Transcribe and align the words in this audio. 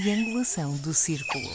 triangulação 0.00 0.76
do 0.76 0.92
círculo. 0.92 1.48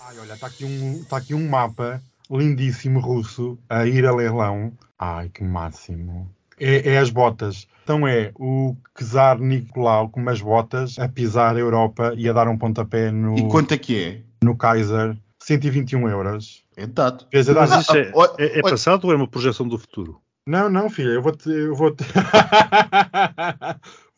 Ai, 0.00 0.18
olha, 0.18 0.34
está 0.34 0.46
aqui, 0.48 0.64
um, 0.64 1.04
tá 1.04 1.16
aqui 1.18 1.32
um 1.34 1.48
mapa 1.48 2.02
lindíssimo 2.30 2.98
russo 3.00 3.56
a 3.70 3.86
ir 3.86 4.04
a 4.04 4.12
leilão. 4.12 4.72
Ai, 4.98 5.28
que 5.28 5.44
máximo. 5.44 6.28
É, 6.58 6.94
é 6.94 6.98
as 6.98 7.10
botas. 7.10 7.68
Então 7.84 8.06
é 8.06 8.32
o 8.34 8.74
Czar 8.98 9.38
Nicolau 9.38 10.08
com 10.08 10.20
umas 10.20 10.40
botas 10.40 10.98
a 10.98 11.08
pisar 11.08 11.54
a 11.54 11.58
Europa 11.60 12.12
e 12.16 12.28
a 12.28 12.32
dar 12.32 12.48
um 12.48 12.58
pontapé 12.58 13.12
no, 13.12 13.38
E 13.38 13.48
quanto 13.48 13.72
é 13.74 13.78
que 13.78 14.04
é? 14.04 14.20
no 14.44 14.56
Kaiser. 14.56 15.16
121 15.40 16.08
euros. 16.08 16.64
É 16.76 16.86
dado. 16.86 17.26
Quer 17.30 17.38
dizer, 17.40 17.54
Mas 17.54 17.70
dá- 17.70 17.80
isso 17.80 17.96
é, 17.96 18.12
é- 18.38 18.58
é 18.58 18.62
passado 18.62 19.04
ou 19.04 19.12
é 19.12 19.16
uma 19.16 19.28
projeção 19.28 19.68
do 19.68 19.78
futuro? 19.78 20.20
Não, 20.48 20.68
não, 20.68 20.88
filha, 20.90 21.10
eu 21.10 21.22
vou-te. 21.22 21.48
Eu 21.48 21.74
vou 21.74 21.94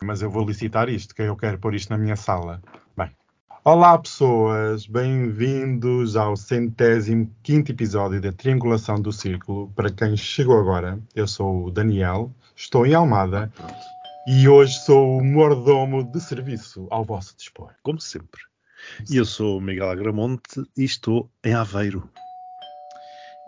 Mas 0.02 0.22
eu 0.22 0.30
vou 0.30 0.46
licitar 0.46 0.88
isto, 0.88 1.14
que 1.14 1.22
eu 1.22 1.36
quero 1.36 1.58
pôr 1.58 1.74
isto 1.74 1.90
na 1.90 1.98
minha 1.98 2.14
sala. 2.14 2.62
Bem. 2.96 3.10
Olá, 3.64 3.98
pessoas, 3.98 4.86
bem-vindos 4.86 6.16
ao 6.16 6.36
centésimo 6.36 7.34
quinto 7.42 7.72
episódio 7.72 8.20
da 8.20 8.32
Triangulação 8.32 9.00
do 9.00 9.12
Círculo. 9.12 9.72
Para 9.74 9.90
quem 9.90 10.16
chegou 10.16 10.58
agora, 10.58 11.00
eu 11.16 11.26
sou 11.26 11.64
o 11.66 11.70
Daniel, 11.72 12.32
estou 12.54 12.86
em 12.86 12.94
Almada 12.94 13.52
e 14.28 14.48
hoje 14.48 14.78
sou 14.84 15.18
o 15.18 15.24
mordomo 15.24 16.04
de 16.04 16.20
serviço 16.20 16.86
ao 16.90 17.04
vosso 17.04 17.36
dispor. 17.36 17.72
Como 17.82 18.00
sempre. 18.00 18.40
E 19.10 19.16
eu 19.16 19.24
sou 19.24 19.58
o 19.58 19.60
Miguel 19.60 19.90
Agramonte 19.90 20.62
e 20.76 20.84
estou 20.84 21.28
em 21.44 21.54
Aveiro. 21.54 22.08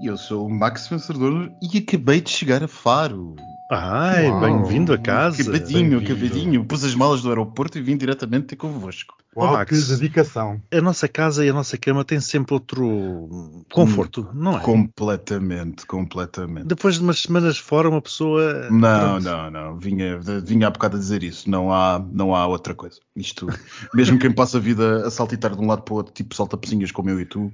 E 0.00 0.06
eu 0.08 0.16
sou 0.16 0.46
o 0.46 0.50
Max 0.50 0.88
Vencedor 0.88 1.52
e 1.62 1.78
acabei 1.78 2.20
de 2.20 2.30
chegar 2.30 2.62
a 2.62 2.68
Faro. 2.68 3.36
Ai, 3.72 4.28
bem-vindo 4.40 4.92
a 4.92 4.98
casa. 4.98 5.40
Acabadinho, 5.42 6.00
bem-vindo. 6.00 6.12
acabadinho. 6.12 6.64
Pus 6.64 6.82
as 6.82 6.92
malas 6.92 7.22
do 7.22 7.28
aeroporto 7.28 7.78
e 7.78 7.80
vim 7.80 7.96
diretamente 7.96 8.48
ter 8.48 8.56
convosco. 8.56 9.14
Uau, 9.36 9.52
Max. 9.52 9.70
que 9.70 9.94
dedicação! 9.94 10.60
A 10.72 10.80
nossa 10.80 11.06
casa 11.06 11.46
e 11.46 11.48
a 11.48 11.52
nossa 11.52 11.78
cama 11.78 12.04
têm 12.04 12.18
sempre 12.18 12.52
outro 12.52 13.62
conforto, 13.72 14.28
não 14.34 14.58
é? 14.58 14.60
Completamente, 14.60 15.86
completamente. 15.86 16.66
Depois 16.66 16.96
de 16.96 17.02
umas 17.02 17.20
semanas 17.20 17.56
fora, 17.56 17.88
uma 17.88 18.02
pessoa. 18.02 18.68
Não, 18.70 19.20
Pronto. 19.20 19.22
não, 19.22 19.50
não. 19.52 19.78
Vinha, 19.78 20.18
vinha 20.44 20.66
há 20.66 20.70
bocado 20.70 20.96
a 20.96 20.98
dizer 20.98 21.22
isso. 21.22 21.48
Não 21.48 21.72
há, 21.72 22.04
não 22.12 22.34
há 22.34 22.44
outra 22.48 22.74
coisa. 22.74 22.98
Isto, 23.14 23.46
mesmo 23.94 24.18
quem 24.18 24.32
passa 24.32 24.56
a 24.56 24.60
vida 24.60 25.06
a 25.06 25.10
saltitar 25.12 25.54
de 25.54 25.62
um 25.62 25.68
lado 25.68 25.82
para 25.82 25.94
o 25.94 25.96
outro, 25.98 26.12
tipo 26.12 26.34
salta-pecinhas 26.34 26.90
como 26.90 27.08
eu 27.08 27.20
e 27.20 27.24
tu, 27.24 27.52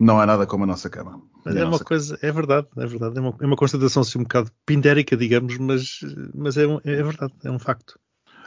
não 0.00 0.20
há 0.20 0.26
nada 0.26 0.46
como 0.46 0.64
a 0.64 0.66
nossa 0.66 0.88
cama. 0.90 1.20
Mas 1.44 1.56
é 1.56 1.62
uma 1.62 1.72
nossa- 1.72 1.84
coisa, 1.84 2.18
é 2.22 2.32
verdade, 2.32 2.66
é 2.76 2.86
verdade. 2.86 3.18
É 3.18 3.20
uma, 3.20 3.36
é 3.40 3.46
uma 3.46 3.56
constatação 3.56 4.02
assim 4.02 4.18
um 4.18 4.22
bocado 4.22 4.50
pindérica, 4.66 5.16
digamos, 5.16 5.56
mas, 5.58 6.00
mas 6.34 6.56
é, 6.56 6.66
um- 6.66 6.80
é 6.84 7.02
verdade, 7.02 7.32
é 7.44 7.50
um 7.50 7.58
facto. 7.58 7.98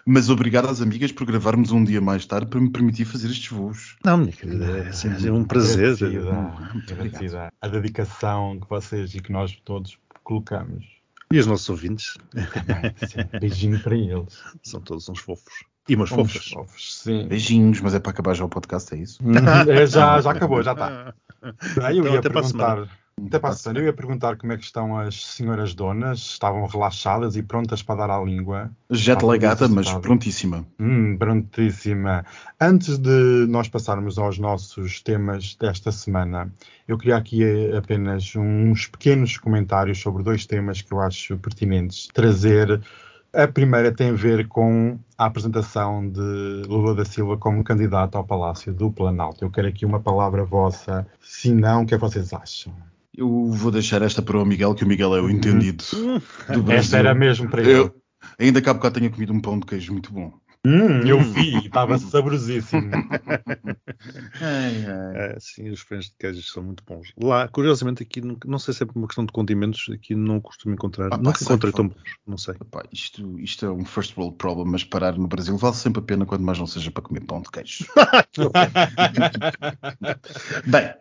Mas 0.09 0.29
obrigado 0.29 0.69
às 0.69 0.81
amigas 0.81 1.11
por 1.11 1.25
gravarmos 1.27 1.71
um 1.71 1.83
dia 1.83 1.99
mais 1.99 2.25
tarde 2.25 2.47
para 2.49 2.61
me 2.61 2.71
permitir 2.71 3.03
fazer 3.05 3.27
estes 3.29 3.49
voos. 3.49 3.97
Não, 4.05 4.17
minha 4.17 4.31
querida, 4.31 4.65
é, 4.79 4.91
sempre- 4.93 5.27
é 5.27 5.31
um 5.31 5.43
prazer. 5.43 5.93
Agradecida, 5.95 6.33
Muito 6.73 6.93
agradecida. 6.93 7.51
A 7.61 7.67
dedicação 7.67 8.57
que 8.59 8.69
vocês 8.69 9.13
e 9.15 9.19
que 9.19 9.31
nós 9.33 9.51
todos 9.65 9.97
colocamos. 10.23 10.85
E 11.29 11.37
os 11.39 11.45
nossos 11.45 11.67
ouvintes 11.69 12.13
Também, 12.31 12.95
sim. 13.05 13.39
Beijinho 13.39 13.79
para 13.83 13.97
eles. 13.97 14.41
são 14.63 14.79
todos 14.79 15.09
uns 15.09 15.19
fofos. 15.19 15.65
E 15.87 15.95
umas 15.95 16.09
fofas. 16.09 16.49
fofos, 16.49 16.99
sim. 16.99 17.27
Beijinhos, 17.27 17.79
mas 17.81 17.93
é 17.93 17.99
para 17.99 18.11
acabar 18.11 18.33
já 18.33 18.43
o 18.45 18.49
podcast, 18.49 18.93
é 18.93 18.97
isso? 18.97 19.19
É, 19.67 19.85
já, 19.85 20.19
já 20.21 20.31
acabou, 20.31 20.61
já 20.61 20.73
está. 20.73 21.13
Aí 21.83 21.97
eu 21.97 22.03
Então, 22.03 22.13
ia 22.13 22.19
até 22.19 22.29
para 22.29 22.39
a 22.39 22.43
perguntar. 22.43 22.87
Até 23.25 23.39
para 23.39 23.49
a 23.49 23.53
semana. 23.53 23.79
Eu 23.79 23.85
ia 23.85 23.93
perguntar 23.93 24.37
como 24.37 24.53
é 24.53 24.57
que 24.57 24.63
estão 24.63 24.95
as 24.95 25.25
senhoras 25.25 25.73
donas. 25.73 26.19
Estavam 26.19 26.65
relaxadas 26.67 27.35
e 27.35 27.41
prontas 27.41 27.81
para 27.81 28.05
dar 28.05 28.11
à 28.11 28.23
língua. 28.23 28.69
Jet 28.91 29.23
lagada, 29.25 29.67
mas 29.67 29.91
prontíssima. 29.91 30.63
Hum, 30.79 31.17
prontíssima. 31.17 32.23
Antes 32.61 32.99
de 32.99 33.47
nós 33.49 33.67
passarmos 33.67 34.19
aos 34.19 34.37
nossos 34.37 35.01
temas 35.01 35.55
desta 35.55 35.91
semana, 35.91 36.53
eu 36.87 36.95
queria 36.97 37.17
aqui 37.17 37.43
apenas 37.75 38.35
uns 38.35 38.85
pequenos 38.85 39.37
comentários 39.37 39.99
sobre 39.99 40.21
dois 40.21 40.45
temas 40.45 40.81
que 40.83 40.93
eu 40.93 41.01
acho 41.01 41.37
pertinentes 41.37 42.07
trazer. 42.13 42.79
A 43.33 43.47
primeira 43.47 43.91
tem 43.91 44.09
a 44.09 44.13
ver 44.13 44.47
com 44.47 44.97
a 45.17 45.25
apresentação 45.25 46.09
de 46.09 46.63
Lula 46.67 46.95
da 46.95 47.05
Silva 47.05 47.37
como 47.37 47.63
candidato 47.63 48.15
ao 48.15 48.23
Palácio 48.23 48.73
do 48.73 48.91
Planalto. 48.91 49.43
Eu 49.43 49.51
quero 49.51 49.67
aqui 49.67 49.85
uma 49.85 49.99
palavra 49.99 50.43
vossa, 50.43 51.05
se 51.21 51.51
não, 51.51 51.83
o 51.83 51.85
que 51.85 51.93
é 51.93 51.97
que 51.97 52.01
vocês 52.01 52.33
acham? 52.33 52.73
Eu 53.15 53.47
vou 53.51 53.71
deixar 53.71 54.01
esta 54.01 54.21
para 54.21 54.37
o 54.37 54.45
Miguel, 54.45 54.75
que 54.75 54.83
o 54.83 54.87
Miguel 54.87 55.15
é 55.15 55.21
o 55.21 55.29
entendido 55.29 55.83
do 56.53 56.63
Brasil. 56.63 56.79
Esta 56.79 56.97
era 56.97 57.15
mesmo 57.15 57.49
para 57.49 57.61
ele. 57.61 57.71
Eu, 57.71 57.95
ainda 58.39 58.59
há 58.59 58.73
bocado 58.73 58.99
tenha 58.99 59.09
comido 59.09 59.33
um 59.33 59.39
pão 59.39 59.59
de 59.59 59.65
queijo 59.65 59.91
muito 59.91 60.13
bom. 60.13 60.31
Hum, 60.69 61.07
eu 61.07 61.21
vi, 61.21 61.65
estava 61.67 61.97
saborosíssimo. 62.11 62.91
Ai, 64.41 64.85
ai. 64.85 65.31
É, 65.31 65.37
sim, 65.39 65.69
os 65.69 65.81
pães 65.83 66.05
de 66.07 66.15
queijo 66.19 66.43
são 66.43 66.61
muito 66.61 66.83
bons. 66.85 67.13
Lá, 67.17 67.47
curiosamente, 67.47 68.03
aqui, 68.03 68.19
não- 68.21 68.59
sei 68.59 68.73
se 68.73 68.83
é 68.83 68.85
por 68.85 68.97
uma 68.97 69.07
questão 69.07 69.25
de 69.25 69.31
condimentos, 69.31 69.85
aqui 69.93 70.13
não 70.13 70.41
costumo 70.41 70.73
encontrar. 70.73 71.07
Ah, 71.13 71.17
Nunca 71.17 71.41
encontrei 71.41 71.71
tão 71.71 71.87
bons, 71.87 72.03
não 72.27 72.37
sei. 72.37 72.55
Epá, 72.55 72.83
isto, 72.91 73.39
isto 73.39 73.65
é 73.65 73.71
um 73.71 73.85
first 73.85 74.17
world 74.17 74.35
problem, 74.35 74.67
mas 74.69 74.83
parar 74.83 75.17
no 75.17 75.27
Brasil 75.27 75.55
vale 75.55 75.75
sempre 75.75 76.01
a 76.01 76.05
pena, 76.05 76.25
quando 76.25 76.43
mais 76.43 76.59
não 76.59 76.67
seja 76.67 76.91
para 76.91 77.03
comer 77.03 77.21
pão 77.21 77.41
de 77.41 77.49
queijo. 77.49 77.85
Bem, 80.67 80.93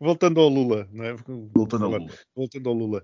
Voltando 0.00 0.40
ao 0.40 0.48
Lula, 0.48 0.88
não 0.92 1.04
é? 1.04 1.14
voltando 1.54 1.84
ao 1.84 1.90
Lula. 1.90 2.10
Voltando 2.34 2.68
ao 2.70 2.74
Lula. 2.74 3.02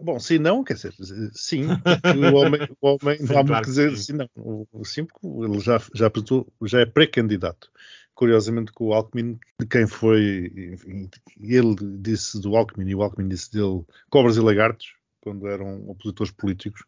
Bom, 0.00 0.20
sim, 0.20 0.38
não, 0.38 0.62
quer 0.62 0.74
dizer, 0.74 0.94
sim, 1.32 1.64
o 1.66 2.34
homem, 2.36 2.68
o 2.80 2.88
homem 2.88 3.18
não 3.20 3.38
há 3.38 3.42
muito 3.42 3.60
que 3.62 3.66
dizer, 3.66 3.96
sim. 3.96 4.12
não. 4.12 4.28
O, 4.36 4.66
o 4.72 4.84
sim, 4.84 5.04
porque 5.04 5.26
ele 5.26 5.58
já, 5.58 5.82
já 5.92 6.06
apresentou, 6.06 6.46
já 6.62 6.80
é 6.80 6.86
pré-candidato. 6.86 7.70
Curiosamente, 8.14 8.72
com 8.72 8.86
o 8.86 8.94
Alckmin, 8.94 9.38
de 9.60 9.66
quem 9.66 9.86
foi, 9.86 10.52
enfim, 10.72 11.08
ele 11.40 11.74
disse 12.00 12.40
do 12.40 12.56
Alckmin 12.56 12.88
e 12.88 12.94
o 12.94 13.02
Alckmin 13.02 13.28
disse 13.28 13.52
dele 13.52 13.84
cobras 14.08 14.36
e 14.36 14.40
lagartos, 14.40 14.94
quando 15.20 15.46
eram 15.48 15.88
opositores 15.88 16.32
políticos, 16.32 16.84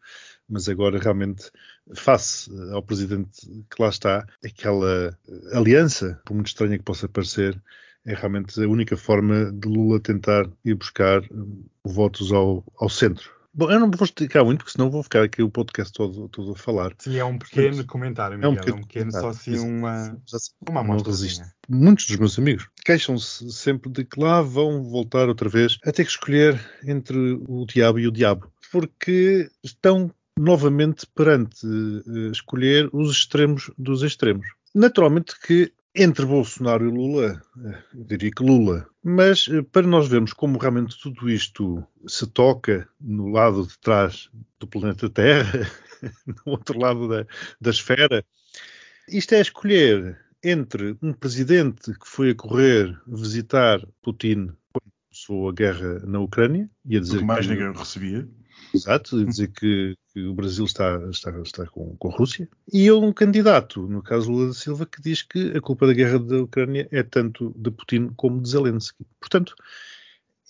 mas 0.49 0.69
agora 0.69 0.99
realmente, 0.99 1.51
face 1.95 2.51
ao 2.73 2.83
presidente 2.83 3.47
que 3.71 3.83
lá 3.83 3.89
está, 3.89 4.27
aquela 4.45 5.17
aliança, 5.53 6.21
por 6.25 6.35
muito 6.35 6.49
estranha 6.49 6.79
que 6.79 6.85
possa 6.85 7.09
parecer, 7.09 7.61
é 8.07 8.15
realmente 8.15 8.63
a 8.63 8.69
única 8.69 8.97
forma 8.97 9.53
de 9.53 9.69
Lula 9.69 10.01
tentar 10.01 10.49
ir 10.65 10.75
buscar 10.75 11.23
hum, 11.31 11.65
votos 11.85 12.33
ao, 12.33 12.65
ao 12.79 12.89
centro. 12.89 13.31
Bom, 13.53 13.69
eu 13.69 13.81
não 13.81 13.91
vou 13.91 14.05
explicar 14.05 14.45
muito, 14.45 14.59
porque 14.59 14.71
senão 14.71 14.91
vou 14.91 15.03
ficar 15.03 15.25
aqui 15.25 15.43
o 15.43 15.51
podcast 15.51 15.93
todo, 15.93 16.29
todo 16.29 16.53
a 16.53 16.57
falar. 16.57 16.95
Sim, 16.99 17.17
é 17.17 17.25
um 17.25 17.37
pequeno 17.37 17.85
comentário, 17.85 18.35
É 18.35 18.37
Miguel. 18.37 18.51
um 18.51 18.55
É 18.55 18.59
um 18.59 18.61
pequeno 18.61 18.87
pequeno, 18.87 19.13
só 19.13 19.29
assim 19.31 19.59
uma, 19.59 20.17
uma 20.69 20.97
resisto. 21.03 21.45
Muitos 21.69 22.07
dos 22.07 22.17
meus 22.17 22.39
amigos 22.39 22.69
queixam-se 22.85 23.51
sempre 23.53 23.91
de 23.91 24.05
que 24.05 24.21
lá 24.21 24.41
vão 24.41 24.85
voltar 24.85 25.29
outra 25.29 25.49
vez 25.49 25.79
a 25.85 25.91
ter 25.91 26.05
que 26.05 26.11
escolher 26.11 26.61
entre 26.85 27.19
o 27.49 27.67
diabo 27.67 27.99
e 27.99 28.07
o 28.07 28.13
diabo, 28.13 28.53
porque 28.71 29.51
estão 29.65 30.13
novamente 30.39 31.05
perante 31.13 31.67
eh, 31.67 32.31
escolher 32.31 32.89
os 32.93 33.11
extremos 33.11 33.71
dos 33.77 34.03
extremos. 34.03 34.47
Naturalmente 34.73 35.35
que 35.41 35.73
entre 35.95 36.25
Bolsonaro 36.25 36.87
e 36.87 36.91
Lula, 36.91 37.43
eh, 37.65 37.83
eu 37.95 38.05
diria 38.05 38.31
que 38.31 38.43
Lula, 38.43 38.87
mas 39.03 39.49
eh, 39.49 39.63
para 39.63 39.87
nós 39.87 40.09
vermos 40.09 40.33
como 40.33 40.59
realmente 40.59 40.99
tudo 41.01 41.29
isto 41.29 41.85
se 42.07 42.27
toca 42.27 42.89
no 43.01 43.29
lado 43.29 43.67
de 43.67 43.79
trás 43.79 44.31
do 44.59 44.67
planeta 44.67 45.11
Terra, 45.11 45.71
no 46.27 46.53
outro 46.53 46.79
lado 46.79 47.09
da, 47.09 47.27
da 47.61 47.71
esfera, 47.71 48.25
isto 49.09 49.35
é 49.35 49.41
escolher 49.41 50.19
entre 50.43 50.97
um 51.03 51.13
presidente 51.13 51.93
que 51.93 52.07
foi 52.07 52.31
a 52.31 52.35
correr 52.35 52.99
visitar 53.07 53.87
Putin 54.01 54.53
começou 55.21 55.49
a 55.49 55.53
guerra 55.53 56.01
na 56.07 56.21
Ucrânia 56.21 56.69
e 56.85 56.97
a 56.97 57.01
dizer 57.01 57.19
Porque 57.19 57.27
mais 57.27 57.47
que, 57.47 57.53
ninguém 57.53 57.73
recebia. 57.73 58.29
Exato, 58.73 59.19
a 59.19 59.25
dizer 59.25 59.49
que, 59.49 59.97
que 60.13 60.27
o 60.27 60.35
Brasil 60.35 60.65
está, 60.65 60.97
está, 61.11 61.31
está 61.41 61.67
com, 61.67 61.97
com 61.97 62.09
a 62.09 62.13
Rússia. 62.13 62.49
E 62.73 62.91
um 62.91 63.13
candidato, 63.13 63.87
no 63.87 64.03
caso 64.03 64.31
Lula 64.31 64.49
da 64.49 64.55
Silva, 64.55 64.87
que 64.87 65.03
diz 65.03 65.23
que 65.23 65.57
a 65.57 65.61
culpa 65.61 65.87
da 65.87 65.93
guerra 65.93 66.19
da 66.19 66.43
Ucrânia 66.43 66.89
é 66.91 67.03
tanto 67.03 67.53
de 67.57 67.71
Putin 67.71 68.11
como 68.17 68.41
de 68.41 68.49
Zelensky. 68.49 69.05
Portanto, 69.19 69.55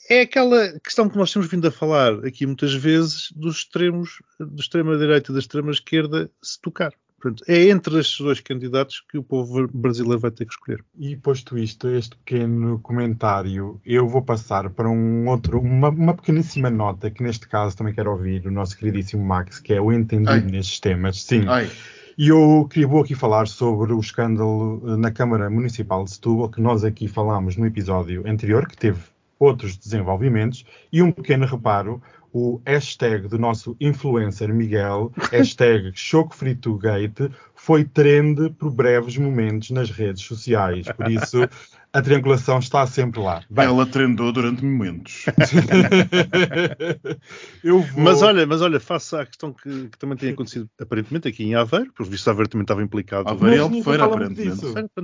é 0.08 0.22
aquela 0.22 0.78
questão 0.80 1.08
que 1.08 1.16
nós 1.16 1.32
temos 1.32 1.48
vindo 1.48 1.66
a 1.66 1.72
falar 1.72 2.24
aqui 2.26 2.44
muitas 2.44 2.74
vezes 2.74 3.32
dos 3.32 3.58
extremos, 3.58 4.22
da 4.38 4.60
extrema-direita 4.60 5.30
e 5.30 5.34
da 5.34 5.40
extrema-esquerda 5.40 6.30
se 6.42 6.60
tocar. 6.60 6.92
Portanto, 7.20 7.44
é 7.46 7.68
entre 7.68 7.98
estes 7.98 8.18
dois 8.18 8.40
candidatos 8.40 9.04
que 9.10 9.18
o 9.18 9.22
povo 9.22 9.68
brasileiro 9.72 10.20
vai 10.20 10.30
ter 10.30 10.46
que 10.46 10.52
escolher. 10.52 10.82
E 10.98 11.16
posto 11.16 11.58
isto, 11.58 11.88
este 11.88 12.16
pequeno 12.16 12.78
comentário, 12.80 13.80
eu 13.84 14.08
vou 14.08 14.22
passar 14.22 14.70
para 14.70 14.88
um 14.88 15.28
outro, 15.28 15.60
uma, 15.60 15.90
uma 15.90 16.14
pequeníssima 16.14 16.70
nota 16.70 17.10
que 17.10 17.22
neste 17.22 17.46
caso 17.46 17.76
também 17.76 17.92
quero 17.92 18.10
ouvir 18.10 18.46
o 18.46 18.50
nosso 18.50 18.76
queridíssimo 18.76 19.24
Max, 19.24 19.58
que 19.60 19.74
é 19.74 19.80
o 19.80 19.92
entendido 19.92 20.30
Ai. 20.30 20.40
nestes 20.40 20.80
temas. 20.80 21.22
Sim. 21.22 21.44
Ai, 21.46 21.70
E 22.16 22.28
eu 22.28 22.66
queria, 22.70 22.88
vou 22.88 23.02
aqui 23.02 23.14
falar 23.14 23.46
sobre 23.46 23.92
o 23.92 24.00
escândalo 24.00 24.82
eh, 24.86 24.96
na 24.96 25.10
Câmara 25.10 25.48
Municipal 25.50 26.04
de 26.04 26.12
Setúbal, 26.12 26.48
que 26.48 26.60
nós 26.60 26.84
aqui 26.84 27.06
falámos 27.06 27.56
no 27.56 27.66
episódio 27.66 28.26
anterior, 28.26 28.66
que 28.66 28.76
teve 28.76 29.00
outros 29.40 29.76
desenvolvimentos, 29.76 30.64
e 30.92 31.02
um 31.02 31.10
pequeno 31.10 31.46
reparo, 31.46 32.00
o 32.32 32.60
hashtag 32.64 33.26
do 33.26 33.38
nosso 33.38 33.76
influencer 33.80 34.52
Miguel, 34.54 35.10
hashtag 35.32 35.92
ChocoFritoGate, 35.92 37.30
foi 37.54 37.84
trend 37.84 38.50
por 38.50 38.70
breves 38.70 39.16
momentos 39.16 39.70
nas 39.70 39.90
redes 39.90 40.22
sociais. 40.22 40.86
Por 40.92 41.10
isso, 41.10 41.38
a 41.92 42.00
triangulação 42.00 42.58
está 42.58 42.86
sempre 42.86 43.20
lá. 43.20 43.42
Bem, 43.50 43.66
Ela 43.66 43.84
trendou 43.84 44.32
durante 44.32 44.64
momentos. 44.64 45.24
vou... 47.64 47.84
Mas 47.96 48.22
olha, 48.22 48.46
mas 48.46 48.62
olha, 48.62 48.78
faça 48.78 49.22
a 49.22 49.26
questão 49.26 49.52
que, 49.52 49.88
que, 49.88 49.98
também 49.98 50.16
tem 50.16 50.30
acontecido 50.30 50.68
aparentemente 50.80 51.26
aqui 51.26 51.44
em 51.44 51.54
Aveiro, 51.54 51.92
por 51.92 52.06
visto 52.06 52.30
Aveiro 52.30 52.48
também 52.48 52.62
estava 52.62 52.82
implicado. 52.82 53.28
Aveiro 53.28 53.76
é 53.76 53.82
Feira, 53.82 54.04
aparentemente. 54.04 54.62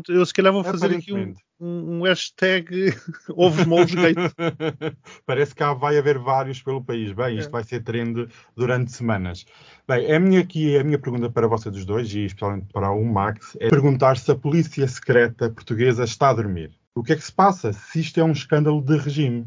Eu 0.09 0.25
se 0.25 0.33
calhar 0.33 0.53
vou 0.53 0.63
fazer 0.63 0.95
aqui 0.95 1.13
um, 1.13 1.99
um, 1.99 2.03
hashtag 2.03 2.95
ovos 3.35 3.67
moles 3.67 3.95
gate. 3.95 4.17
Parece 5.27 5.55
que 5.55 5.65
vai 5.75 5.99
haver 5.99 6.19
vários 6.19 6.63
pelo 6.63 6.85
país. 6.85 7.13
Bem, 7.13 7.39
isto 7.39 7.49
é. 7.49 7.53
vai 7.53 7.65
ser 7.65 7.83
trend 7.83 8.29
durante 8.57 8.93
semanas. 8.93 9.45
Bem, 9.89 10.13
a 10.13 10.19
minha, 10.19 10.41
aqui, 10.41 10.77
a 10.77 10.83
minha 10.83 10.99
pergunta 10.99 11.31
para 11.31 11.47
vocês 11.47 11.73
dos 11.73 11.85
dois, 11.85 12.13
e 12.13 12.25
especialmente 12.25 12.67
para 12.73 12.91
o 12.91 13.05
Max, 13.05 13.57
é 13.61 13.69
perguntar 13.69 14.17
se 14.17 14.29
a 14.33 14.35
polícia 14.35 14.87
secreta 14.89 15.49
portuguesa 15.49 16.03
está 16.03 16.31
a 16.31 16.35
dormir. 16.35 16.73
O 16.93 17.05
que 17.05 17.13
é 17.13 17.17
que 17.17 17.23
se 17.23 17.31
passa 17.31 17.73
se 17.73 18.01
isto 18.01 18.19
é 18.19 18.25
um 18.25 18.33
escândalo 18.33 18.83
de 18.83 18.97
regime? 18.97 19.47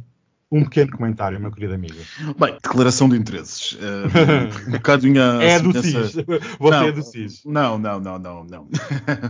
Um 0.52 0.64
pequeno 0.64 0.92
comentário, 0.98 1.40
meu 1.40 1.52
querido 1.52 1.76
amigo. 1.76 1.94
Bem, 2.40 2.54
declaração 2.54 3.08
de 3.08 3.16
interesses. 3.16 3.74
Uh, 3.74 4.10
um 4.68 4.72
bocadinho 4.72 5.22
a 5.22 5.44
É 5.44 5.60
do 5.60 5.72
CIS. 5.80 6.14
Você 6.14 6.26
não, 6.60 6.84
é 6.84 6.92
do 6.92 7.04
CIS. 7.04 7.42
Não, 7.46 7.78
não, 7.78 8.00
não, 8.00 8.18
não, 8.18 8.44
não. 8.46 8.68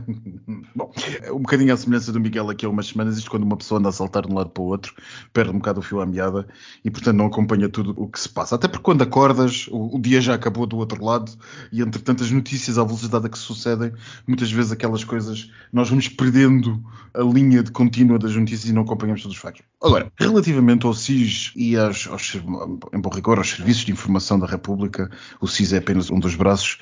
Bom, 0.74 0.89
um 1.31 1.39
bocadinho 1.39 1.74
à 1.74 1.77
semelhança 1.77 2.13
do 2.13 2.21
Miguel 2.21 2.50
aqui 2.50 2.66
há 2.66 2.69
umas 2.69 2.88
semanas, 2.88 3.18
isto 3.18 3.30
quando 3.30 3.44
uma 3.44 3.57
pessoa 3.57 3.80
anda 3.80 3.89
a 3.89 3.92
saltar 3.92 4.25
de 4.25 4.31
um 4.31 4.36
lado 4.36 4.50
para 4.50 4.63
o 4.63 4.68
outro, 4.68 4.94
perde 5.33 5.51
um 5.51 5.56
bocado 5.56 5.81
o 5.81 5.83
fio 5.83 6.00
à 6.00 6.06
meada 6.06 6.48
e, 6.86 6.89
portanto, 6.89 7.18
não 7.18 7.25
acompanha 7.25 7.68
tudo 7.68 7.94
o 7.98 8.07
que 8.07 8.18
se 8.18 8.30
passa. 8.30 8.56
Até 8.56 8.69
porque 8.69 8.83
quando 8.83 9.01
acordas, 9.01 9.68
o, 9.69 9.98
o 9.98 10.00
dia 10.00 10.21
já 10.21 10.36
acabou 10.36 10.66
do 10.66 10.77
outro 10.77 11.04
lado 11.04 11.33
e, 11.69 11.81
entre 11.81 12.01
tantas 12.01 12.31
notícias 12.31 12.77
à 12.77 12.83
velocidade 12.86 13.25
a 13.25 13.30
que 13.30 13.38
sucedem, 13.38 13.92
muitas 14.25 14.50
vezes 14.50 14.71
aquelas 14.71 15.04
coisas, 15.04 15.51
nós 15.74 15.89
vamos 15.89 16.07
perdendo 16.07 16.81
a 17.13 17.24
linha 17.24 17.62
de 17.62 17.71
contínua 17.71 18.18
das 18.18 18.33
notícias 18.33 18.69
e 18.69 18.74
não 18.74 18.83
acompanhamos 18.83 19.21
todos 19.21 19.36
os 19.36 19.42
factos. 19.42 19.63
Agora, 19.81 20.12
relativamente 20.18 20.86
ao 20.86 20.94
CIS, 20.94 21.08
SIS 21.09 21.51
e 21.56 21.75
aos, 21.75 22.07
aos, 22.07 22.35
em 22.35 23.01
bom 23.01 23.09
rigor 23.09 23.39
aos 23.39 23.50
Serviços 23.50 23.83
de 23.83 23.91
Informação 23.91 24.38
da 24.39 24.45
República, 24.45 25.09
o 25.41 25.47
SIS 25.47 25.73
é 25.73 25.77
apenas 25.77 26.11
um 26.11 26.19
dos 26.19 26.35
braços. 26.35 26.77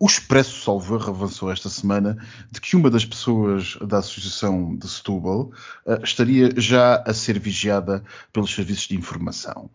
O 0.00 0.06
Expresso 0.06 0.62
Salvador 0.62 1.08
avançou 1.08 1.50
esta 1.50 1.68
semana 1.68 2.16
de 2.50 2.60
que 2.60 2.76
uma 2.76 2.88
das 2.88 3.04
pessoas 3.04 3.76
da 3.84 3.98
Associação 3.98 4.76
de 4.76 4.88
Setúbal 4.88 5.50
uh, 5.84 6.02
estaria 6.04 6.50
já 6.56 7.02
a 7.04 7.12
ser 7.12 7.38
vigiada 7.40 8.04
pelos 8.32 8.54
Serviços 8.54 8.86
de 8.86 8.96
Informação. 8.96 9.68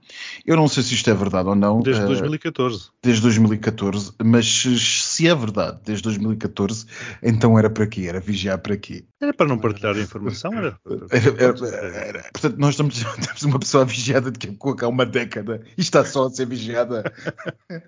Eu 0.45 0.56
não 0.56 0.68
sei 0.68 0.83
se 0.83 0.94
isto 0.94 1.09
é 1.09 1.13
verdade 1.13 1.50
ou 1.50 1.56
não. 1.56 1.81
Desde 1.81 2.04
uh, 2.04 2.07
2014. 2.07 2.89
Desde 3.04 3.21
2014, 3.21 4.13
mas 4.24 4.48
se 4.48 5.27
é 5.27 5.36
verdade, 5.36 5.80
desde 5.86 6.04
2014, 6.04 6.86
então 7.21 7.59
era 7.59 7.69
para 7.69 7.88
quê? 7.88 8.06
Era 8.07 8.19
vigiar 8.19 8.57
para 8.59 8.77
quê? 8.77 9.04
Era 9.19 9.33
para 9.33 9.48
não 9.48 9.57
partilhar 9.57 9.95
a 9.95 10.00
informação, 10.00 10.54
era. 10.54 10.80
era, 11.12 11.68
era, 11.68 11.98
era. 11.98 12.30
Portanto, 12.31 12.57
nós 12.57 12.71
estamos, 12.71 13.04
temos 13.25 13.44
uma 13.44 13.59
pessoa 13.59 13.83
a 13.83 13.88
vigiada 13.98 14.32
de 14.32 14.38
que 14.38 14.58
há 14.84 14.88
uma 14.88 15.06
década 15.06 15.62
e 15.78 15.82
está 15.82 16.06
só 16.06 16.28
a 16.28 16.30
ser 16.30 16.46
vigiada. 16.46 17.12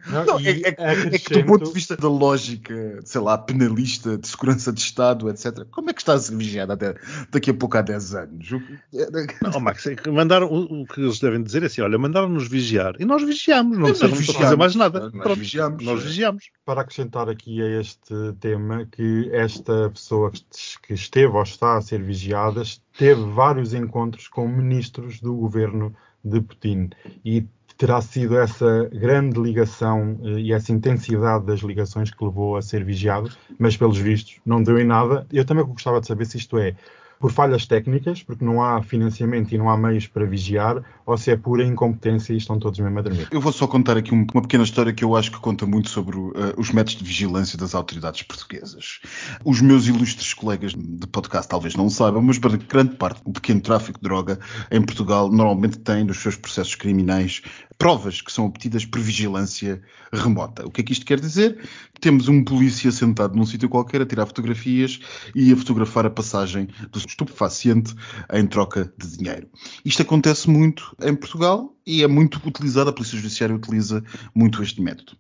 Não, 0.08 0.26
não, 0.26 0.40
é, 0.40 0.50
é, 0.50 0.76
é, 0.78 1.18
que 1.18 1.34
do 1.34 1.46
ponto 1.46 1.66
de 1.66 1.74
vista 1.74 1.96
da 1.96 2.10
lógica, 2.10 3.00
sei 3.06 3.22
lá, 3.22 3.38
penalista, 3.38 4.18
de 4.18 4.28
segurança 4.28 4.74
de 4.74 4.82
Estado, 4.82 5.30
etc., 5.30 5.66
como 5.72 5.90
é 5.90 5.94
que 5.94 6.02
está 6.02 6.14
a 6.14 6.20
ser 6.20 6.36
vigiada 6.36 6.74
até, 6.74 6.96
daqui 7.32 7.52
a 7.52 7.54
pouco 7.54 7.78
há 7.78 7.82
10 7.82 8.16
anos? 8.16 8.50
Não, 9.42 9.60
Max, 9.60 9.86
é 9.88 9.96
que 9.96 10.10
mandaram, 10.10 10.48
o, 10.48 10.82
o, 10.82 10.86
que 10.88 11.00
eles 11.00 11.20
devem 11.20 11.42
dizer 11.44 11.64
é 11.64 11.68
assim: 11.68 11.82
olha, 11.82 11.98
mandaram-nos 11.98 12.48
vigiar 12.48 12.96
e 13.00 13.06
nós 13.06 13.24
vigiamos, 13.24 13.78
não 13.78 13.86
precisamos 13.86 14.26
fazer 14.26 14.56
mais 14.56 14.76
nada. 14.76 15.12
Nós, 15.12 15.12
Pronto, 15.12 15.40
vigiamos. 15.40 15.86
Nós 15.86 16.04
vigiamos. 16.04 16.50
Para 16.66 16.82
acrescentar 16.82 17.30
aqui 17.30 17.62
a 17.62 17.80
este 17.80 18.14
tema, 18.40 18.86
que 18.92 19.30
esta 19.32 19.90
pessoa 19.90 20.32
que 20.82 20.94
esteve 20.94 21.28
ou 21.28 21.44
está 21.44 21.78
a 21.78 21.82
ser 21.82 22.02
vigiada 22.02 22.64
teve 22.98 23.22
vários 23.32 23.74
encontros 23.74 24.28
com 24.28 24.48
ministros 24.48 25.22
do 25.22 25.34
governo 25.34 25.96
de 26.24 26.42
Putin 26.42 26.90
e 27.24 27.46
terá 27.78 28.02
sido 28.02 28.38
essa 28.38 28.90
grande 28.92 29.40
ligação 29.40 30.20
eh, 30.24 30.40
e 30.40 30.54
essa 30.54 30.72
intensidade 30.72 31.46
das 31.46 31.62
ligações 31.62 32.12
que 32.12 32.24
levou 32.24 32.58
a 32.58 32.62
ser 32.62 32.84
vigiado, 32.84 33.32
mas 33.58 33.78
pelos 33.78 33.98
vistos 33.98 34.40
não 34.46 34.62
deu 34.62 34.78
em 34.78 34.84
nada. 34.84 35.26
Eu 35.32 35.46
também 35.46 35.64
gostava 35.64 36.02
de 36.02 36.08
saber 36.08 36.26
se 36.26 36.38
isto 36.38 36.58
é 36.58 36.76
por 37.20 37.32
falhas 37.32 37.68
técnicas, 37.68 38.24
porque 38.24 38.46
não 38.46 38.64
há 38.64 38.82
financiamento 38.82 39.54
e 39.54 39.58
não 39.58 39.70
há 39.70 39.78
meios 39.78 40.08
para 40.08 40.26
vigiar, 40.26 40.82
ou 41.06 41.18
se 41.18 41.30
é 41.30 41.36
pura 41.36 41.66
incompetência 41.66 42.34
e 42.34 42.38
estão 42.38 42.58
todos 42.58 42.80
mesmo 42.80 42.98
a 42.98 43.02
dormir. 43.02 43.28
Eu 43.30 43.42
vou 43.42 43.52
só 43.52 43.68
contar 43.68 43.98
aqui 43.98 44.14
uma 44.14 44.42
pequena 44.42 44.64
história 44.64 44.94
que 44.94 45.04
eu 45.04 45.16
acho 45.16 45.32
que 45.32 45.40
conta 45.40 45.66
muito 45.66 45.90
sobre 45.90 46.18
uh, 46.18 46.34
os 46.58 46.72
métodos 46.72 46.96
de 46.96 47.04
vigilância 47.04 47.58
das 47.58 47.76
autoridades 47.76 48.24
portuguesas. 48.24 49.02
Os 49.44 49.60
meus 49.60 49.88
ilustres 49.88 50.34
colegas 50.34 50.74
de 50.74 51.08
podcast 51.08 51.50
talvez 51.50 51.76
não 51.76 51.90
saibam, 51.90 52.22
mas 52.22 52.38
grande 52.38 52.96
parte 52.96 53.22
o 53.26 53.34
pequeno 53.34 53.60
tráfico 53.60 54.00
de 54.00 54.04
droga 54.04 54.40
em 54.72 54.82
Portugal 54.82 55.30
normalmente 55.30 55.80
tem 55.80 56.06
nos 56.06 56.20
seus 56.20 56.38
processos 56.38 56.76
criminais 56.76 57.42
provas 57.80 58.20
que 58.22 58.32
são 58.32 58.46
obtidas 58.46 58.86
por 58.86 59.00
vigilância 59.00 59.82
remota. 60.12 60.68
O 60.68 60.70
que 60.70 60.82
é 60.82 60.84
que 60.84 60.92
isto 60.92 61.06
quer 61.06 61.20
dizer? 61.20 61.58
Temos 62.02 62.28
um 62.28 62.44
polícia 62.44 62.92
sentado 62.92 63.36
num 63.36 63.46
sítio 63.46 63.70
qualquer 63.70 64.02
a 64.02 64.06
tirar 64.06 64.26
fotografias 64.26 65.00
e 65.34 65.52
a 65.54 65.56
fotografar 65.56 66.06
a 66.06 66.10
passagem 66.10 66.68
do 66.92 67.00
estupefaciente 67.00 67.96
em 68.34 68.46
troca 68.46 68.94
de 68.98 69.18
dinheiro. 69.18 69.48
Isto 69.86 70.02
acontece 70.02 70.50
muito 70.50 70.94
em 71.02 71.16
Portugal 71.16 71.74
e 71.88 72.04
é 72.04 72.08
muito 72.08 72.42
utilizado, 72.46 72.90
a 72.90 72.94
Polícia 72.94 73.18
Judiciária 73.18 73.56
utiliza 73.56 74.04
muito 74.36 74.62
este 74.62 74.82
método. 74.82 75.18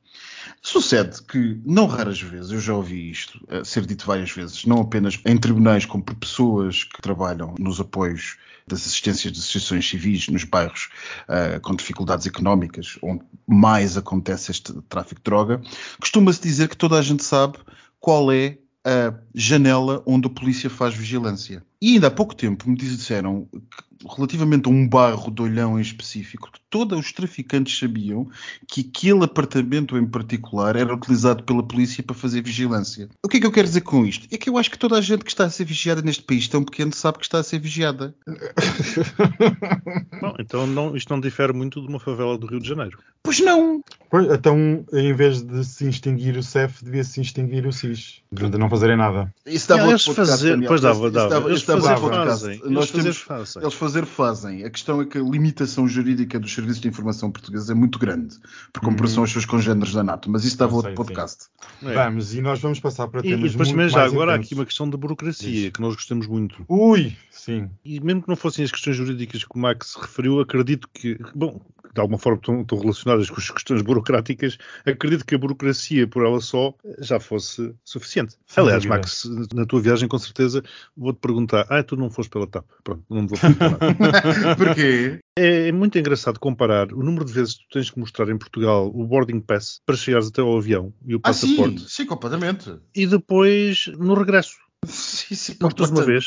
Sucede 0.61 1.23
que, 1.23 1.61
não 1.65 1.87
raras 1.87 2.21
vezes, 2.21 2.51
eu 2.51 2.59
já 2.59 2.73
ouvi 2.73 3.09
isto 3.09 3.39
uh, 3.49 3.63
ser 3.63 3.85
dito 3.85 4.05
várias 4.05 4.31
vezes, 4.31 4.65
não 4.65 4.81
apenas 4.81 5.17
em 5.25 5.37
tribunais, 5.37 5.85
como 5.85 6.03
por 6.03 6.15
pessoas 6.15 6.83
que 6.83 7.01
trabalham 7.01 7.55
nos 7.57 7.79
apoios 7.79 8.37
das 8.69 8.85
assistências 8.85 9.33
de 9.33 9.39
associações 9.39 9.87
civis 9.87 10.27
nos 10.29 10.43
bairros 10.43 10.89
uh, 11.27 11.59
com 11.61 11.75
dificuldades 11.75 12.25
económicas, 12.25 12.97
onde 13.01 13.23
mais 13.47 13.97
acontece 13.97 14.51
este 14.51 14.73
tráfico 14.83 15.19
de 15.19 15.23
droga, 15.23 15.61
costuma-se 15.99 16.41
dizer 16.41 16.69
que 16.69 16.77
toda 16.77 16.97
a 16.97 17.01
gente 17.01 17.23
sabe 17.23 17.57
qual 17.99 18.31
é 18.31 18.57
a 18.85 19.13
janela 19.35 20.01
onde 20.05 20.27
a 20.27 20.31
polícia 20.31 20.69
faz 20.69 20.93
vigilância. 20.95 21.63
E 21.81 21.93
ainda 21.93 22.07
há 22.07 22.11
pouco 22.11 22.35
tempo 22.35 22.69
me 22.69 22.75
disseram 22.75 23.47
que 23.51 23.89
relativamente 24.07 24.67
a 24.67 24.71
um 24.71 24.87
bairro 24.87 25.31
de 25.31 25.41
Olhão 25.41 25.77
em 25.77 25.81
específico, 25.81 26.49
que 26.51 26.59
todos 26.69 26.97
os 26.97 27.11
traficantes 27.11 27.77
sabiam 27.77 28.29
que 28.67 28.81
aquele 28.81 29.23
apartamento 29.23 29.97
em 29.97 30.05
particular 30.05 30.75
era 30.75 30.93
utilizado 30.93 31.43
pela 31.43 31.63
polícia 31.63 32.03
para 32.03 32.15
fazer 32.15 32.41
vigilância. 32.41 33.09
O 33.23 33.27
que 33.27 33.37
é 33.37 33.39
que 33.39 33.45
eu 33.45 33.51
quero 33.51 33.67
dizer 33.67 33.81
com 33.81 34.05
isto? 34.05 34.27
É 34.31 34.37
que 34.37 34.49
eu 34.49 34.57
acho 34.57 34.71
que 34.71 34.77
toda 34.77 34.97
a 34.97 35.01
gente 35.01 35.23
que 35.23 35.31
está 35.31 35.45
a 35.45 35.49
ser 35.49 35.65
vigiada 35.65 36.01
neste 36.01 36.23
país 36.23 36.47
tão 36.47 36.63
pequeno 36.63 36.93
sabe 36.93 37.17
que 37.17 37.25
está 37.25 37.39
a 37.39 37.43
ser 37.43 37.59
vigiada. 37.59 38.15
Bom, 40.21 40.35
então 40.39 40.65
não, 40.65 40.95
isto 40.95 41.09
não 41.09 41.19
difere 41.19 41.53
muito 41.53 41.81
de 41.81 41.87
uma 41.87 41.99
favela 41.99 42.37
do 42.37 42.47
Rio 42.47 42.59
de 42.59 42.67
Janeiro. 42.67 42.97
Pois 43.21 43.39
não! 43.39 43.83
Pois, 44.09 44.31
então, 44.31 44.85
em 44.93 45.13
vez 45.13 45.41
de 45.41 45.63
se 45.63 45.87
extinguir 45.87 46.37
o 46.37 46.43
CEF, 46.43 46.83
devia-se 46.83 47.19
extinguir 47.21 47.67
o 47.67 47.73
SIS. 47.73 48.21
De 48.31 48.57
não 48.57 48.69
fazerem 48.69 48.95
nada. 48.95 49.33
Isso 49.45 49.67
dava 49.67 49.89
eles 49.89 50.05
fazer, 50.05 50.59
Pois 50.65 50.81
dava, 50.81 51.11
dava. 51.11 51.51
Eles 51.73 51.85
fazer 51.85 51.99
fazem. 51.99 52.61
Nós 52.65 52.91
temos, 52.91 53.17
fazem. 53.17 53.61
Eles 53.61 53.73
fazer 53.73 54.05
fazem. 54.05 54.63
A 54.63 54.69
questão 54.69 55.01
é 55.01 55.05
que 55.05 55.17
a 55.17 55.21
limitação 55.21 55.87
jurídica 55.87 56.39
dos 56.39 56.53
serviços 56.53 56.81
de 56.81 56.87
informação 56.87 57.31
portugueses 57.31 57.69
é 57.69 57.73
muito 57.73 57.99
grande, 57.99 58.37
por 58.73 58.81
comparação 58.81 59.17
uhum. 59.17 59.23
aos 59.23 59.31
seus 59.31 59.45
congêneros 59.45 59.93
da 59.93 60.03
NATO. 60.03 60.29
Mas 60.29 60.43
isso 60.43 60.57
dava 60.57 60.75
outro 60.75 60.93
podcast. 60.93 61.45
É. 61.83 61.93
Vamos, 61.93 62.33
e 62.33 62.41
nós 62.41 62.59
vamos 62.59 62.79
passar 62.79 63.07
para 63.07 63.21
temas 63.21 63.39
e, 63.39 63.45
e 63.47 63.49
depois 63.49 63.71
muito 63.71 63.89
já 63.89 64.05
agora 64.05 64.33
há 64.33 64.35
aqui 64.35 64.53
uma 64.53 64.65
questão 64.65 64.89
de 64.89 64.97
burocracia, 64.97 65.49
Isso. 65.49 65.71
que 65.71 65.81
nós 65.81 65.95
gostamos 65.95 66.27
muito. 66.27 66.63
Ui, 66.67 67.15
sim. 67.31 67.69
E 67.83 67.99
mesmo 67.99 68.21
que 68.21 68.29
não 68.29 68.35
fossem 68.35 68.63
as 68.65 68.71
questões 68.71 68.95
jurídicas 68.95 69.43
que 69.43 69.55
o 69.55 69.59
Max 69.59 69.95
referiu, 69.95 70.39
acredito 70.39 70.87
que, 70.93 71.17
bom, 71.33 71.59
de 71.93 72.01
alguma 72.01 72.17
forma 72.17 72.37
estão, 72.37 72.61
estão, 72.61 72.79
relacionadas 72.79 73.29
com 73.29 73.39
as 73.39 73.49
questões 73.49 73.81
burocráticas, 73.81 74.57
acredito 74.85 75.25
que 75.25 75.35
a 75.35 75.37
burocracia 75.37 76.07
por 76.07 76.25
ela 76.25 76.39
só 76.39 76.73
já 76.99 77.19
fosse 77.19 77.73
suficiente. 77.83 78.35
Sim, 78.45 78.61
Aliás, 78.61 78.85
Max, 78.85 79.29
na 79.53 79.65
tua 79.65 79.81
viagem 79.81 80.07
com 80.07 80.17
certeza 80.17 80.63
vou-te 80.95 81.19
perguntar, 81.19 81.65
ah, 81.69 81.83
tu 81.83 81.95
não 81.95 82.09
foste 82.09 82.29
pela 82.29 82.47
TAP. 82.47 82.65
Pronto, 82.83 83.03
não 83.09 83.21
me 83.23 83.27
vou 83.27 83.39
perguntar. 83.39 83.77
Porquê? 84.57 85.19
É, 85.37 85.69
é, 85.69 85.71
muito 85.71 85.97
engraçado 85.97 86.39
comparar 86.39 86.91
o 86.93 87.03
número 87.03 87.25
de 87.25 87.31
vezes 87.31 87.53
que 87.55 87.63
tu 87.63 87.73
tens 87.73 87.89
que 87.89 87.99
mostrar 87.99 88.29
em 88.29 88.37
Portugal 88.37 88.91
o 88.93 89.05
boarding 89.05 89.39
pass 89.39 89.81
para 89.85 89.95
chegares 89.95 90.27
até 90.27 90.41
ao 90.41 90.57
avião 90.57 90.93
e 91.05 91.15
o 91.15 91.19
passaporte. 91.19 91.75
Ah, 91.75 91.79
sim, 91.79 91.85
sim, 91.87 92.05
completamente. 92.05 92.75
E 92.93 93.07
depois 93.07 93.87
no 93.97 94.13
regresso. 94.13 94.57
Sim, 94.85 95.35
sim, 95.35 95.55
Mostras 95.61 95.91
uma 95.91 96.03
vez. 96.03 96.25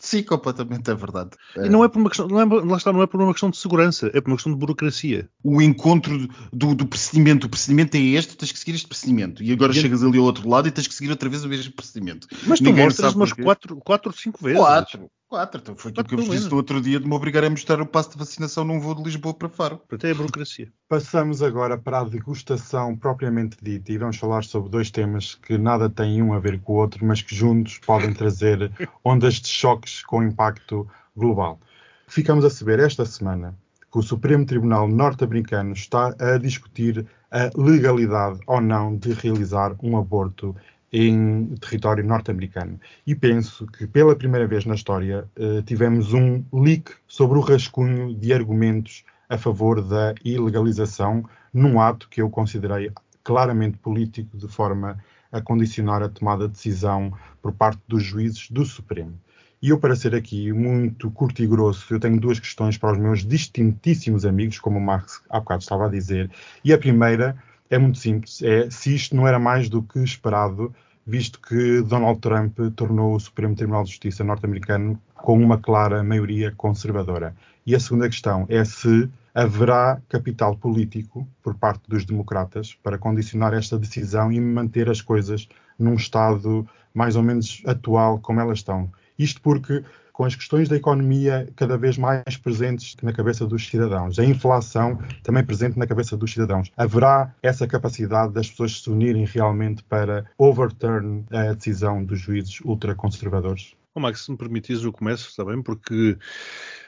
Sim, 0.00 0.22
completamente, 0.22 0.90
é 0.90 0.94
verdade. 0.94 1.30
E 1.56 1.68
não 1.68 1.84
é 1.84 1.88
por 1.88 1.98
uma 1.98 2.08
questão, 2.08 2.26
não 2.26 2.40
é, 2.40 2.44
lá 2.44 2.76
está, 2.76 2.92
não 2.92 3.02
é 3.02 3.06
por 3.06 3.20
uma 3.20 3.32
questão 3.32 3.50
de 3.50 3.56
segurança, 3.56 4.10
é 4.12 4.20
por 4.20 4.30
uma 4.30 4.36
questão 4.36 4.52
de 4.52 4.58
burocracia. 4.58 5.28
O 5.42 5.62
encontro 5.62 6.28
do, 6.52 6.74
do 6.74 6.86
procedimento, 6.86 7.46
o 7.46 7.50
procedimento 7.50 7.96
é 7.96 8.00
este, 8.00 8.36
tens 8.36 8.52
que 8.52 8.58
seguir 8.58 8.74
este 8.74 8.88
procedimento. 8.88 9.42
E 9.42 9.52
agora 9.52 9.72
e 9.72 9.74
chegas 9.74 10.02
ali 10.02 10.18
ao 10.18 10.24
outro 10.24 10.48
lado 10.48 10.68
e 10.68 10.70
tens 10.70 10.86
que 10.86 10.94
seguir 10.94 11.10
outra 11.10 11.28
vez 11.28 11.44
o 11.44 11.48
mesmo 11.48 11.72
procedimento. 11.72 12.26
Mas 12.46 12.58
tu 12.58 12.64
Ninguém 12.64 12.84
mostras 12.84 13.14
umas 13.14 13.32
4 13.32 13.76
ou 13.76 14.12
5 14.12 14.44
vezes. 14.44 14.58
4. 14.58 15.10
Quatro, 15.32 15.62
então 15.62 15.74
foi 15.74 15.92
aquilo 15.92 16.06
que 16.06 16.14
eu 16.14 16.18
vos 16.18 16.28
disse 16.28 16.50
no 16.50 16.56
outro 16.56 16.78
dia 16.78 17.00
de 17.00 17.08
me 17.08 17.14
obrigar 17.14 17.42
a 17.42 17.48
mostrar 17.48 17.80
o 17.80 17.86
passo 17.86 18.10
de 18.10 18.18
vacinação 18.18 18.64
num 18.64 18.78
voo 18.78 18.94
de 18.94 19.02
Lisboa 19.02 19.32
para 19.32 19.48
Faro. 19.48 19.78
Portanto, 19.78 20.04
é 20.04 20.10
a 20.10 20.14
burocracia. 20.14 20.70
Passamos 20.86 21.42
agora 21.42 21.78
para 21.78 22.00
a 22.00 22.04
degustação 22.04 22.94
propriamente 22.94 23.56
dita 23.62 23.90
e 23.92 23.96
vamos 23.96 24.18
falar 24.18 24.44
sobre 24.44 24.68
dois 24.68 24.90
temas 24.90 25.34
que 25.34 25.56
nada 25.56 25.88
têm 25.88 26.22
um 26.22 26.34
a 26.34 26.38
ver 26.38 26.60
com 26.60 26.74
o 26.74 26.76
outro, 26.76 27.02
mas 27.06 27.22
que 27.22 27.34
juntos 27.34 27.78
podem 27.78 28.12
trazer 28.12 28.70
ondas 29.02 29.36
de 29.36 29.48
choques 29.52 30.02
com 30.02 30.22
impacto 30.22 30.88
global. 31.16 31.60
Ficamos 32.06 32.44
a 32.44 32.50
saber 32.50 32.78
esta 32.78 33.04
semana 33.04 33.54
que 33.90 33.98
o 33.98 34.02
Supremo 34.02 34.46
Tribunal 34.46 34.88
norte-americano 34.88 35.72
está 35.72 36.14
a 36.18 36.38
discutir 36.38 37.06
a 37.30 37.50
legalidade 37.54 38.40
ou 38.46 38.60
não 38.60 38.96
de 38.96 39.12
realizar 39.12 39.74
um 39.82 39.96
aborto 39.98 40.56
em 40.92 41.54
território 41.60 42.04
norte-americano. 42.04 42.78
E 43.06 43.14
penso 43.14 43.66
que 43.66 43.86
pela 43.86 44.14
primeira 44.14 44.46
vez 44.46 44.66
na 44.66 44.74
história 44.74 45.26
uh, 45.38 45.62
tivemos 45.62 46.12
um 46.12 46.44
leak 46.52 46.92
sobre 47.06 47.38
o 47.38 47.40
rascunho 47.40 48.14
de 48.14 48.32
argumentos 48.32 49.04
a 49.28 49.38
favor 49.38 49.80
da 49.80 50.14
ilegalização 50.22 51.24
num 51.52 51.80
ato 51.80 52.08
que 52.10 52.20
eu 52.20 52.28
considerei 52.28 52.92
claramente 53.24 53.78
político, 53.78 54.36
de 54.36 54.48
forma 54.48 54.98
a 55.30 55.40
condicionar 55.40 56.02
a 56.02 56.08
tomada 56.08 56.46
de 56.46 56.52
decisão 56.52 57.12
por 57.40 57.52
parte 57.52 57.80
dos 57.88 58.02
juízes 58.02 58.50
do 58.50 58.64
Supremo. 58.64 59.18
E 59.62 59.68
eu, 59.68 59.78
para 59.78 59.94
ser 59.94 60.12
aqui 60.12 60.52
muito 60.52 61.08
curto 61.12 61.40
e 61.40 61.46
grosso, 61.46 61.94
eu 61.94 62.00
tenho 62.00 62.18
duas 62.18 62.40
questões 62.40 62.76
para 62.76 62.94
os 62.94 62.98
meus 62.98 63.24
distintíssimos 63.24 64.26
amigos, 64.26 64.58
como 64.58 64.76
o 64.76 64.82
Marx 64.82 65.22
há 65.30 65.38
bocado 65.38 65.62
estava 65.62 65.86
a 65.86 65.88
dizer. 65.88 66.28
E 66.64 66.72
a 66.72 66.78
primeira 66.78 67.36
é 67.70 67.78
muito 67.78 67.98
simples, 67.98 68.42
é 68.42 68.68
se 68.68 68.92
isto 68.92 69.14
não 69.14 69.26
era 69.26 69.38
mais 69.38 69.68
do 69.68 69.80
que 69.80 70.00
esperado, 70.00 70.74
visto 71.06 71.40
que 71.40 71.80
Donald 71.82 72.18
Trump 72.20 72.58
tornou 72.74 73.14
o 73.14 73.20
Supremo 73.20 73.54
Tribunal 73.54 73.84
de 73.84 73.90
Justiça 73.90 74.24
norte-americano 74.24 75.00
com 75.14 75.40
uma 75.40 75.56
clara 75.56 76.02
maioria 76.02 76.52
conservadora. 76.56 77.32
E 77.64 77.72
a 77.76 77.78
segunda 77.78 78.08
questão 78.08 78.44
é 78.48 78.64
se 78.64 79.08
haverá 79.32 80.02
capital 80.08 80.56
político 80.56 81.24
por 81.40 81.54
parte 81.54 81.82
dos 81.88 82.04
democratas 82.04 82.76
para 82.82 82.98
condicionar 82.98 83.54
esta 83.54 83.78
decisão 83.78 84.32
e 84.32 84.40
manter 84.40 84.90
as 84.90 85.00
coisas 85.00 85.48
num 85.78 85.94
estado 85.94 86.66
mais 86.92 87.14
ou 87.14 87.22
menos 87.22 87.62
atual 87.64 88.18
como 88.18 88.40
elas 88.40 88.58
estão. 88.58 88.90
Isto 89.22 89.40
porque 89.40 89.84
com 90.12 90.24
as 90.24 90.34
questões 90.34 90.68
da 90.68 90.76
economia 90.76 91.48
cada 91.56 91.78
vez 91.78 91.96
mais 91.96 92.36
presentes 92.36 92.96
na 93.02 93.12
cabeça 93.12 93.46
dos 93.46 93.66
cidadãos, 93.66 94.18
a 94.18 94.24
inflação 94.24 94.98
também 95.22 95.44
presente 95.44 95.78
na 95.78 95.86
cabeça 95.86 96.16
dos 96.16 96.32
cidadãos. 96.32 96.70
Haverá 96.76 97.34
essa 97.42 97.66
capacidade 97.66 98.32
das 98.32 98.50
pessoas 98.50 98.82
se 98.82 98.90
unirem 98.90 99.24
realmente 99.24 99.82
para 99.84 100.26
overturn 100.36 101.24
a 101.30 101.54
decisão 101.54 102.04
dos 102.04 102.20
juízes 102.20 102.60
ultraconservadores? 102.60 103.74
Oh, 103.94 104.00
Max, 104.00 104.24
se 104.24 104.30
me 104.30 104.38
permites, 104.38 104.82
eu 104.82 104.92
começo, 104.92 105.44
bem? 105.44 105.62
Porque 105.62 106.16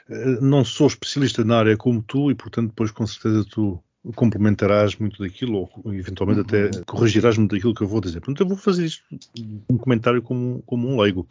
uh, 0.09 0.41
não 0.41 0.65
sou 0.65 0.87
especialista 0.87 1.43
na 1.43 1.59
área 1.59 1.77
como 1.77 2.01
tu 2.01 2.31
e, 2.31 2.35
portanto, 2.35 2.69
depois 2.69 2.89
com 2.89 3.05
certeza 3.05 3.45
tu 3.47 3.79
complementarás 4.13 4.95
muito 4.97 5.21
daquilo 5.21 5.69
ou 5.83 5.93
eventualmente 5.93 6.41
até 6.41 6.65
uhum. 6.65 6.83
corrigirás 6.85 7.37
muito 7.37 7.55
daquilo 7.55 7.73
que 7.73 7.81
eu 7.81 7.87
vou 7.87 8.01
dizer. 8.01 8.19
Portanto, 8.19 8.41
eu 8.41 8.47
vou 8.47 8.57
fazer 8.57 8.85
isto 8.85 9.03
um 9.69 9.77
comentário 9.77 10.21
como, 10.21 10.61
como 10.65 10.87
um 10.87 10.99
leigo. 11.01 11.27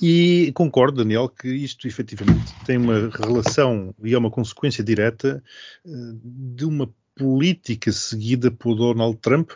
E 0.00 0.50
concordo, 0.54 0.98
Daniel, 0.98 1.28
que 1.28 1.48
isto 1.48 1.86
efetivamente 1.86 2.54
tem 2.64 2.78
uma 2.78 3.10
relação 3.10 3.94
e 4.02 4.14
é 4.14 4.18
uma 4.18 4.30
consequência 4.30 4.82
direta 4.82 5.42
eh, 5.84 5.90
de 6.22 6.64
uma 6.64 6.90
política 7.14 7.92
seguida 7.92 8.50
por 8.50 8.74
Donald 8.74 9.18
Trump, 9.18 9.50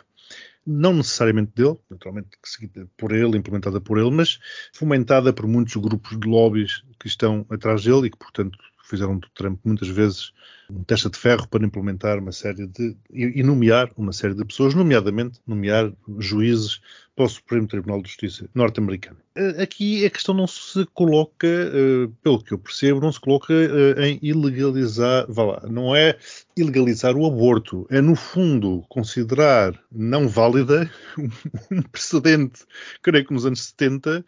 não 0.65 0.93
necessariamente 0.93 1.51
dele, 1.55 1.77
naturalmente 1.89 2.29
seguida 2.43 2.87
por 2.97 3.11
ele, 3.11 3.37
implementada 3.37 3.79
por 3.79 3.97
ele, 3.97 4.11
mas 4.11 4.39
fomentada 4.73 5.31
por 5.31 5.47
muitos 5.47 5.75
grupos 5.75 6.19
de 6.19 6.27
lobbies 6.27 6.83
que 6.99 7.07
estão 7.07 7.45
atrás 7.49 7.83
dele 7.83 8.07
e 8.07 8.11
que, 8.11 8.17
portanto, 8.17 8.57
fizeram 8.87 9.17
do 9.17 9.27
Trump 9.33 9.59
muitas 9.63 9.87
vezes 9.87 10.31
um 10.69 10.83
testa 10.83 11.09
de 11.09 11.17
ferro 11.17 11.47
para 11.47 11.65
implementar 11.65 12.19
uma 12.19 12.31
série 12.31 12.67
de 12.67 12.95
e 13.11 13.43
nomear 13.43 13.91
uma 13.95 14.11
série 14.11 14.33
de 14.33 14.43
pessoas, 14.43 14.73
nomeadamente 14.73 15.39
nomear 15.45 15.91
juízes 16.17 16.81
para 17.15 17.25
o 17.25 17.29
Supremo 17.29 17.67
Tribunal 17.67 18.01
de 18.01 18.09
Justiça 18.09 18.49
norte-americano. 18.53 19.17
Eh, 19.35 19.61
aqui 19.63 20.05
a 20.05 20.09
questão 20.09 20.35
não 20.35 20.47
se 20.47 20.85
coloca, 20.87 21.47
eh, 21.47 22.09
pelo 22.21 22.43
que 22.43 22.51
eu 22.51 22.57
percebo, 22.57 22.99
não 22.99 23.11
se 23.11 23.19
coloca 23.19 23.53
eh, 23.53 24.09
em 24.09 24.19
ilegalizar, 24.21 25.25
vá 25.29 25.43
lá, 25.43 25.63
não 25.69 25.95
é 25.95 26.17
ilegalizar 26.57 27.15
o 27.15 27.25
aborto, 27.25 27.87
é 27.89 28.01
no 28.01 28.15
fundo 28.15 28.83
considerar 28.89 29.79
não 29.89 30.27
válida 30.27 30.91
um 31.71 31.81
precedente, 31.83 32.65
creio 33.01 33.25
que 33.25 33.33
nos 33.33 33.45
anos 33.45 33.61
70, 33.67 34.25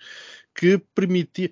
que 0.58 0.80
permitia. 0.96 1.52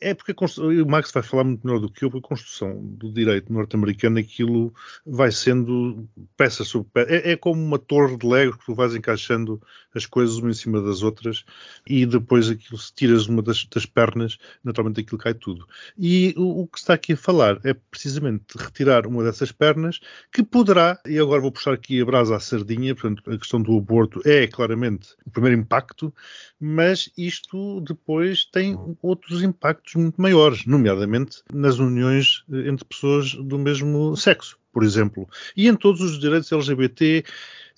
É 0.00 0.14
porque 0.14 0.34
o 0.34 0.86
Max 0.86 1.12
vai 1.12 1.22
falar 1.22 1.44
muito 1.44 1.64
melhor 1.64 1.78
do 1.78 1.90
que 1.90 2.04
eu, 2.04 2.08
a 2.08 2.20
construção 2.20 2.82
do 2.82 3.12
direito 3.12 3.52
norte-americano, 3.52 4.18
aquilo 4.18 4.74
vai 5.04 5.30
sendo 5.30 6.08
peça 6.36 6.64
sobre 6.64 6.88
peça. 6.92 7.12
É, 7.12 7.32
é, 7.32 7.36
como 7.36 7.62
uma 7.62 7.78
torre 7.78 8.16
de 8.16 8.26
Lego 8.26 8.56
que 8.58 8.64
tu 8.64 8.74
vais 8.74 8.96
encaixando 8.96 9.60
as 9.94 10.06
coisas 10.06 10.36
uma 10.38 10.50
em 10.50 10.54
cima 10.54 10.80
das 10.80 11.02
outras 11.02 11.44
e 11.86 12.04
depois 12.04 12.50
aquilo, 12.50 12.78
se 12.78 12.92
tiras 12.92 13.26
uma 13.26 13.42
das, 13.42 13.64
das 13.66 13.86
pernas, 13.86 14.38
naturalmente 14.64 15.00
aquilo 15.00 15.18
cai 15.18 15.34
tudo. 15.34 15.68
E 15.96 16.34
o, 16.36 16.62
o, 16.62 16.66
que 16.66 16.78
está 16.78 16.94
aqui 16.94 17.12
a 17.12 17.16
falar 17.16 17.60
é 17.62 17.74
precisamente 17.74 18.56
retirar 18.56 19.06
uma 19.06 19.22
dessas 19.22 19.52
pernas 19.52 20.00
que 20.32 20.42
poderá, 20.42 20.98
e 21.06 21.18
agora 21.18 21.40
vou 21.40 21.52
puxar 21.52 21.74
aqui 21.74 22.00
a 22.00 22.04
brasa 22.04 22.36
à 22.36 22.40
sardinha, 22.40 22.94
portanto, 22.94 23.30
a 23.30 23.38
questão 23.38 23.60
do 23.60 23.76
aborto 23.76 24.20
é 24.24 24.46
claramente 24.46 25.14
o 25.24 25.30
primeiro 25.30 25.60
impacto, 25.60 26.12
mas 26.58 27.10
isto 27.16 27.80
depois 27.82 28.45
tem 28.52 28.78
outros 29.02 29.42
impactos 29.42 29.94
muito 29.94 30.20
maiores, 30.20 30.66
nomeadamente 30.66 31.42
nas 31.52 31.78
uniões 31.78 32.44
eh, 32.52 32.68
entre 32.68 32.84
pessoas 32.84 33.34
do 33.34 33.58
mesmo 33.58 34.16
sexo, 34.16 34.58
por 34.72 34.84
exemplo. 34.84 35.28
E 35.56 35.68
em 35.68 35.74
todos 35.74 36.00
os 36.00 36.18
direitos 36.18 36.50
LGBT, 36.52 37.24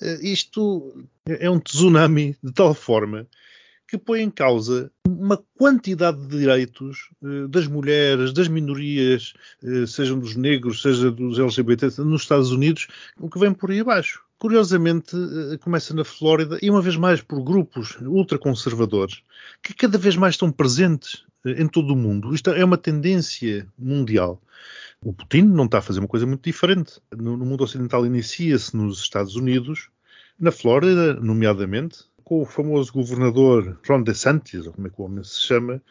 eh, 0.00 0.18
isto 0.22 1.04
é 1.26 1.48
um 1.50 1.58
tsunami 1.58 2.36
de 2.42 2.52
tal 2.52 2.74
forma 2.74 3.26
que 3.86 3.96
põe 3.96 4.20
em 4.20 4.30
causa 4.30 4.92
uma 5.06 5.42
quantidade 5.56 6.20
de 6.20 6.38
direitos 6.38 7.10
eh, 7.22 7.48
das 7.48 7.66
mulheres, 7.66 8.32
das 8.32 8.48
minorias, 8.48 9.32
sejam 9.86 10.18
dos 10.18 10.36
negros, 10.36 10.82
seja 10.82 11.10
dos 11.10 11.38
LGBT, 11.38 12.02
nos 12.02 12.22
Estados 12.22 12.52
Unidos, 12.52 12.88
o 13.18 13.28
que 13.30 13.38
vem 13.38 13.52
por 13.52 13.70
aí 13.70 13.80
abaixo. 13.80 14.27
Curiosamente, 14.38 15.16
eh, 15.16 15.58
começa 15.58 15.92
na 15.92 16.04
Flórida 16.04 16.58
e 16.62 16.70
uma 16.70 16.80
vez 16.80 16.96
mais 16.96 17.20
por 17.20 17.42
grupos 17.42 17.98
ultraconservadores 18.00 19.22
que 19.62 19.74
cada 19.74 19.98
vez 19.98 20.16
mais 20.16 20.34
estão 20.34 20.52
presentes 20.52 21.24
eh, 21.44 21.60
em 21.60 21.66
todo 21.66 21.92
o 21.92 21.96
mundo. 21.96 22.32
Isto 22.32 22.50
é 22.50 22.64
uma 22.64 22.78
tendência 22.78 23.66
mundial. 23.76 24.40
O 25.02 25.12
Putin 25.12 25.42
não 25.42 25.64
está 25.64 25.78
a 25.78 25.82
fazer 25.82 26.00
uma 26.00 26.08
coisa 26.08 26.26
muito 26.26 26.44
diferente. 26.44 27.00
No, 27.16 27.36
mundo 27.36 27.64
ocidental 27.64 28.06
inicia-se 28.06 28.76
nos 28.76 29.00
Estados 29.00 29.36
Unidos, 29.36 29.90
na 30.38 30.52
Flórida, 30.52 31.14
nomeadamente, 31.14 32.04
com 32.22 32.42
o 32.42 32.46
famoso 32.46 32.92
governador 32.92 33.80
Ron 33.88 34.02
DeSantis, 34.02 34.66
ou 34.66 34.72
como 34.72 34.86
é 34.86 34.90
que 34.90 35.00
o 35.00 35.04
homem 35.04 35.24
se 35.24 35.40
chama, 35.40 35.82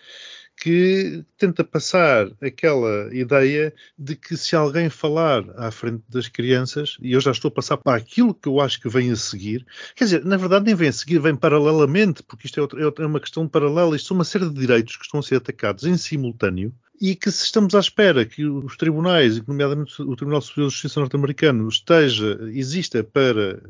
que 0.59 1.23
tenta 1.37 1.63
passar 1.63 2.27
aquela 2.41 3.13
ideia 3.15 3.73
de 3.97 4.15
que 4.15 4.35
se 4.35 4.55
alguém 4.55 4.89
falar 4.89 5.43
à 5.55 5.69
frente 5.69 6.03
das 6.09 6.27
crianças, 6.27 6.97
e 6.99 7.13
eu 7.13 7.21
já 7.21 7.31
estou 7.31 7.49
a 7.49 7.51
passar 7.51 7.77
para 7.77 7.95
aquilo 7.95 8.33
que 8.33 8.49
eu 8.49 8.59
acho 8.59 8.81
que 8.81 8.89
vem 8.89 9.11
a 9.11 9.15
seguir, 9.15 9.65
quer 9.95 10.05
dizer, 10.05 10.25
na 10.25 10.35
verdade 10.35 10.65
nem 10.65 10.75
vem 10.75 10.89
a 10.89 10.93
seguir, 10.93 11.19
vem 11.19 11.35
paralelamente, 11.35 12.23
porque 12.23 12.47
isto 12.47 12.59
é, 12.59 13.03
é 13.03 13.05
uma 13.05 13.19
questão 13.19 13.47
paralela, 13.47 13.95
isto 13.95 14.07
são 14.07 14.17
uma 14.17 14.23
série 14.23 14.49
de 14.49 14.53
direitos 14.55 14.97
que 14.97 15.05
estão 15.05 15.19
a 15.19 15.23
ser 15.23 15.35
atacados 15.35 15.83
em 15.83 15.95
simultâneo, 15.95 16.73
e 16.99 17.15
que 17.15 17.29
se 17.29 17.45
estamos 17.45 17.75
à 17.75 17.79
espera 17.79 18.25
que 18.25 18.43
os 18.45 18.75
tribunais, 18.75 19.39
nomeadamente 19.45 20.01
o 20.01 20.15
Tribunal 20.15 20.41
Superior 20.41 20.69
de 20.69 20.73
Justiça 20.73 20.99
norte-americano, 20.99 21.69
esteja, 21.69 22.39
exista 22.51 23.03
para 23.03 23.61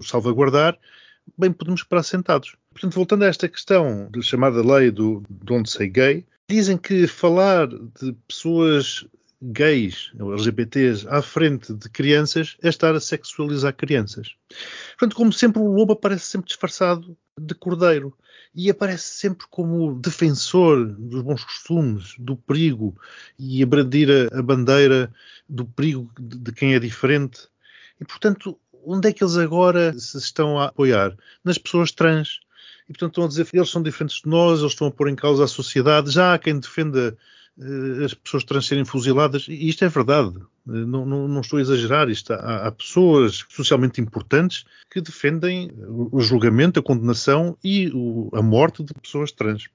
salvaguardar, 0.00 0.78
bem 1.36 1.52
podemos 1.52 1.80
esperar 1.80 2.02
sentados. 2.02 2.56
Portanto, 2.72 2.94
voltando 2.94 3.24
a 3.24 3.28
esta 3.28 3.48
questão 3.48 4.08
da 4.10 4.20
chamada 4.20 4.62
lei 4.62 4.90
do 4.90 5.22
Don't 5.28 5.68
Say 5.68 5.88
Gay, 5.88 6.26
dizem 6.48 6.76
que 6.76 7.06
falar 7.06 7.68
de 7.68 8.12
pessoas 8.26 9.06
gays 9.42 10.12
ou 10.20 10.34
LGBTs 10.34 11.08
à 11.08 11.22
frente 11.22 11.72
de 11.72 11.88
crianças 11.88 12.56
é 12.62 12.68
estar 12.68 12.94
a 12.94 13.00
sexualizar 13.00 13.74
crianças. 13.74 14.34
Portanto, 14.90 15.16
como 15.16 15.32
sempre, 15.32 15.62
o 15.62 15.72
lobo 15.72 15.94
aparece 15.94 16.26
sempre 16.26 16.48
disfarçado 16.48 17.16
de 17.38 17.54
cordeiro 17.54 18.14
e 18.54 18.68
aparece 18.68 19.14
sempre 19.14 19.46
como 19.48 19.94
defensor 19.94 20.84
dos 20.98 21.22
bons 21.22 21.44
costumes, 21.44 22.14
do 22.18 22.36
perigo 22.36 23.00
e 23.38 23.62
a 23.62 23.66
brandir 23.66 24.08
a, 24.32 24.42
bandeira 24.42 25.12
do 25.48 25.64
perigo 25.64 26.10
de, 26.18 26.38
de 26.38 26.52
quem 26.52 26.74
é 26.74 26.78
diferente. 26.78 27.48
E, 28.00 28.04
portanto, 28.04 28.58
onde 28.84 29.08
é 29.08 29.12
que 29.12 29.22
eles 29.22 29.36
agora 29.36 29.92
se 29.98 30.18
estão 30.18 30.58
a 30.58 30.66
apoiar? 30.66 31.16
Nas 31.44 31.58
pessoas 31.58 31.92
trans. 31.92 32.40
E, 32.88 32.92
portanto, 32.92 33.10
estão 33.10 33.24
a 33.24 33.28
dizer 33.28 33.46
que 33.46 33.56
eles 33.56 33.70
são 33.70 33.82
diferentes 33.82 34.22
de 34.22 34.28
nós, 34.28 34.60
eles 34.60 34.72
estão 34.72 34.88
a 34.88 34.90
pôr 34.90 35.08
em 35.08 35.14
causa 35.14 35.44
a 35.44 35.48
sociedade. 35.48 36.10
Já 36.10 36.34
há 36.34 36.38
quem 36.38 36.58
defenda 36.58 37.16
uh, 37.56 38.04
as 38.04 38.14
pessoas 38.14 38.44
trans 38.44 38.66
serem 38.66 38.84
fuziladas. 38.84 39.46
E 39.48 39.68
isto 39.68 39.84
é 39.84 39.88
verdade. 39.88 40.36
Uh, 40.66 40.86
não, 40.86 41.06
não, 41.06 41.28
não, 41.28 41.40
estou 41.40 41.58
a 41.58 41.62
exagerar. 41.62 42.08
Isto, 42.08 42.32
há, 42.32 42.66
há, 42.66 42.72
pessoas 42.72 43.44
socialmente 43.48 44.00
importantes 44.00 44.64
que 44.90 45.00
defendem 45.00 45.70
o, 45.86 46.16
o 46.16 46.20
julgamento, 46.20 46.80
a 46.80 46.82
condenação 46.82 47.56
e 47.62 47.88
o, 47.94 48.28
a 48.32 48.42
morte 48.42 48.82
de 48.82 48.92
pessoas 48.94 49.30
trans. 49.30 49.68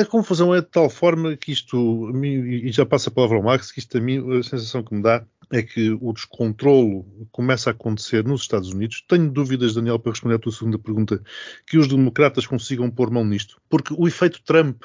a 0.00 0.04
confusão 0.04 0.54
é 0.54 0.60
de 0.60 0.68
tal 0.68 0.88
forma 0.88 1.36
que 1.36 1.50
isto, 1.50 2.12
e 2.22 2.70
já 2.70 2.86
passa 2.86 3.10
a 3.10 3.12
palavra 3.12 3.36
ao 3.36 3.42
Max, 3.42 3.72
que 3.72 3.80
isto 3.80 3.98
a 3.98 4.00
mim, 4.00 4.38
a 4.38 4.42
sensação 4.42 4.82
que 4.82 4.94
me 4.94 5.02
dá 5.02 5.24
é 5.52 5.62
que 5.62 5.90
o 6.00 6.12
descontrolo 6.12 7.06
começa 7.30 7.70
a 7.70 7.72
acontecer 7.72 8.24
nos 8.24 8.42
Estados 8.42 8.70
Unidos. 8.70 9.04
Tenho 9.08 9.30
dúvidas, 9.30 9.74
Daniel, 9.74 9.98
para 9.98 10.12
responder 10.12 10.36
à 10.36 10.38
tua 10.38 10.52
segunda 10.52 10.78
pergunta, 10.78 11.22
que 11.66 11.78
os 11.78 11.88
democratas 11.88 12.46
consigam 12.46 12.90
pôr 12.90 13.10
mão 13.10 13.24
nisto, 13.24 13.60
porque 13.68 13.94
o 13.96 14.06
efeito 14.06 14.42
Trump 14.42 14.84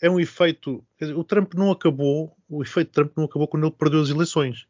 é 0.00 0.10
um 0.10 0.20
efeito. 0.20 0.84
Dizer, 1.00 1.16
o 1.16 1.24
Trump 1.24 1.54
não 1.54 1.70
acabou, 1.70 2.36
o 2.48 2.62
efeito 2.62 2.92
Trump 2.92 3.12
não 3.16 3.24
acabou 3.24 3.48
quando 3.48 3.66
ele 3.66 3.74
perdeu 3.76 4.00
as 4.00 4.10
eleições. 4.10 4.66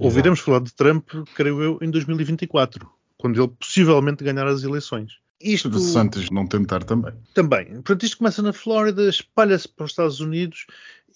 Ouviremos 0.00 0.40
falar 0.40 0.60
de 0.60 0.72
Trump, 0.72 1.08
creio 1.34 1.62
eu, 1.62 1.78
em 1.82 1.90
2024, 1.90 2.88
quando 3.16 3.40
ele 3.40 3.52
possivelmente 3.58 4.24
ganhar 4.24 4.46
as 4.46 4.62
eleições. 4.62 5.23
Isto 5.44 5.68
de 5.68 5.80
Santos 5.80 6.30
não 6.30 6.46
tentar 6.46 6.82
também. 6.82 7.12
Também. 7.34 7.66
Portanto, 7.66 8.02
isto 8.04 8.18
começa 8.18 8.40
na 8.40 8.52
Flórida, 8.52 9.08
espalha-se 9.08 9.68
para 9.68 9.84
os 9.84 9.90
Estados 9.92 10.20
Unidos 10.20 10.66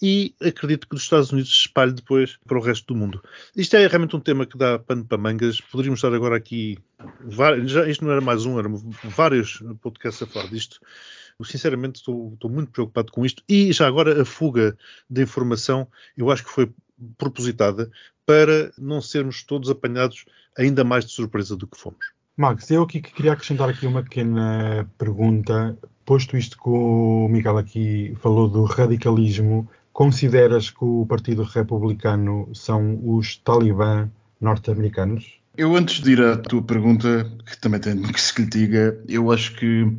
e 0.00 0.34
acredito 0.40 0.86
que 0.86 0.94
dos 0.94 1.02
Estados 1.02 1.32
Unidos 1.32 1.50
se 1.50 1.60
espalhe 1.60 1.92
depois 1.92 2.38
para 2.46 2.58
o 2.58 2.60
resto 2.60 2.92
do 2.92 2.98
mundo. 2.98 3.22
Isto 3.56 3.76
é 3.76 3.86
realmente 3.86 4.14
um 4.14 4.20
tema 4.20 4.46
que 4.46 4.56
dá 4.56 4.78
pano 4.78 5.04
para 5.04 5.18
mangas. 5.18 5.60
Poderíamos 5.60 5.98
estar 5.98 6.14
agora 6.14 6.36
aqui. 6.36 6.78
Vários, 7.20 7.70
já, 7.72 7.88
isto 7.88 8.04
não 8.04 8.12
era 8.12 8.20
mais 8.20 8.44
um, 8.44 8.58
eram 8.58 8.76
vários 9.04 9.62
podcasts 9.80 10.22
a 10.22 10.26
falar 10.26 10.48
disto. 10.48 10.78
Eu, 11.38 11.44
sinceramente, 11.44 11.96
estou, 11.96 12.32
estou, 12.34 12.50
muito 12.50 12.70
preocupado 12.70 13.10
com 13.10 13.24
isto. 13.24 13.42
E 13.48 13.72
já 13.72 13.86
agora 13.86 14.22
a 14.22 14.24
fuga 14.24 14.76
de 15.08 15.22
informação, 15.22 15.88
eu 16.16 16.30
acho 16.30 16.44
que 16.44 16.50
foi 16.50 16.70
propositada 17.16 17.90
para 18.26 18.72
não 18.76 19.00
sermos 19.00 19.42
todos 19.42 19.70
apanhados 19.70 20.26
ainda 20.56 20.84
mais 20.84 21.06
de 21.06 21.12
surpresa 21.12 21.56
do 21.56 21.66
que 21.66 21.78
fomos. 21.78 22.17
Max, 22.38 22.70
eu 22.70 22.84
aqui 22.84 23.00
queria 23.00 23.32
acrescentar 23.32 23.68
aqui 23.68 23.84
uma 23.84 24.00
pequena 24.00 24.88
pergunta. 24.96 25.76
Posto 26.06 26.36
isto 26.36 26.56
que 26.56 26.68
o 26.68 27.26
Miguel 27.28 27.58
aqui 27.58 28.16
falou 28.20 28.48
do 28.48 28.62
radicalismo, 28.62 29.68
consideras 29.92 30.70
que 30.70 30.84
o 30.84 31.04
Partido 31.04 31.42
Republicano 31.42 32.48
são 32.54 32.96
os 33.02 33.36
talibã 33.38 34.08
norte-americanos? 34.40 35.40
Eu, 35.56 35.74
antes 35.74 36.00
de 36.00 36.12
ir 36.12 36.22
à 36.22 36.36
tua 36.36 36.62
pergunta, 36.62 37.28
que 37.44 37.58
também 37.58 37.80
tem 37.80 38.00
que 38.00 38.20
se 38.20 38.40
lhe 38.40 38.48
diga, 38.48 38.96
eu 39.08 39.32
acho 39.32 39.56
que 39.56 39.92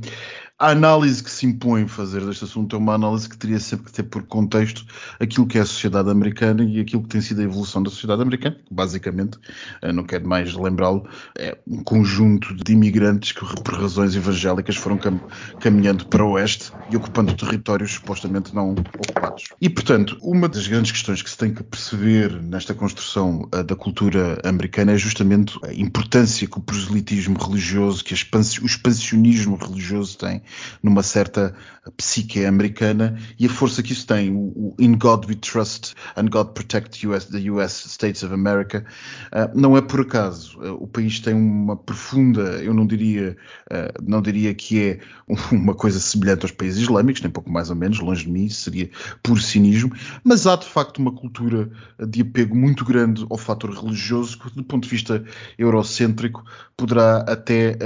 a 0.60 0.72
análise 0.72 1.24
que 1.24 1.32
se 1.32 1.46
impõe 1.46 1.88
fazer 1.88 2.20
deste 2.26 2.44
assunto 2.44 2.76
é 2.76 2.80
uma 2.80 2.94
análise 2.94 3.30
que 3.30 3.38
teria 3.38 3.60
sempre 3.62 3.86
que 3.86 3.94
ter 3.94 4.04
por 4.04 4.24
contexto 4.24 4.86
aquilo 5.18 5.48
que 5.48 5.58
é 5.58 5.62
a 5.62 5.66
sociedade 5.66 6.10
americana 6.10 6.64
e 6.64 6.82
aquilo 6.82 7.02
que 7.04 7.08
tem 7.08 7.22
sido 7.22 7.40
a 7.40 7.46
evolução 7.46 7.82
da 7.82 7.90
sociedade 7.90 8.22
americana, 8.22 8.58
que 8.58 8.74
basicamente, 8.74 9.40
eh, 9.82 9.94
não 9.94 10.04
quero 10.04 10.28
mais 10.28 10.54
lembrá-lo, 10.54 11.08
é 11.38 11.58
um 11.66 11.82
conjunto 11.82 12.54
de 12.54 12.74
imigrantes 12.74 13.32
que 13.32 13.40
por 13.40 13.74
razões 13.76 14.18
evangélicas 14.18 14.76
foram 14.76 14.98
cam 14.98 15.22
caminhando 15.62 16.06
para 16.08 16.26
o 16.26 16.32
oeste 16.32 16.74
e 16.92 16.98
ocupando 16.98 17.34
territórios 17.34 17.94
supostamente 17.94 18.54
não 18.54 18.72
ocupados. 18.72 19.46
E, 19.62 19.70
portanto, 19.70 20.18
uma 20.22 20.50
das 20.50 20.68
grandes 20.68 20.92
questões 20.92 21.22
que 21.22 21.30
se 21.30 21.38
tem 21.38 21.54
que 21.54 21.64
perceber 21.64 22.34
nesta 22.42 22.74
construção 22.74 23.48
uh, 23.54 23.64
da 23.64 23.78
cultura 23.78 24.42
americana 24.44 24.92
é 24.92 24.98
justamente 24.98 25.58
a 25.64 25.74
importância 25.74 26.46
que 26.48 26.58
o 26.58 26.62
proselitismo 26.62 27.38
religioso, 27.38 28.04
que 28.04 28.14
o 28.14 28.66
expansionismo 28.66 29.56
religioso 29.56 30.18
tem 30.18 30.42
numa 30.82 31.04
certa 31.04 31.56
psique 31.98 32.46
americana 32.46 33.18
e 33.38 33.46
a 33.46 33.50
força 33.50 33.82
que 33.82 33.94
isso 33.94 34.06
tem. 34.06 34.32
O, 34.32 34.76
In 34.80 34.98
God 34.98 35.26
We 35.26 35.36
Trust 35.36 35.96
and 36.16 36.26
God 36.26 36.50
Protect 36.54 37.06
US, 37.08 37.26
the 37.26 37.50
US 37.52 37.86
States 37.88 38.24
of 38.24 38.34
America 38.34 38.86
uh, 39.34 39.60
não 39.60 39.76
é 39.78 39.82
por 39.82 40.02
acaso. 40.02 40.60
Uh, 40.60 40.84
o 40.84 40.88
país 40.88 41.20
tem 41.20 41.34
uma 41.34 41.76
profunda, 41.76 42.62
eu 42.64 42.74
não 42.74 42.86
diria, 42.86 43.36
uh, 43.72 44.04
não 44.04 44.22
diria 44.22 44.54
que 44.54 44.82
é 44.82 45.00
uma 45.52 45.74
coisa 45.74 46.00
semelhante 46.00 46.44
aos 46.44 46.52
países 46.52 46.82
islâmicos, 46.82 47.22
nem 47.22 47.32
pouco 47.32 47.52
mais 47.52 47.70
ou 47.70 47.76
menos, 47.76 48.00
longe 48.00 48.26
de 48.26 48.32
mim, 48.32 48.50
seria 48.50 48.90
puro 49.24 49.42
cinismo, 49.42 49.92
mas 50.24 50.48
há 50.48 50.56
de 50.56 50.66
facto 50.66 50.98
uma 50.98 51.12
cultura 51.12 51.70
de 52.08 52.22
apego 52.22 52.56
muito 52.56 52.84
grande 52.84 53.26
ao 53.30 53.38
fator 53.38 53.72
religioso 53.72 54.40
que, 54.40 54.56
do 54.56 54.64
ponto 54.64 54.84
de 54.84 54.90
vista 54.90 55.24
eurocêntrico, 55.58 56.44
poderá 56.76 57.20
até 57.20 57.78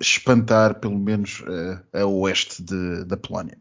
espantar, 0.00 0.74
pelo 0.74 0.98
menos, 0.98 1.42
a 1.92 2.04
oeste 2.20 2.62
de, 2.62 3.04
da 3.04 3.16
Polónia. 3.16 3.56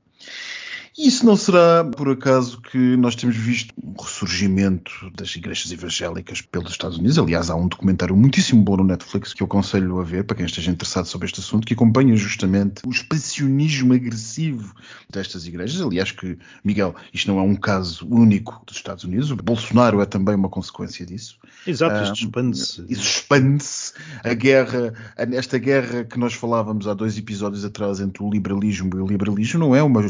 Isso 0.97 1.25
não 1.25 1.38
será 1.38 1.86
por 1.86 2.10
acaso 2.10 2.62
que 2.62 2.77
nós 2.97 3.15
temos 3.15 3.38
visto 3.38 3.73
um 3.82 4.01
ressurgimento 4.01 4.91
das 5.15 5.34
igrejas 5.36 5.71
evangélicas 5.71 6.41
pelos 6.41 6.71
Estados 6.71 6.97
Unidos. 6.97 7.17
Aliás, 7.17 7.49
há 7.49 7.56
um 7.56 7.67
documentário 7.67 8.15
muitíssimo 8.15 8.62
bom 8.62 8.75
no 8.77 8.84
Netflix 8.84 9.34
que 9.34 9.41
eu 9.41 9.45
aconselho 9.45 9.99
a 9.99 10.04
ver 10.04 10.25
para 10.25 10.36
quem 10.36 10.45
esteja 10.45 10.69
interessado 10.69 11.06
sobre 11.06 11.27
este 11.27 11.39
assunto, 11.39 11.65
que 11.65 11.73
acompanha 11.73 12.15
justamente 12.17 12.82
o 12.86 12.89
expansionismo 12.89 13.93
agressivo 13.93 14.75
destas 15.10 15.47
igrejas. 15.47 15.82
Aliás, 15.82 16.12
que, 16.12 16.38
Miguel, 16.63 16.93
isto 17.13 17.32
não 17.32 17.39
é 17.39 17.41
um 17.41 17.56
caso 17.56 18.06
único 18.10 18.62
dos 18.65 18.75
Estados 18.75 19.06
Unidos. 19.06 19.32
O 19.32 19.38
Bolsonaro 19.38 20.01
é 20.01 20.06
também 20.06 20.36
uma 20.36 20.49
consequência 20.49 21.06
disso. 21.06 21.39
Exato, 21.65 22.04
isto 22.04 22.25
expande-se. 22.25 22.86
Isso 22.89 23.04
expande-se. 23.04 23.93
A 24.23 24.34
guerra, 24.34 24.93
esta 25.15 25.58
guerra 25.58 26.04
que 26.04 26.19
nós 26.19 26.34
falávamos 26.34 26.86
há 26.88 26.93
dois 26.93 27.17
episódios 27.17 27.63
atrás 27.63 28.01
entre 28.01 28.21
o 28.21 28.30
liberalismo 28.30 28.89
e 28.95 28.99
o 28.99 29.08
liberalismo 29.08 29.60
não 29.60 29.75
é 29.75 29.82
uma, 29.82 30.01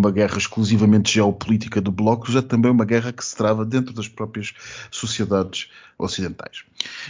uma 0.00 0.10
guerra 0.10 0.38
exclusivamente 0.38 1.12
geopolítica 1.12 1.80
do 1.80 1.92
Bloco, 1.92 2.32
já 2.32 2.40
também 2.40 2.70
uma 2.70 2.84
guerra 2.84 3.12
que 3.12 3.24
se 3.24 3.36
trava 3.36 3.64
dentro 3.64 3.92
das 3.92 4.08
próprias 4.08 4.54
sociedades 4.90 5.68
ocidentais. 5.98 6.64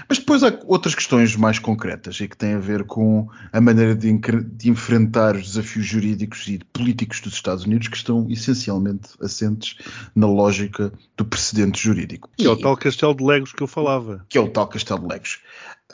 Mas 0.08 0.18
depois 0.18 0.42
há 0.42 0.58
outras 0.66 0.94
questões 0.94 1.36
mais 1.36 1.58
concretas 1.58 2.20
e 2.20 2.26
que 2.26 2.36
têm 2.36 2.54
a 2.54 2.58
ver 2.58 2.84
com 2.84 3.28
a 3.52 3.60
maneira 3.60 3.94
de, 3.94 4.12
de, 4.12 4.68
enfrentar 4.68 5.36
os 5.36 5.46
desafios 5.46 5.86
jurídicos 5.86 6.46
e 6.48 6.58
políticos 6.72 7.20
dos 7.20 7.34
Estados 7.34 7.64
Unidos 7.64 7.86
que 7.86 7.96
estão 7.96 8.26
essencialmente 8.28 9.10
assentes 9.20 9.76
na 10.14 10.26
lógica 10.26 10.92
do 11.16 11.24
precedente 11.24 11.80
jurídico. 11.80 12.28
Que 12.36 12.46
é 12.46 12.50
o 12.50 12.56
tal 12.56 12.76
castelo 12.76 13.14
de 13.14 13.22
Legos 13.22 13.52
que 13.52 13.62
eu 13.62 13.68
falava. 13.68 14.26
Que 14.28 14.36
é 14.36 14.40
o 14.40 14.48
tal 14.48 14.66
castelo 14.66 15.00
de 15.00 15.06
Legos. 15.06 15.38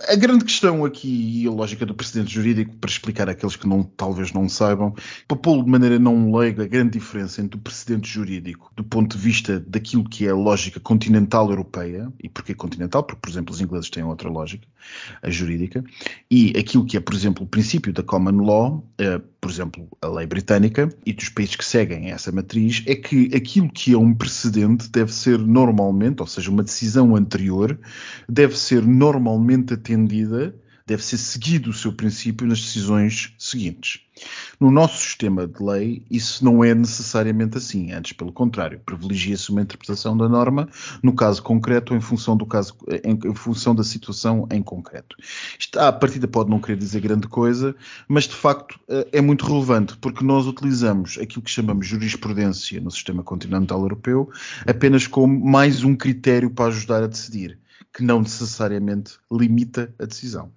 A 0.09 0.15
grande 0.15 0.45
questão 0.45 0.85
aqui, 0.85 1.43
e 1.43 1.47
a 1.47 1.51
lógica 1.51 1.87
do 1.87 1.95
precedente 1.95 2.33
jurídico, 2.33 2.77
para 2.77 2.91
explicar 2.91 3.31
àqueles 3.31 3.57
que 3.57 3.67
não, 3.67 3.83
talvez 3.83 4.33
não 4.33 4.47
saibam, 4.49 4.95
para 5.27 5.37
pô-lo 5.39 5.65
de 5.65 5.71
maneira 5.71 5.99
não 5.99 6.35
leiga, 6.35 6.65
a 6.65 6.67
grande 6.67 6.99
diferença 6.99 7.41
entre 7.41 7.59
o 7.59 7.63
precedente 7.63 8.09
jurídico, 8.09 8.71
do 8.77 8.85
ponto 8.85 9.17
de 9.17 9.23
vista 9.23 9.59
daquilo 9.59 10.07
que 10.07 10.27
é 10.27 10.31
a 10.31 10.35
lógica 10.35 10.79
continental 10.81 11.49
europeia, 11.49 12.13
e 12.23 12.29
porquê 12.29 12.55
continental? 12.55 13.03
Porque, 13.05 13.21
por 13.23 13.31
exemplo, 13.31 13.55
os 13.55 13.61
ingleses 13.61 13.89
têm 13.89 14.05
outra 14.05 14.29
lógica, 14.29 14.69
a 15.23 15.31
jurídica, 15.31 15.83
e 16.31 16.53
aquilo 16.59 16.85
que 16.85 16.97
é, 16.97 17.01
por 17.01 17.15
exemplo, 17.15 17.45
o 17.45 17.49
princípio 17.49 17.93
da 17.93 18.03
common 18.03 18.45
law, 18.45 18.87
eh, 18.99 19.21
por 19.47 19.53
exemplo, 19.53 19.89
a 20.03 20.09
lei 20.09 20.27
britânica, 20.27 20.93
e 21.07 21.13
dos 21.13 21.29
países 21.29 21.55
que 21.55 21.65
seguem 21.65 22.11
essa 22.11 22.33
matriz, 22.33 22.83
é 22.85 22.97
que 22.97 23.31
aquilo 23.33 23.71
que 23.71 23.93
é 23.93 23.97
um 23.97 24.13
precedente 24.13 24.91
deve 24.91 25.15
ser 25.15 25.39
normalmente, 25.39 26.21
ou 26.21 26.27
seja, 26.27 26.51
uma 26.51 26.65
decisão 26.65 27.15
anterior, 27.15 27.79
deve 28.29 28.59
ser 28.59 28.85
normalmente 28.85 29.75
atendida, 29.75 30.53
deve 30.87 31.05
ser 31.05 31.19
seguido 31.19 31.71
o 31.71 31.75
seu 31.75 31.93
princípio 31.93 32.47
nas 32.47 32.61
decisões 32.61 33.35
seguintes. 33.39 34.01
No 34.59 34.71
nosso 34.71 34.99
sistema 35.03 35.47
de 35.47 35.63
lei, 35.63 36.03
isso 36.11 36.43
não 36.45 36.65
é 36.65 36.75
necessariamente 36.75 37.59
assim, 37.59 37.93
antes 37.93 38.13
pelo 38.13 38.33
contrário, 38.33 38.81
privilegia-se 38.87 39.51
uma 39.51 39.61
interpretação 39.61 40.17
da 40.17 40.29
norma 40.29 40.69
no 41.03 41.13
caso 41.13 41.43
concreto 41.43 41.95
em 41.95 42.01
função 42.01 42.37
do 42.37 42.47
caso, 42.47 42.75
em, 43.05 43.31
em 43.31 43.35
função 43.35 43.75
da 43.75 43.85
situação 43.85 44.47
em 44.51 44.63
concreto. 44.63 45.17
Isto 45.59 45.79
à 45.79 45.93
partida 45.93 46.27
pode 46.27 46.49
não 46.49 46.61
querer 46.61 46.79
dizer 46.79 47.01
grande 47.01 47.29
coisa, 47.29 47.75
mas 48.09 48.25
de 48.25 48.35
facto 48.35 48.79
eh, 48.89 49.09
é 49.13 49.21
muito 49.21 49.45
relevante 49.45 49.97
porque 49.99 50.25
nós 50.25 50.47
utilizamos 50.47 51.19
aquilo 51.21 51.43
que 51.43 51.51
chamamos 51.51 51.87
jurisprudência 51.87 52.81
no 52.81 52.91
sistema 52.91 53.23
continental 53.23 53.81
europeu 53.81 54.31
apenas 54.67 55.07
como 55.07 55.45
mais 55.45 55.85
um 55.85 55.95
critério 55.95 56.49
para 56.49 56.67
ajudar 56.67 57.03
a 57.03 57.07
decidir 57.07 57.59
que 57.97 58.03
não 58.03 58.21
necessariamente 58.21 59.15
limita 59.33 59.91
a 59.99 60.05
decisão. 60.05 60.53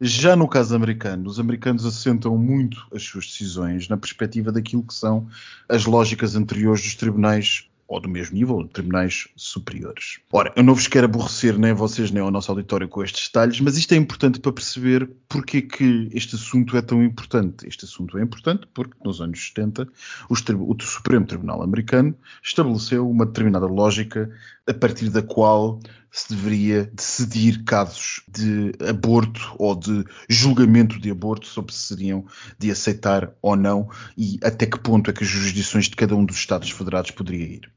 Já 0.00 0.36
no 0.36 0.46
caso 0.46 0.76
americano, 0.76 1.28
os 1.28 1.40
americanos 1.40 1.84
assentam 1.84 2.38
muito 2.38 2.86
as 2.94 3.02
suas 3.02 3.26
decisões 3.26 3.88
na 3.88 3.96
perspectiva 3.96 4.52
daquilo 4.52 4.84
que 4.84 4.94
são 4.94 5.26
as 5.68 5.86
lógicas 5.86 6.36
anteriores 6.36 6.80
dos 6.82 6.94
tribunais 6.94 7.68
ou 7.88 7.98
do 7.98 8.08
mesmo 8.08 8.36
nível, 8.36 8.68
tribunais 8.68 9.28
superiores. 9.34 10.20
Ora, 10.30 10.52
eu 10.54 10.62
não 10.62 10.74
vos 10.74 10.86
quero 10.86 11.06
aborrecer 11.06 11.58
nem 11.58 11.72
vocês 11.72 12.10
nem 12.10 12.22
ao 12.22 12.30
nosso 12.30 12.52
auditório 12.52 12.86
com 12.86 13.02
estes 13.02 13.26
detalhes, 13.26 13.58
mas 13.60 13.78
isto 13.78 13.92
é 13.92 13.96
importante 13.96 14.38
para 14.38 14.52
perceber 14.52 15.10
porque 15.26 15.62
que 15.62 16.10
este 16.12 16.36
assunto 16.36 16.76
é 16.76 16.82
tão 16.82 17.02
importante. 17.02 17.66
Este 17.66 17.86
assunto 17.86 18.18
é 18.18 18.22
importante 18.22 18.68
porque 18.74 18.94
nos 19.02 19.22
anos 19.22 19.48
70 19.48 19.88
o 20.28 20.36
Supremo 20.82 21.24
Tribunal 21.26 21.62
Americano 21.62 22.14
estabeleceu 22.42 23.08
uma 23.08 23.24
determinada 23.24 23.66
lógica 23.66 24.30
a 24.66 24.74
partir 24.74 25.08
da 25.08 25.22
qual 25.22 25.80
se 26.10 26.34
deveria 26.34 26.90
decidir 26.92 27.64
casos 27.64 28.22
de 28.28 28.72
aborto 28.88 29.54
ou 29.58 29.74
de 29.74 30.04
julgamento 30.28 30.98
de 30.98 31.10
aborto 31.10 31.46
sobre 31.46 31.72
se 31.72 31.88
seriam 31.88 32.24
de 32.58 32.70
aceitar 32.70 33.32
ou 33.42 33.56
não 33.56 33.88
e 34.16 34.38
até 34.42 34.66
que 34.66 34.78
ponto 34.78 35.10
é 35.10 35.12
que 35.12 35.24
as 35.24 35.28
jurisdições 35.28 35.86
de 35.86 35.96
cada 35.96 36.16
um 36.16 36.24
dos 36.24 36.36
Estados 36.36 36.70
federados 36.70 37.10
poderia 37.10 37.44
ir. 37.44 37.72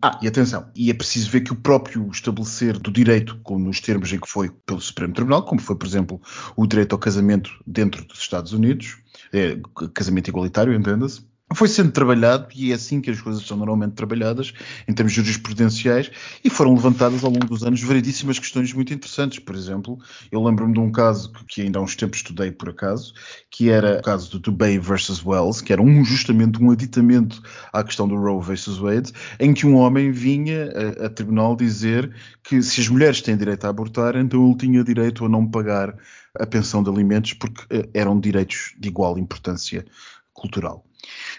Ah, 0.00 0.18
e 0.22 0.28
atenção, 0.28 0.70
e 0.74 0.90
é 0.90 0.94
preciso 0.94 1.30
ver 1.30 1.40
que 1.40 1.52
o 1.52 1.56
próprio 1.56 2.08
estabelecer 2.10 2.78
do 2.78 2.90
direito, 2.90 3.38
como 3.42 3.66
nos 3.66 3.80
termos 3.80 4.12
em 4.12 4.18
que 4.18 4.28
foi 4.28 4.50
pelo 4.64 4.80
Supremo 4.80 5.12
Tribunal, 5.12 5.44
como 5.44 5.60
foi, 5.60 5.76
por 5.76 5.86
exemplo, 5.86 6.20
o 6.56 6.66
direito 6.66 6.94
ao 6.94 6.98
casamento 6.98 7.50
dentro 7.66 8.04
dos 8.04 8.18
Estados 8.18 8.52
Unidos, 8.52 8.98
é, 9.32 9.58
casamento 9.92 10.28
igualitário, 10.28 10.72
entenda-se, 10.72 11.22
foi 11.54 11.66
sendo 11.68 11.90
trabalhado 11.90 12.46
e 12.54 12.70
é 12.70 12.74
assim 12.74 13.00
que 13.00 13.10
as 13.10 13.20
coisas 13.20 13.44
são 13.44 13.56
normalmente 13.56 13.94
trabalhadas 13.94 14.52
em 14.86 14.92
termos 14.92 15.12
jurisprudenciais 15.12 16.10
e 16.44 16.48
foram 16.48 16.74
levantadas 16.74 17.24
ao 17.24 17.30
longo 17.30 17.46
dos 17.46 17.64
anos 17.64 17.82
variedíssimas 17.82 18.38
questões 18.38 18.72
muito 18.72 18.94
interessantes. 18.94 19.40
Por 19.40 19.56
exemplo, 19.56 19.98
eu 20.30 20.42
lembro-me 20.42 20.72
de 20.72 20.80
um 20.80 20.92
caso 20.92 21.32
que 21.48 21.62
ainda 21.62 21.80
há 21.80 21.82
uns 21.82 21.96
tempos 21.96 22.18
estudei 22.18 22.52
por 22.52 22.68
acaso, 22.68 23.12
que 23.50 23.68
era 23.68 23.98
o 23.98 24.02
caso 24.02 24.30
do 24.30 24.38
Dubay 24.38 24.78
versus 24.78 25.24
Wells, 25.24 25.60
que 25.60 25.72
era 25.72 25.82
um, 25.82 26.04
justamente 26.04 26.62
um 26.62 26.70
aditamento 26.70 27.42
à 27.72 27.82
questão 27.82 28.06
do 28.06 28.16
Roe 28.16 28.42
versus 28.42 28.78
Wade, 28.78 29.12
em 29.38 29.52
que 29.52 29.66
um 29.66 29.74
homem 29.76 30.12
vinha 30.12 30.70
a, 31.00 31.06
a 31.06 31.10
tribunal 31.10 31.56
dizer 31.56 32.14
que 32.44 32.62
se 32.62 32.80
as 32.80 32.88
mulheres 32.88 33.20
têm 33.20 33.36
direito 33.36 33.64
a 33.66 33.70
abortar, 33.70 34.14
então 34.16 34.46
ele 34.46 34.56
tinha 34.56 34.84
direito 34.84 35.24
a 35.24 35.28
não 35.28 35.46
pagar 35.46 35.96
a 36.38 36.46
pensão 36.46 36.82
de 36.82 36.90
alimentos 36.90 37.32
porque 37.32 37.64
eh, 37.70 37.88
eram 37.92 38.20
direitos 38.20 38.74
de 38.78 38.88
igual 38.88 39.18
importância 39.18 39.84
cultural. 40.32 40.84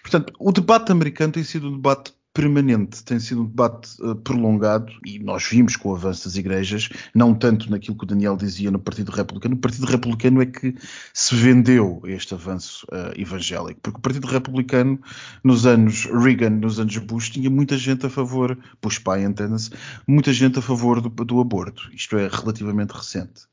Portanto, 0.01 0.33
o 0.39 0.51
debate 0.51 0.91
americano 0.91 1.33
tem 1.33 1.43
sido 1.43 1.69
um 1.69 1.75
debate 1.75 2.13
permanente, 2.33 3.03
tem 3.03 3.19
sido 3.19 3.41
um 3.41 3.45
debate 3.45 3.89
uh, 4.01 4.15
prolongado 4.15 4.91
e 5.05 5.19
nós 5.19 5.43
vimos 5.43 5.75
com 5.75 5.89
o 5.89 5.95
avanço 5.95 6.25
das 6.25 6.37
igrejas, 6.37 6.89
não 7.13 7.33
tanto 7.33 7.69
naquilo 7.69 7.97
que 7.97 8.03
o 8.05 8.07
Daniel 8.07 8.37
dizia 8.37 8.71
no 8.71 8.79
Partido 8.79 9.11
Republicano, 9.11 9.55
o 9.55 9.59
Partido 9.59 9.85
Republicano 9.85 10.41
é 10.41 10.45
que 10.45 10.73
se 11.13 11.35
vendeu 11.35 12.01
este 12.05 12.33
avanço 12.33 12.85
uh, 12.89 13.19
evangélico, 13.19 13.81
porque 13.81 13.99
o 13.99 14.01
Partido 14.01 14.27
Republicano 14.27 14.99
nos 15.43 15.65
anos 15.65 16.05
Reagan, 16.05 16.51
nos 16.51 16.79
anos 16.79 16.97
Bush, 16.99 17.31
tinha 17.31 17.49
muita 17.49 17.77
gente 17.77 18.05
a 18.05 18.09
favor, 18.09 18.57
Bush 18.81 18.99
pai, 18.99 19.25
entenda-se, 19.25 19.71
muita 20.07 20.31
gente 20.31 20.59
a 20.59 20.61
favor 20.61 21.01
do, 21.01 21.09
do 21.09 21.41
aborto, 21.41 21.89
isto 21.93 22.17
é 22.17 22.29
relativamente 22.29 22.91
recente. 22.91 23.50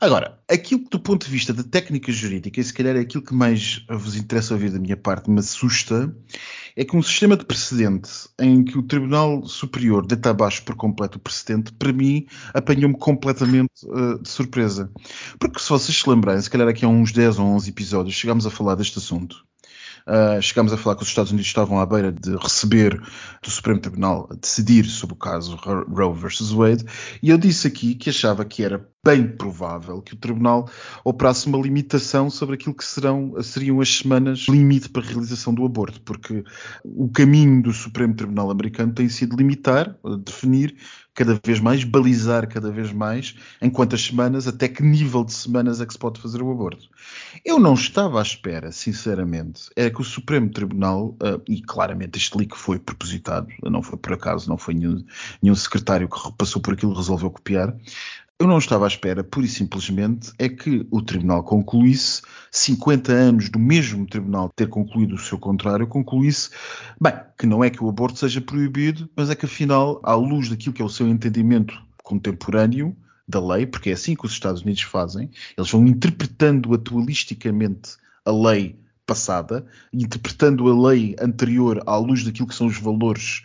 Agora, 0.00 0.38
aquilo 0.48 0.84
que 0.84 0.90
do 0.90 1.00
ponto 1.00 1.26
de 1.26 1.32
vista 1.32 1.52
da 1.52 1.64
técnica 1.64 2.12
jurídica, 2.12 2.60
e 2.60 2.64
se 2.64 2.72
calhar 2.72 2.94
é 2.94 3.00
aquilo 3.00 3.24
que 3.24 3.34
mais 3.34 3.84
vos 3.90 4.14
interessa 4.14 4.54
ouvir 4.54 4.70
da 4.70 4.78
minha 4.78 4.96
parte, 4.96 5.28
me 5.28 5.40
assusta, 5.40 6.14
é 6.76 6.84
que 6.84 6.96
um 6.96 7.02
sistema 7.02 7.36
de 7.36 7.44
precedente 7.44 8.08
em 8.38 8.62
que 8.62 8.78
o 8.78 8.82
Tribunal 8.84 9.44
Superior 9.44 10.06
deita 10.06 10.30
abaixo 10.30 10.62
por 10.62 10.76
completo 10.76 11.18
o 11.18 11.20
precedente, 11.20 11.72
para 11.72 11.92
mim, 11.92 12.26
apanhou-me 12.54 12.96
completamente 12.96 13.84
uh, 13.86 14.22
de 14.22 14.28
surpresa. 14.28 14.88
Porque 15.40 15.58
se 15.58 15.68
vocês 15.68 15.98
se 15.98 16.08
lembrarem, 16.08 16.40
se 16.40 16.48
calhar 16.48 16.68
aqui 16.68 16.84
há 16.84 16.88
uns 16.88 17.10
10 17.10 17.40
ou 17.40 17.46
11 17.46 17.68
episódios, 17.68 18.14
chegámos 18.14 18.46
a 18.46 18.50
falar 18.50 18.76
deste 18.76 18.98
assunto. 18.98 19.44
Uh, 20.08 20.40
chegámos 20.40 20.72
a 20.72 20.78
falar 20.78 20.96
que 20.96 21.02
os 21.02 21.08
Estados 21.08 21.30
Unidos 21.30 21.46
estavam 21.46 21.78
à 21.78 21.84
beira 21.84 22.10
de 22.10 22.34
receber 22.36 22.98
do 23.42 23.50
Supremo 23.50 23.78
Tribunal 23.78 24.26
decidir 24.40 24.86
sobre 24.86 25.14
o 25.14 25.18
caso 25.18 25.54
Roe 25.56 26.14
versus 26.14 26.50
Wade, 26.50 26.82
e 27.22 27.28
eu 27.28 27.36
disse 27.36 27.66
aqui 27.66 27.94
que 27.94 28.08
achava 28.08 28.42
que 28.42 28.64
era 28.64 28.88
bem 29.04 29.28
provável 29.28 30.00
que 30.00 30.14
o 30.14 30.16
Tribunal 30.16 30.66
operasse 31.04 31.46
uma 31.46 31.58
limitação 31.58 32.30
sobre 32.30 32.54
aquilo 32.54 32.74
que 32.74 32.86
serão, 32.86 33.34
seriam 33.42 33.82
as 33.82 33.98
semanas 33.98 34.46
limite 34.48 34.88
para 34.88 35.02
a 35.02 35.04
realização 35.04 35.52
do 35.52 35.64
aborto, 35.64 36.00
porque 36.00 36.42
o 36.82 37.10
caminho 37.10 37.62
do 37.62 37.72
Supremo 37.72 38.14
Tribunal 38.14 38.50
americano 38.50 38.94
tem 38.94 39.10
sido 39.10 39.36
limitar, 39.36 39.94
definir 40.24 40.74
cada 41.18 41.36
vez 41.44 41.58
mais, 41.58 41.82
balizar 41.82 42.48
cada 42.48 42.70
vez 42.70 42.92
mais 42.92 43.34
em 43.60 43.68
quantas 43.68 44.02
semanas, 44.02 44.46
até 44.46 44.68
que 44.68 44.84
nível 44.84 45.24
de 45.24 45.32
semanas 45.32 45.80
é 45.80 45.86
que 45.86 45.92
se 45.92 45.98
pode 45.98 46.20
fazer 46.20 46.40
o 46.40 46.52
aborto. 46.52 46.88
Eu 47.44 47.58
não 47.58 47.74
estava 47.74 48.20
à 48.20 48.22
espera, 48.22 48.70
sinceramente, 48.70 49.68
é 49.74 49.90
que 49.90 50.00
o 50.00 50.04
Supremo 50.04 50.48
Tribunal, 50.48 51.16
uh, 51.20 51.42
e 51.48 51.60
claramente 51.60 52.18
este 52.18 52.38
leak 52.38 52.56
foi 52.56 52.78
propositado, 52.78 53.48
não 53.64 53.82
foi 53.82 53.98
por 53.98 54.12
acaso, 54.12 54.48
não 54.48 54.56
foi 54.56 54.74
nenhum, 54.74 55.04
nenhum 55.42 55.56
secretário 55.56 56.08
que 56.08 56.32
passou 56.38 56.62
por 56.62 56.74
aquilo 56.74 56.94
resolveu 56.94 57.32
copiar, 57.32 57.74
eu 58.40 58.46
não 58.46 58.58
estava 58.58 58.84
à 58.84 58.88
espera, 58.88 59.24
pura 59.24 59.46
e 59.46 59.48
simplesmente, 59.48 60.32
é 60.38 60.48
que 60.48 60.86
o 60.92 61.02
Tribunal 61.02 61.42
concluísse, 61.42 62.22
50 62.52 63.12
anos 63.12 63.48
do 63.48 63.58
mesmo 63.58 64.06
Tribunal 64.06 64.48
ter 64.54 64.68
concluído 64.68 65.16
o 65.16 65.18
seu 65.18 65.38
contrário, 65.38 65.88
concluísse, 65.88 66.50
bem, 67.00 67.14
que 67.36 67.46
não 67.46 67.64
é 67.64 67.70
que 67.70 67.82
o 67.82 67.88
aborto 67.88 68.18
seja 68.18 68.40
proibido, 68.40 69.10
mas 69.16 69.28
é 69.28 69.34
que 69.34 69.44
afinal, 69.44 70.00
à 70.04 70.14
luz 70.14 70.48
daquilo 70.48 70.72
que 70.72 70.80
é 70.80 70.84
o 70.84 70.88
seu 70.88 71.08
entendimento 71.08 71.76
contemporâneo 72.04 72.96
da 73.26 73.44
lei, 73.44 73.66
porque 73.66 73.90
é 73.90 73.94
assim 73.94 74.14
que 74.14 74.24
os 74.24 74.32
Estados 74.32 74.62
Unidos 74.62 74.82
fazem, 74.82 75.30
eles 75.56 75.70
vão 75.70 75.84
interpretando 75.86 76.72
atualisticamente 76.72 77.96
a 78.24 78.30
lei 78.30 78.78
passada, 79.04 79.66
interpretando 79.92 80.68
a 80.68 80.90
lei 80.90 81.16
anterior 81.20 81.82
à 81.86 81.96
luz 81.96 82.22
daquilo 82.22 82.46
que 82.46 82.54
são 82.54 82.68
os 82.68 82.78
valores 82.78 83.42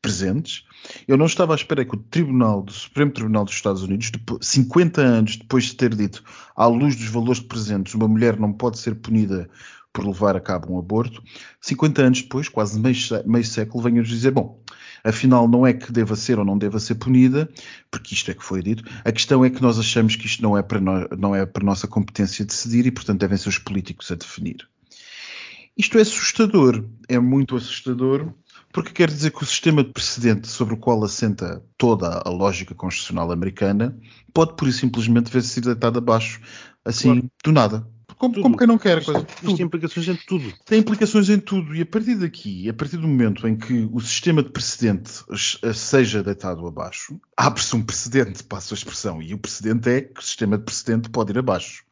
presentes. 0.00 0.64
Eu 1.06 1.16
não 1.16 1.26
estava 1.26 1.52
à 1.52 1.56
espera 1.56 1.84
que 1.84 1.94
o 1.94 1.98
Tribunal, 1.98 2.62
do 2.62 2.72
Supremo 2.72 3.10
Tribunal 3.10 3.44
dos 3.44 3.54
Estados 3.54 3.82
Unidos, 3.82 4.10
50 4.40 5.00
anos 5.00 5.36
depois 5.36 5.64
de 5.64 5.76
ter 5.76 5.94
dito, 5.94 6.22
à 6.56 6.66
luz 6.66 6.96
dos 6.96 7.08
valores 7.08 7.40
presentes, 7.40 7.94
uma 7.94 8.08
mulher 8.08 8.38
não 8.38 8.52
pode 8.52 8.78
ser 8.78 8.94
punida 8.94 9.48
por 9.92 10.06
levar 10.06 10.36
a 10.36 10.40
cabo 10.40 10.72
um 10.72 10.78
aborto, 10.78 11.22
50 11.60 12.02
anos 12.02 12.22
depois, 12.22 12.48
quase 12.48 12.78
meio, 12.78 12.96
meio 13.26 13.44
século, 13.44 13.82
venha-nos 13.82 14.08
dizer, 14.08 14.30
bom, 14.30 14.62
afinal 15.02 15.48
não 15.48 15.66
é 15.66 15.72
que 15.72 15.90
deva 15.90 16.14
ser 16.14 16.38
ou 16.38 16.44
não 16.44 16.56
deva 16.56 16.78
ser 16.78 16.94
punida, 16.94 17.48
porque 17.90 18.14
isto 18.14 18.30
é 18.30 18.34
que 18.34 18.44
foi 18.44 18.62
dito, 18.62 18.84
a 19.04 19.10
questão 19.10 19.44
é 19.44 19.50
que 19.50 19.60
nós 19.60 19.78
achamos 19.78 20.14
que 20.14 20.26
isto 20.26 20.42
não 20.42 20.56
é 20.56 20.62
para, 20.62 20.80
nós, 20.80 21.06
não 21.18 21.34
é 21.34 21.44
para 21.44 21.64
nossa 21.64 21.88
competência 21.88 22.44
decidir 22.44 22.86
e, 22.86 22.90
portanto, 22.90 23.20
devem 23.20 23.36
ser 23.36 23.48
os 23.48 23.58
políticos 23.58 24.10
a 24.12 24.14
definir. 24.14 24.68
Isto 25.76 25.98
é 25.98 26.02
assustador, 26.02 26.84
é 27.08 27.18
muito 27.18 27.56
assustador, 27.56 28.32
porque 28.72 28.92
quer 28.92 29.08
dizer 29.08 29.32
que 29.32 29.42
o 29.42 29.46
sistema 29.46 29.82
de 29.82 29.92
precedente 29.92 30.48
sobre 30.48 30.74
o 30.74 30.76
qual 30.76 31.02
assenta 31.04 31.62
toda 31.76 32.22
a 32.24 32.28
lógica 32.30 32.74
constitucional 32.74 33.30
americana 33.32 33.96
pode, 34.32 34.54
pura 34.54 34.70
e 34.70 34.74
simplesmente, 34.74 35.30
ver 35.30 35.42
se 35.42 35.60
deitado 35.60 35.98
abaixo, 35.98 36.40
assim, 36.84 37.12
claro. 37.12 37.30
do 37.44 37.52
nada. 37.52 37.86
Como, 38.16 38.42
como, 38.42 38.56
quem 38.56 38.66
não 38.66 38.76
quer. 38.76 38.98
Isto, 38.98 39.12
isto 39.42 39.56
tem 39.56 39.64
implicações 39.64 40.08
em 40.08 40.16
tudo. 40.26 40.52
Tem 40.66 40.80
implicações 40.80 41.30
em 41.30 41.38
tudo. 41.38 41.74
E 41.74 41.80
a 41.80 41.86
partir 41.86 42.16
daqui, 42.16 42.68
a 42.68 42.74
partir 42.74 42.98
do 42.98 43.08
momento 43.08 43.48
em 43.48 43.56
que 43.56 43.88
o 43.90 43.98
sistema 43.98 44.42
de 44.42 44.50
precedente 44.50 45.10
seja 45.74 46.22
deitado 46.22 46.66
abaixo, 46.66 47.18
abre-se 47.34 47.74
um 47.74 47.82
precedente, 47.82 48.44
passo 48.44 48.74
a 48.74 48.76
expressão. 48.76 49.22
E 49.22 49.32
o 49.32 49.38
precedente 49.38 49.88
é 49.88 50.02
que 50.02 50.20
o 50.20 50.22
sistema 50.22 50.58
de 50.58 50.64
precedente 50.64 51.08
pode 51.08 51.32
ir 51.32 51.38
abaixo. 51.38 51.82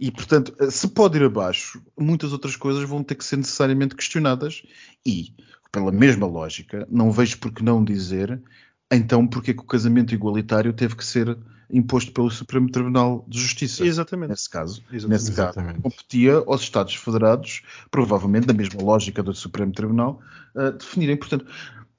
E, 0.00 0.10
portanto, 0.10 0.54
se 0.70 0.88
pode 0.88 1.18
ir 1.18 1.24
abaixo, 1.24 1.80
muitas 1.98 2.32
outras 2.32 2.56
coisas 2.56 2.88
vão 2.88 3.04
ter 3.04 3.14
que 3.14 3.24
ser 3.24 3.36
necessariamente 3.36 3.94
questionadas. 3.94 4.62
E 5.06 5.34
pela 5.70 5.92
mesma 5.92 6.26
lógica, 6.26 6.88
não 6.90 7.12
vejo 7.12 7.38
por 7.38 7.52
que 7.52 7.62
não 7.62 7.84
dizer 7.84 8.42
então 8.90 9.26
porque 9.26 9.52
é 9.52 9.54
que 9.54 9.60
o 9.60 9.66
casamento 9.66 10.12
igualitário 10.12 10.72
teve 10.72 10.96
que 10.96 11.04
ser 11.04 11.38
imposto 11.72 12.10
pelo 12.12 12.28
Supremo 12.28 12.68
Tribunal 12.68 13.24
de 13.28 13.40
Justiça. 13.40 13.86
Exatamente. 13.86 14.30
Nesse 14.30 14.50
caso, 14.50 14.82
Exatamente. 14.92 15.08
Nesse 15.08 15.32
caso 15.32 15.60
Exatamente. 15.60 15.82
competia 15.82 16.34
aos 16.44 16.62
Estados 16.62 16.96
Federados, 16.96 17.62
provavelmente 17.90 18.46
da 18.46 18.52
mesma 18.52 18.82
lógica 18.82 19.22
do 19.22 19.32
Supremo 19.32 19.70
Tribunal, 19.70 20.20
uh, 20.56 20.72
definirem. 20.72 21.16
Portanto, 21.16 21.46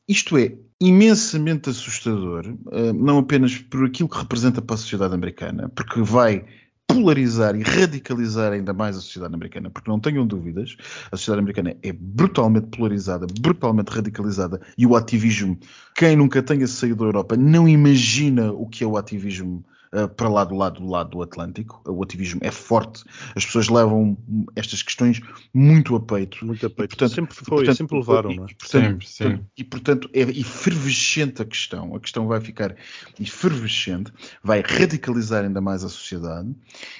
isto 0.05 0.37
é 0.37 0.57
imensamente 0.81 1.69
assustador, 1.69 2.45
uh, 2.47 2.91
não 2.93 3.19
apenas 3.19 3.57
por 3.57 3.85
aquilo 3.85 4.09
que 4.09 4.17
representa 4.17 4.61
para 4.61 4.73
a 4.73 4.77
sociedade 4.77 5.13
americana, 5.13 5.69
porque 5.69 6.01
vai 6.01 6.45
polarizar 6.93 7.55
e 7.55 7.63
radicalizar 7.63 8.51
ainda 8.53 8.73
mais 8.73 8.97
a 8.97 9.01
sociedade 9.01 9.33
americana, 9.33 9.69
porque 9.69 9.89
não 9.89 9.99
tenham 9.99 10.25
dúvidas, 10.25 10.75
a 11.11 11.17
sociedade 11.17 11.41
americana 11.41 11.75
é 11.81 11.91
brutalmente 11.91 12.67
polarizada, 12.67 13.25
brutalmente 13.39 13.89
radicalizada 13.89 14.61
e 14.77 14.85
o 14.85 14.95
ativismo, 14.95 15.57
quem 15.95 16.15
nunca 16.15 16.41
tenha 16.41 16.67
saído 16.67 16.97
da 16.97 17.05
Europa 17.05 17.35
não 17.37 17.67
imagina 17.67 18.51
o 18.51 18.67
que 18.67 18.83
é 18.83 18.87
o 18.87 18.97
ativismo 18.97 19.63
uh, 19.93 20.07
para 20.07 20.29
lá 20.29 20.43
do 20.43 20.55
lado 20.55 20.79
do 20.79 20.87
lado 20.87 21.09
do 21.11 21.21
Atlântico. 21.21 21.81
O 21.85 22.03
ativismo 22.03 22.39
é 22.43 22.51
forte, 22.51 23.03
as 23.35 23.45
pessoas 23.45 23.69
levam 23.69 24.17
estas 24.55 24.81
questões 24.81 25.21
muito 25.53 25.95
a 25.95 25.99
peito. 25.99 26.45
Muito 26.45 26.65
a 26.65 26.69
peito. 26.69 26.93
E, 26.93 26.97
portanto, 26.97 27.15
sempre 27.15 27.35
foi, 27.35 27.57
portanto, 27.57 27.77
sempre 27.77 27.97
levaram. 27.97 28.31
E, 28.31 28.39
é? 28.39 28.45
e, 28.49 28.55
portanto, 28.55 29.05
sempre, 29.07 29.45
e 29.57 29.63
portanto 29.63 30.09
é 30.13 30.21
efervescente 30.21 31.41
a 31.41 31.45
questão. 31.45 31.95
A 31.95 31.99
questão 31.99 32.27
vai 32.27 32.39
ficar 32.39 32.75
efervescente, 33.19 34.11
vai 34.43 34.61
radicalizar 34.61 35.43
ainda 35.43 35.61
mais 35.61 35.83
a 35.83 35.89
sociedade. 35.89 36.53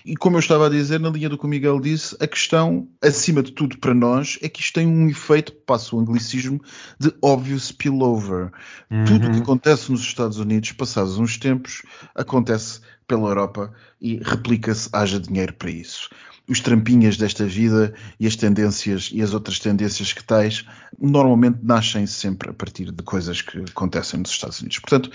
E 0.06 0.15
como 0.15 0.36
eu 0.36 0.39
estava 0.39 0.67
a 0.67 0.69
dizer, 0.69 0.99
na 0.99 1.10
linha 1.10 1.30
do 1.30 1.38
que 1.38 1.45
o 1.45 1.47
Miguel 1.47 1.80
disse, 1.80 2.15
a 2.19 2.27
questão, 2.27 2.88
acima 3.01 3.41
de 3.41 3.51
tudo 3.51 3.77
para 3.77 3.93
nós, 3.93 4.38
é 4.41 4.49
que 4.49 4.62
isto 4.62 4.75
tem 4.75 4.88
um 4.88 5.10
efeito, 5.10 5.54
passo 5.54 5.95
o 5.95 5.99
anglicismo, 5.99 6.62
de 6.99 7.13
óbvio 7.21 7.58
spillover. 7.58 8.51
Uhum. 8.89 9.06
Tudo 9.06 9.27
o 9.27 9.32
que 9.32 9.39
acontece 9.39 9.91
nos 9.91 10.01
Estados 10.01 10.38
Unidos, 10.38 10.71
passados 10.71 11.17
uns 11.17 11.38
tempos, 11.38 11.84
acontece 12.15 12.81
pela 13.08 13.30
Europa 13.30 13.74
e 14.00 14.22
replica-se, 14.24 14.89
haja 14.94 15.20
dinheiro 15.20 15.54
para 15.54 15.70
isso. 15.70 16.10
Os 16.48 16.60
trampinhas 16.60 17.17
desta 17.17 17.46
vida 17.46 17.94
e 18.20 18.28
as 18.28 18.36
tendências 18.36 19.10
e 19.13 19.22
as 19.22 19.34
outras 19.34 19.60
tendências 19.60 20.12
que 20.12 20.24
tais 20.24 20.65
normalmente 21.00 21.60
nascem 21.62 22.06
sempre 22.08 22.50
a 22.50 22.54
partir 22.54 22.91
de 22.91 23.04
coisas 23.04 23.41
que 23.41 23.60
acontecem 23.60 24.20
nos 24.20 24.32
Estados 24.32 24.60
Unidos. 24.60 24.80
Portanto, 24.80 25.12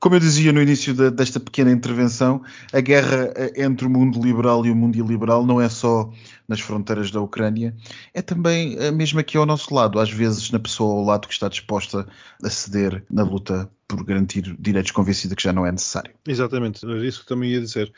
como 0.00 0.16
eu 0.16 0.20
dizia 0.20 0.52
no 0.52 0.62
início 0.62 0.94
de, 0.94 1.10
desta 1.10 1.38
pequena 1.38 1.70
intervenção, 1.70 2.42
a 2.72 2.80
guerra 2.80 3.32
eh, 3.36 3.64
entre 3.64 3.86
o 3.86 3.90
mundo 3.90 4.20
liberal 4.20 4.64
e 4.64 4.70
o 4.70 4.76
mundo 4.76 4.96
iliberal 4.96 5.44
não 5.46 5.60
é 5.60 5.68
só 5.68 6.10
nas 6.48 6.60
fronteiras 6.60 7.10
da 7.10 7.20
Ucrânia, 7.20 7.74
é 8.12 8.20
também 8.20 8.76
a 8.78 8.90
mesma 8.90 9.20
aqui 9.20 9.36
ao 9.36 9.46
nosso 9.46 9.74
lado, 9.74 10.00
às 10.00 10.10
vezes 10.10 10.50
na 10.50 10.58
pessoa 10.58 10.98
ao 10.98 11.04
lado 11.04 11.28
que 11.28 11.34
está 11.34 11.48
disposta 11.48 12.06
a 12.42 12.50
ceder 12.50 13.04
na 13.10 13.22
luta 13.22 13.70
por 13.96 14.04
garantir 14.04 14.56
direitos 14.58 14.90
convencida 14.90 15.36
que 15.36 15.42
já 15.42 15.52
não 15.52 15.66
é 15.66 15.72
necessário. 15.72 16.12
Exatamente, 16.26 16.80
isso 17.06 17.26
também 17.26 17.50
ia 17.50 17.60
dizer. 17.60 17.92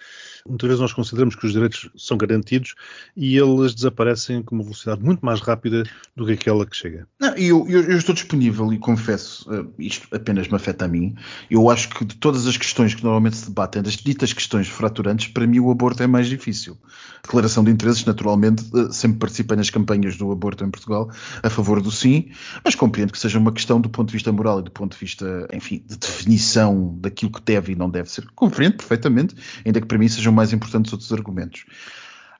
Muitas 0.47 0.67
vezes 0.67 0.81
nós 0.81 0.93
consideramos 0.93 1.37
que 1.37 1.47
os 1.47 1.53
direitos 1.53 1.89
são 1.97 2.17
garantidos 2.17 2.75
e 3.17 3.37
eles 3.39 3.75
desaparecem 3.75 4.43
com 4.43 4.57
uma 4.57 4.65
velocidade 4.65 5.03
muito 5.03 5.25
mais 5.25 5.41
rápida 5.41 5.85
do 6.17 6.27
que 6.27 6.33
aquela 6.33 6.67
que 6.67 6.77
chega. 6.77 7.07
Não, 7.21 7.35
eu, 7.37 7.65
eu, 7.69 7.83
eu, 7.83 7.97
estou 7.97 8.15
disponível 8.15 8.73
e 8.73 8.79
confesso, 8.79 9.49
uh, 9.51 9.73
isto 9.79 10.09
apenas 10.15 10.49
me 10.49 10.57
afeta 10.57 10.85
a 10.85 10.89
mim. 10.89 11.15
Eu 11.49 11.71
acho 11.71 11.89
que 11.91 12.05
de 12.05 12.17
todas 12.17 12.47
as 12.47 12.57
questões 12.57 12.95
que 12.95 13.03
normalmente 13.05 13.37
se 13.37 13.47
debatem, 13.47 13.83
das 13.83 13.95
ditas 13.95 14.33
questões 14.33 14.69
fraturantes, 14.69 15.29
para 15.29 15.47
mim 15.47 15.61
o 15.61 15.71
aborto 15.71 16.03
é 16.03 16.07
mais 16.07 16.29
difícil. 16.29 16.77
Declaração 17.23 17.63
de 17.63 17.71
interesses, 17.71 18.05
naturalmente, 18.05 18.65
uh, 18.75 18.93
sempre 18.93 19.19
participei 19.19 19.57
nas 19.57 19.71
campanhas 19.71 20.17
do 20.17 20.31
aborto 20.33 20.65
em 20.65 20.71
Portugal 20.71 21.09
a 21.43 21.49
favor 21.49 21.81
do 21.81 21.91
sim, 21.91 22.31
mas 22.65 22.75
compreendo 22.75 23.13
que 23.13 23.19
seja 23.19 23.39
uma 23.39 23.53
questão 23.53 23.81
do 23.81 23.89
ponto 23.89 24.09
de 24.09 24.15
vista 24.15 24.33
moral 24.33 24.59
e 24.59 24.63
do 24.65 24.71
ponto 24.71 24.93
de 24.93 24.99
vista, 24.99 25.47
enfim, 25.53 25.84
de 25.85 25.99
definição 25.99 26.97
daquilo 26.99 27.31
que 27.31 27.43
deve 27.43 27.73
e 27.73 27.77
não 27.77 27.91
deve 27.91 28.11
ser. 28.11 28.27
Compreendo 28.35 28.77
perfeitamente, 28.77 29.35
ainda 29.65 29.81
que 29.81 29.87
para 29.87 29.99
mim 29.99 30.09
sejam 30.09 30.33
mais 30.33 30.53
importantes 30.53 30.93
outros 30.93 31.13
argumentos. 31.13 31.67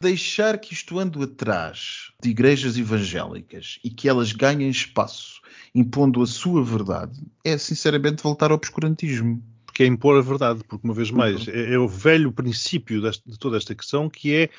Deixar 0.01 0.59
que 0.59 0.73
isto 0.73 0.99
ande 0.99 1.23
atrás 1.23 2.13
de 2.23 2.31
igrejas 2.31 2.77
evangélicas 2.77 3.79
e 3.85 3.91
que 3.91 4.09
elas 4.09 4.33
ganhem 4.33 4.69
espaço 4.69 5.41
impondo 5.75 6.23
a 6.23 6.27
sua 6.27 6.65
verdade 6.65 7.21
é 7.45 7.57
sinceramente 7.59 8.23
voltar 8.23 8.51
ao 8.51 8.57
obscurantismo 8.57 9.43
que 9.73 9.83
é 9.83 9.87
impor 9.87 10.17
a 10.17 10.23
verdade, 10.23 10.63
porque 10.69 10.87
uma 10.87 10.95
vez 10.95 11.11
mais 11.11 11.49
é, 11.49 11.75
é 11.75 11.79
o 11.79 11.89
velho 11.89 12.31
princípio 12.31 13.03
deste, 13.03 13.29
de 13.29 13.37
toda 13.37 13.57
esta 13.57 13.75
questão 13.75 14.09
que 14.09 14.33
é 14.33 14.51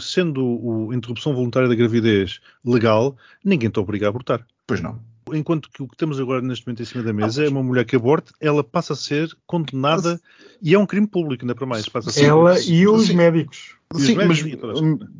sendo 0.00 0.88
a 0.90 0.94
interrupção 0.96 1.32
voluntária 1.32 1.68
da 1.68 1.74
gravidez 1.74 2.40
legal, 2.64 3.16
ninguém 3.44 3.68
está 3.68 3.80
obrigado 3.80 4.08
a 4.08 4.10
abortar. 4.10 4.46
Pois 4.66 4.80
não 4.80 5.09
enquanto 5.34 5.70
que 5.70 5.82
o 5.82 5.88
que 5.88 5.96
temos 5.96 6.20
agora 6.20 6.40
neste 6.40 6.66
momento 6.66 6.82
em 6.82 6.86
cima 6.86 7.02
da 7.02 7.12
mesa 7.12 7.42
ah, 7.42 7.46
é 7.46 7.48
uma 7.48 7.62
mulher 7.62 7.84
que 7.84 7.96
aborte, 7.96 8.32
ela 8.40 8.62
passa 8.62 8.92
a 8.92 8.96
ser 8.96 9.30
condenada 9.46 10.12
mas... 10.12 10.58
e 10.62 10.74
é 10.74 10.78
um 10.78 10.86
crime 10.86 11.06
público, 11.06 11.44
ainda 11.44 11.54
para 11.54 11.66
mais. 11.66 11.88
Passa 11.88 12.10
a 12.10 12.12
ser... 12.12 12.26
Ela 12.26 12.60
e 12.60 12.86
os 12.86 13.06
Sim. 13.06 13.14
médicos. 13.14 13.76
Sim, 13.96 14.14
mas, 14.14 14.44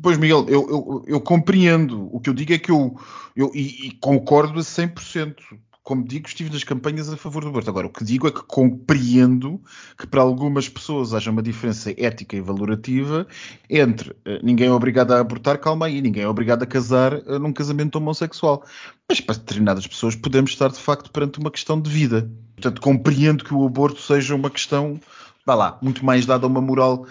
pois 0.01 0.17
Miguel, 0.17 0.45
eu, 0.47 0.69
eu, 0.69 1.03
eu, 1.05 1.19
compreendo. 1.19 2.07
O 2.15 2.21
que 2.21 2.29
eu 2.29 2.33
digo 2.33 2.53
é 2.53 2.57
que 2.57 2.71
eu, 2.71 2.97
eu 3.35 3.51
e, 3.53 3.87
e 3.87 3.91
concordo 3.99 4.59
a 4.59 4.61
100% 4.61 5.35
como 5.83 6.03
digo, 6.03 6.27
estive 6.27 6.51
nas 6.51 6.63
campanhas 6.63 7.09
a 7.09 7.17
favor 7.17 7.43
do 7.43 7.49
aborto. 7.49 7.69
Agora, 7.69 7.87
o 7.87 7.89
que 7.89 8.03
digo 8.03 8.27
é 8.27 8.31
que 8.31 8.43
compreendo 8.43 9.59
que 9.97 10.05
para 10.05 10.21
algumas 10.21 10.69
pessoas 10.69 11.13
haja 11.13 11.31
uma 11.31 11.41
diferença 11.41 11.91
ética 11.97 12.35
e 12.35 12.41
valorativa 12.41 13.27
entre 13.69 14.11
uh, 14.11 14.39
ninguém 14.43 14.67
é 14.67 14.71
obrigado 14.71 15.11
a 15.11 15.19
abortar, 15.19 15.57
calma 15.57 15.87
aí, 15.87 16.01
ninguém 16.01 16.23
é 16.23 16.27
obrigado 16.27 16.63
a 16.63 16.67
casar 16.67 17.15
uh, 17.15 17.39
num 17.39 17.51
casamento 17.51 17.95
homossexual. 17.95 18.63
Mas 19.09 19.19
para 19.19 19.35
determinadas 19.35 19.87
pessoas 19.87 20.15
podemos 20.15 20.51
estar 20.51 20.69
de 20.69 20.79
facto 20.79 21.11
perante 21.11 21.39
uma 21.39 21.49
questão 21.49 21.81
de 21.81 21.89
vida. 21.89 22.29
Portanto, 22.55 22.79
compreendo 22.79 23.43
que 23.43 23.53
o 23.53 23.65
aborto 23.65 23.99
seja 23.99 24.35
uma 24.35 24.49
questão, 24.49 24.99
vá 25.45 25.55
lá, 25.55 25.79
muito 25.81 26.05
mais 26.05 26.25
dada 26.25 26.45
a 26.45 26.49
uma 26.49 26.61
moral 26.61 27.05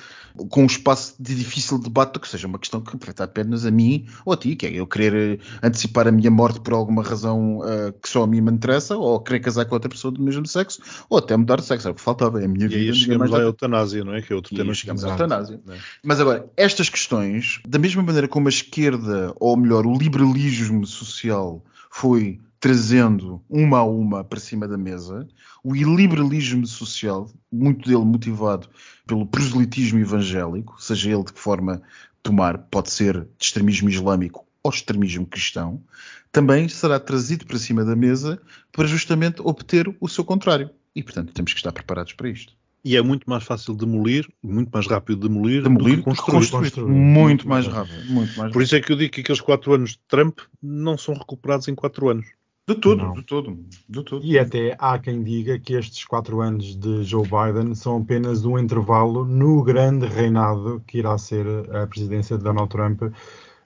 com 0.48 0.62
um 0.62 0.66
espaço 0.66 1.14
de 1.18 1.34
difícil 1.34 1.78
debate 1.78 2.18
que 2.18 2.28
seja 2.28 2.46
uma 2.46 2.58
questão 2.58 2.80
que 2.80 2.96
afeta 2.96 3.24
apenas 3.24 3.66
a 3.66 3.70
mim 3.70 4.06
ou 4.24 4.32
a 4.32 4.36
ti, 4.36 4.54
que 4.56 4.66
é 4.66 4.72
eu 4.72 4.86
querer 4.86 5.40
eh, 5.40 5.44
antecipar 5.62 6.06
a 6.06 6.12
minha 6.12 6.30
morte 6.30 6.60
por 6.60 6.72
alguma 6.72 7.02
razão 7.02 7.58
uh, 7.58 7.92
que 8.00 8.08
só 8.08 8.22
a 8.22 8.26
mim 8.26 8.40
me 8.40 8.50
interessa, 8.50 8.96
ou 8.96 9.20
querer 9.20 9.40
casar 9.40 9.64
com 9.64 9.74
outra 9.74 9.88
pessoa 9.88 10.12
do 10.12 10.22
mesmo 10.22 10.46
sexo, 10.46 10.80
ou 11.08 11.18
até 11.18 11.36
mudar 11.36 11.56
de 11.56 11.64
sexo, 11.64 11.88
é 11.88 11.90
o 11.90 11.94
que 11.94 12.00
faltava, 12.00 12.40
é 12.40 12.44
a 12.44 12.48
minha 12.48 12.66
e 12.66 12.68
vida. 12.68 12.80
E 12.80 12.88
aí 12.88 12.94
chegamos 12.94 13.30
lá 13.30 13.38
à 13.38 13.42
eutanásia, 13.42 14.04
não 14.04 14.14
é? 14.14 14.22
Que 14.22 14.32
é 14.32 14.36
outro 14.36 14.54
e 14.54 14.56
tema. 14.56 14.74
chegamos 14.74 15.04
à 15.04 15.10
eutanásia. 15.10 15.60
É? 15.68 15.76
Mas 16.02 16.20
agora, 16.20 16.48
estas 16.56 16.88
questões, 16.88 17.60
da 17.66 17.78
mesma 17.78 18.02
maneira 18.02 18.28
como 18.28 18.48
a 18.48 18.50
esquerda, 18.50 19.34
ou 19.38 19.56
melhor, 19.56 19.86
o 19.86 19.96
liberalismo 19.96 20.86
social 20.86 21.62
foi 21.90 22.40
trazendo 22.60 23.42
uma 23.48 23.78
a 23.78 23.84
uma 23.84 24.22
para 24.22 24.38
cima 24.38 24.68
da 24.68 24.76
mesa, 24.76 25.26
o 25.64 25.74
iliberalismo 25.74 26.66
social, 26.66 27.28
muito 27.50 27.88
dele 27.88 28.04
motivado 28.04 28.68
pelo 29.06 29.26
proselitismo 29.26 29.98
evangélico, 29.98 30.76
seja 30.78 31.10
ele 31.10 31.24
de 31.24 31.32
que 31.32 31.40
forma 31.40 31.80
tomar, 32.22 32.58
pode 32.58 32.90
ser 32.90 33.22
de 33.38 33.44
extremismo 33.44 33.88
islâmico 33.88 34.46
ou 34.62 34.70
extremismo 34.70 35.26
cristão, 35.26 35.82
também 36.30 36.68
será 36.68 37.00
trazido 37.00 37.46
para 37.46 37.58
cima 37.58 37.82
da 37.82 37.96
mesa 37.96 38.40
para 38.70 38.86
justamente 38.86 39.40
obter 39.42 39.92
o 39.98 40.06
seu 40.06 40.22
contrário. 40.22 40.70
E, 40.94 41.02
portanto, 41.02 41.32
temos 41.32 41.52
que 41.52 41.58
estar 41.58 41.72
preparados 41.72 42.12
para 42.12 42.28
isto. 42.28 42.52
E 42.84 42.96
é 42.96 43.02
muito 43.02 43.28
mais 43.28 43.44
fácil 43.44 43.74
demolir, 43.74 44.28
muito 44.42 44.70
mais 44.70 44.86
rápido 44.86 45.28
demolir, 45.28 45.62
demolir 45.62 45.96
do 45.96 46.02
que 46.02 46.22
construir. 46.22 46.50
construir. 46.50 46.90
Muito 46.90 47.48
mais 47.48 47.66
rápido. 47.66 48.06
Muito 48.06 48.38
mais 48.38 48.52
Por 48.52 48.62
isso 48.62 48.74
é 48.74 48.80
que 48.80 48.92
eu 48.92 48.96
digo 48.96 49.12
que 49.12 49.20
aqueles 49.20 49.40
quatro 49.40 49.74
anos 49.74 49.90
de 49.90 50.00
Trump 50.08 50.40
não 50.62 50.96
são 50.96 51.14
recuperados 51.14 51.68
em 51.68 51.74
quatro 51.74 52.08
anos. 52.08 52.26
De 52.70 52.76
tudo, 52.76 53.12
de 53.14 53.22
tudo, 53.24 53.64
de 53.88 54.04
tudo. 54.04 54.24
E 54.24 54.38
até 54.38 54.76
há 54.78 54.96
quem 54.96 55.24
diga 55.24 55.58
que 55.58 55.74
estes 55.74 56.04
quatro 56.04 56.40
anos 56.40 56.76
de 56.76 57.02
Joe 57.02 57.24
Biden 57.24 57.74
são 57.74 57.98
apenas 57.98 58.44
um 58.44 58.56
intervalo 58.56 59.24
no 59.24 59.60
grande 59.64 60.06
reinado 60.06 60.80
que 60.86 60.98
irá 60.98 61.18
ser 61.18 61.46
a 61.74 61.84
presidência 61.88 62.38
de 62.38 62.44
Donald 62.44 62.68
Trump 62.68 63.02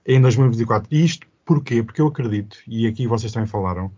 em 0.06 0.20
2024. 0.22 0.88
E 0.90 1.04
isto 1.04 1.26
porquê? 1.44 1.82
Porque 1.82 2.00
eu 2.00 2.06
acredito, 2.06 2.56
e 2.66 2.86
aqui 2.86 3.06
vocês 3.06 3.30
também 3.30 3.46
falaram, 3.46 3.92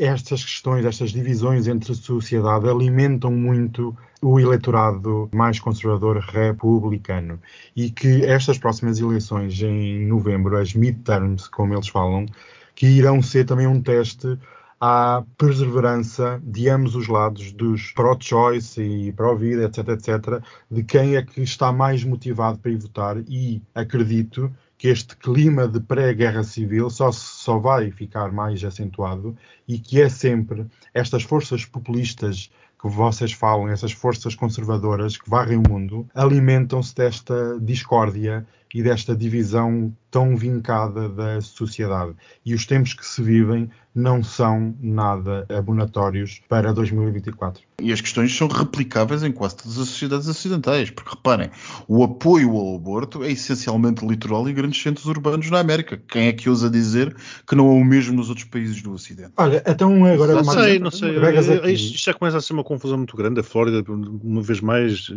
estas 0.00 0.42
questões, 0.42 0.84
estas 0.84 1.12
divisões 1.12 1.68
entre 1.68 1.92
a 1.92 1.94
sociedade 1.94 2.68
alimentam 2.68 3.30
muito 3.30 3.96
o 4.20 4.40
eleitorado 4.40 5.28
mais 5.32 5.60
conservador 5.60 6.18
republicano 6.18 7.38
e 7.76 7.88
que 7.88 8.24
estas 8.24 8.58
próximas 8.58 8.98
eleições 8.98 9.62
em 9.62 10.04
novembro, 10.06 10.56
as 10.56 10.74
midterms, 10.74 11.46
como 11.48 11.72
eles 11.72 11.86
falam, 11.86 12.26
que 12.74 12.86
irão 12.86 13.22
ser 13.22 13.44
também 13.44 13.66
um 13.66 13.80
teste 13.80 14.38
à 14.80 15.24
perseverança 15.38 16.40
de 16.44 16.68
ambos 16.68 16.94
os 16.94 17.08
lados, 17.08 17.52
dos 17.52 17.92
pro-choice 17.92 18.82
e 18.82 19.12
pró-vida, 19.12 19.64
etc, 19.64 19.88
etc, 19.88 20.42
de 20.70 20.82
quem 20.82 21.16
é 21.16 21.22
que 21.22 21.40
está 21.40 21.72
mais 21.72 22.04
motivado 22.04 22.58
para 22.58 22.70
ir 22.70 22.76
votar. 22.76 23.16
E 23.28 23.62
acredito 23.74 24.52
que 24.76 24.88
este 24.88 25.16
clima 25.16 25.66
de 25.66 25.80
pré-guerra 25.80 26.42
civil 26.42 26.90
só, 26.90 27.10
só 27.12 27.58
vai 27.58 27.90
ficar 27.90 28.32
mais 28.32 28.62
acentuado 28.62 29.36
e 29.66 29.78
que 29.78 30.02
é 30.02 30.08
sempre 30.08 30.66
estas 30.92 31.22
forças 31.22 31.64
populistas 31.64 32.50
que 32.78 32.88
vocês 32.90 33.32
falam, 33.32 33.68
essas 33.68 33.92
forças 33.92 34.34
conservadoras 34.34 35.16
que 35.16 35.30
varrem 35.30 35.56
o 35.56 35.66
mundo, 35.66 36.06
alimentam-se 36.14 36.94
desta 36.94 37.58
discórdia 37.58 38.46
e 38.74 38.82
desta 38.82 39.14
divisão 39.14 39.96
tão 40.10 40.36
vincada 40.36 41.08
da 41.08 41.40
sociedade. 41.40 42.14
E 42.44 42.54
os 42.54 42.66
tempos 42.66 42.92
que 42.92 43.06
se 43.06 43.22
vivem 43.22 43.70
não 43.94 44.22
são 44.24 44.74
nada 44.80 45.46
abonatórios 45.48 46.40
para 46.48 46.72
2024. 46.72 47.62
E 47.80 47.92
as 47.92 48.00
questões 48.00 48.36
são 48.36 48.48
replicáveis 48.48 49.22
em 49.22 49.30
quase 49.30 49.56
todas 49.56 49.78
as 49.78 49.88
sociedades 49.88 50.26
ocidentais, 50.26 50.90
porque 50.90 51.10
reparem, 51.10 51.50
o 51.86 52.02
apoio 52.02 52.56
ao 52.56 52.76
aborto 52.76 53.22
é 53.22 53.30
essencialmente 53.30 54.04
litoral 54.04 54.48
e 54.48 54.52
grandes 54.52 54.80
centros 54.82 55.06
urbanos 55.06 55.48
na 55.50 55.60
América. 55.60 56.00
Quem 56.08 56.26
é 56.26 56.32
que 56.32 56.48
ousa 56.48 56.68
dizer 56.68 57.14
que 57.46 57.54
não 57.54 57.68
é 57.68 57.74
o 57.74 57.84
mesmo 57.84 58.16
nos 58.16 58.28
outros 58.28 58.46
países 58.46 58.82
do 58.82 58.92
Ocidente? 58.92 59.32
Olha, 59.36 59.62
então 59.66 60.04
agora... 60.04 60.34
Não 60.34 60.44
sei, 60.44 60.78
não 60.78 60.90
sei. 60.90 61.16
É, 61.16 61.72
isto 61.72 61.98
já 61.98 62.14
começa 62.14 62.38
a 62.38 62.40
ser 62.40 62.52
uma 62.52 62.64
confusão 62.64 62.98
muito 62.98 63.16
grande. 63.16 63.40
A 63.40 63.44
Flórida, 63.44 63.84
uma 63.88 64.42
vez 64.42 64.60
mais, 64.60 65.12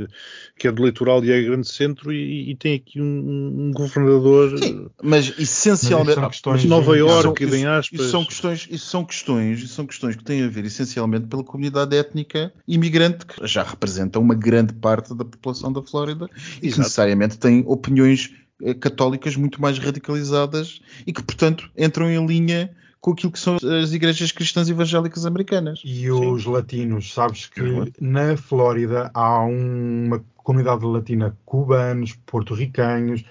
que 0.58 0.68
é 0.68 0.72
do 0.72 0.86
litoral 0.86 1.24
e 1.24 1.32
é 1.32 1.42
grande 1.42 1.68
centro 1.68 2.12
e, 2.12 2.52
e 2.52 2.56
tem 2.56 2.76
aqui 2.76 3.02
um, 3.02 3.47
um 3.48 3.72
governador... 3.72 4.58
Sim, 4.58 4.88
mas 5.02 5.34
essencialmente... 5.38 6.20
Mas 6.20 6.32
questões 6.32 6.66
Nova 6.66 6.98
Iorque, 6.98 7.46
bem 7.46 7.66
aspas... 7.66 8.00
Isso 8.00 8.10
são 8.12 8.26
questões 8.26 8.68
isso 8.70 8.86
são 8.86 9.06
questões, 9.06 9.60
isso 9.60 9.74
são 9.74 9.86
questões 9.86 10.16
que 10.16 10.24
têm 10.24 10.44
a 10.44 10.48
ver 10.48 10.66
essencialmente 10.66 11.28
pela 11.28 11.44
comunidade 11.44 11.96
étnica 11.96 12.54
imigrante, 12.68 13.26
que 13.26 13.48
já 13.48 13.64
representa 13.64 14.20
uma 14.20 14.36
grande 14.36 14.74
parte 14.74 15.14
da 15.16 15.26
população 15.26 15.72
da 15.72 15.82
Flórida 15.82 16.30
e 16.62 16.72
que 16.72 16.78
necessariamente 16.78 17.38
tem 17.38 17.64
opiniões 17.66 18.32
eh, 18.62 18.74
católicas 18.74 19.36
muito 19.36 19.62
mais 19.62 19.78
radicalizadas 19.80 20.82
e 21.06 21.14
que, 21.14 21.24
portanto, 21.24 21.70
entram 21.78 22.10
em 22.10 22.26
linha 22.26 22.76
com 23.00 23.12
aquilo 23.12 23.32
que 23.32 23.40
são 23.40 23.56
as 23.56 23.94
igrejas 23.94 24.32
cristãs 24.32 24.70
evangélicas 24.70 25.26
americanas. 25.26 25.82
E 25.86 26.02
Sim. 26.02 26.12
os 26.12 26.46
latinos, 26.46 27.14
sabes 27.14 27.46
que 27.46 27.62
na 28.02 28.36
Flórida 28.36 29.12
há 29.14 29.44
uma 29.44 30.24
comunidade 30.36 30.86
latina 30.86 31.38
cubanos, 31.46 32.18
porto-ricanos, 32.26 33.24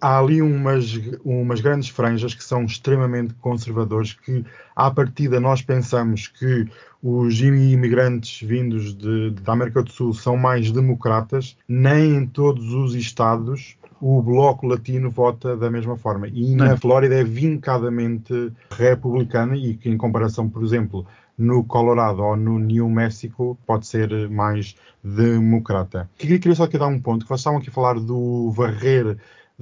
há 0.00 0.18
ali 0.18 0.40
umas, 0.40 1.00
umas 1.24 1.60
grandes 1.60 1.88
franjas 1.88 2.34
que 2.34 2.44
são 2.44 2.64
extremamente 2.64 3.34
conservadores, 3.34 4.12
que 4.12 4.44
à 4.74 4.90
partida 4.90 5.40
nós 5.40 5.62
pensamos 5.62 6.28
que 6.28 6.66
os 7.02 7.40
imigrantes 7.40 8.46
vindos 8.46 8.94
de, 8.94 9.30
da 9.30 9.52
América 9.52 9.82
do 9.82 9.90
Sul 9.90 10.14
são 10.14 10.36
mais 10.36 10.70
democratas, 10.70 11.56
nem 11.68 12.16
em 12.16 12.26
todos 12.26 12.72
os 12.72 12.94
estados 12.94 13.76
o 14.00 14.20
bloco 14.20 14.66
latino 14.66 15.08
vota 15.08 15.56
da 15.56 15.70
mesma 15.70 15.96
forma. 15.96 16.26
E 16.26 16.56
na 16.56 16.76
Flórida 16.76 17.14
é 17.14 17.22
vincadamente 17.22 18.52
republicana 18.68 19.56
e 19.56 19.74
que 19.74 19.88
em 19.88 19.96
comparação, 19.96 20.48
por 20.48 20.64
exemplo, 20.64 21.06
no 21.38 21.62
Colorado 21.62 22.20
ou 22.20 22.36
no 22.36 22.58
New 22.58 22.88
Mexico 22.88 23.56
pode 23.64 23.86
ser 23.86 24.28
mais 24.28 24.74
democrata. 25.04 26.10
Queria 26.18 26.54
só 26.54 26.64
aqui 26.64 26.76
dar 26.76 26.88
um 26.88 27.00
ponto, 27.00 27.24
que 27.24 27.28
vocês 27.28 27.40
estavam 27.40 27.60
aqui 27.60 27.68
a 27.68 27.72
falar 27.72 27.94
do 28.00 28.50
varrer 28.50 29.16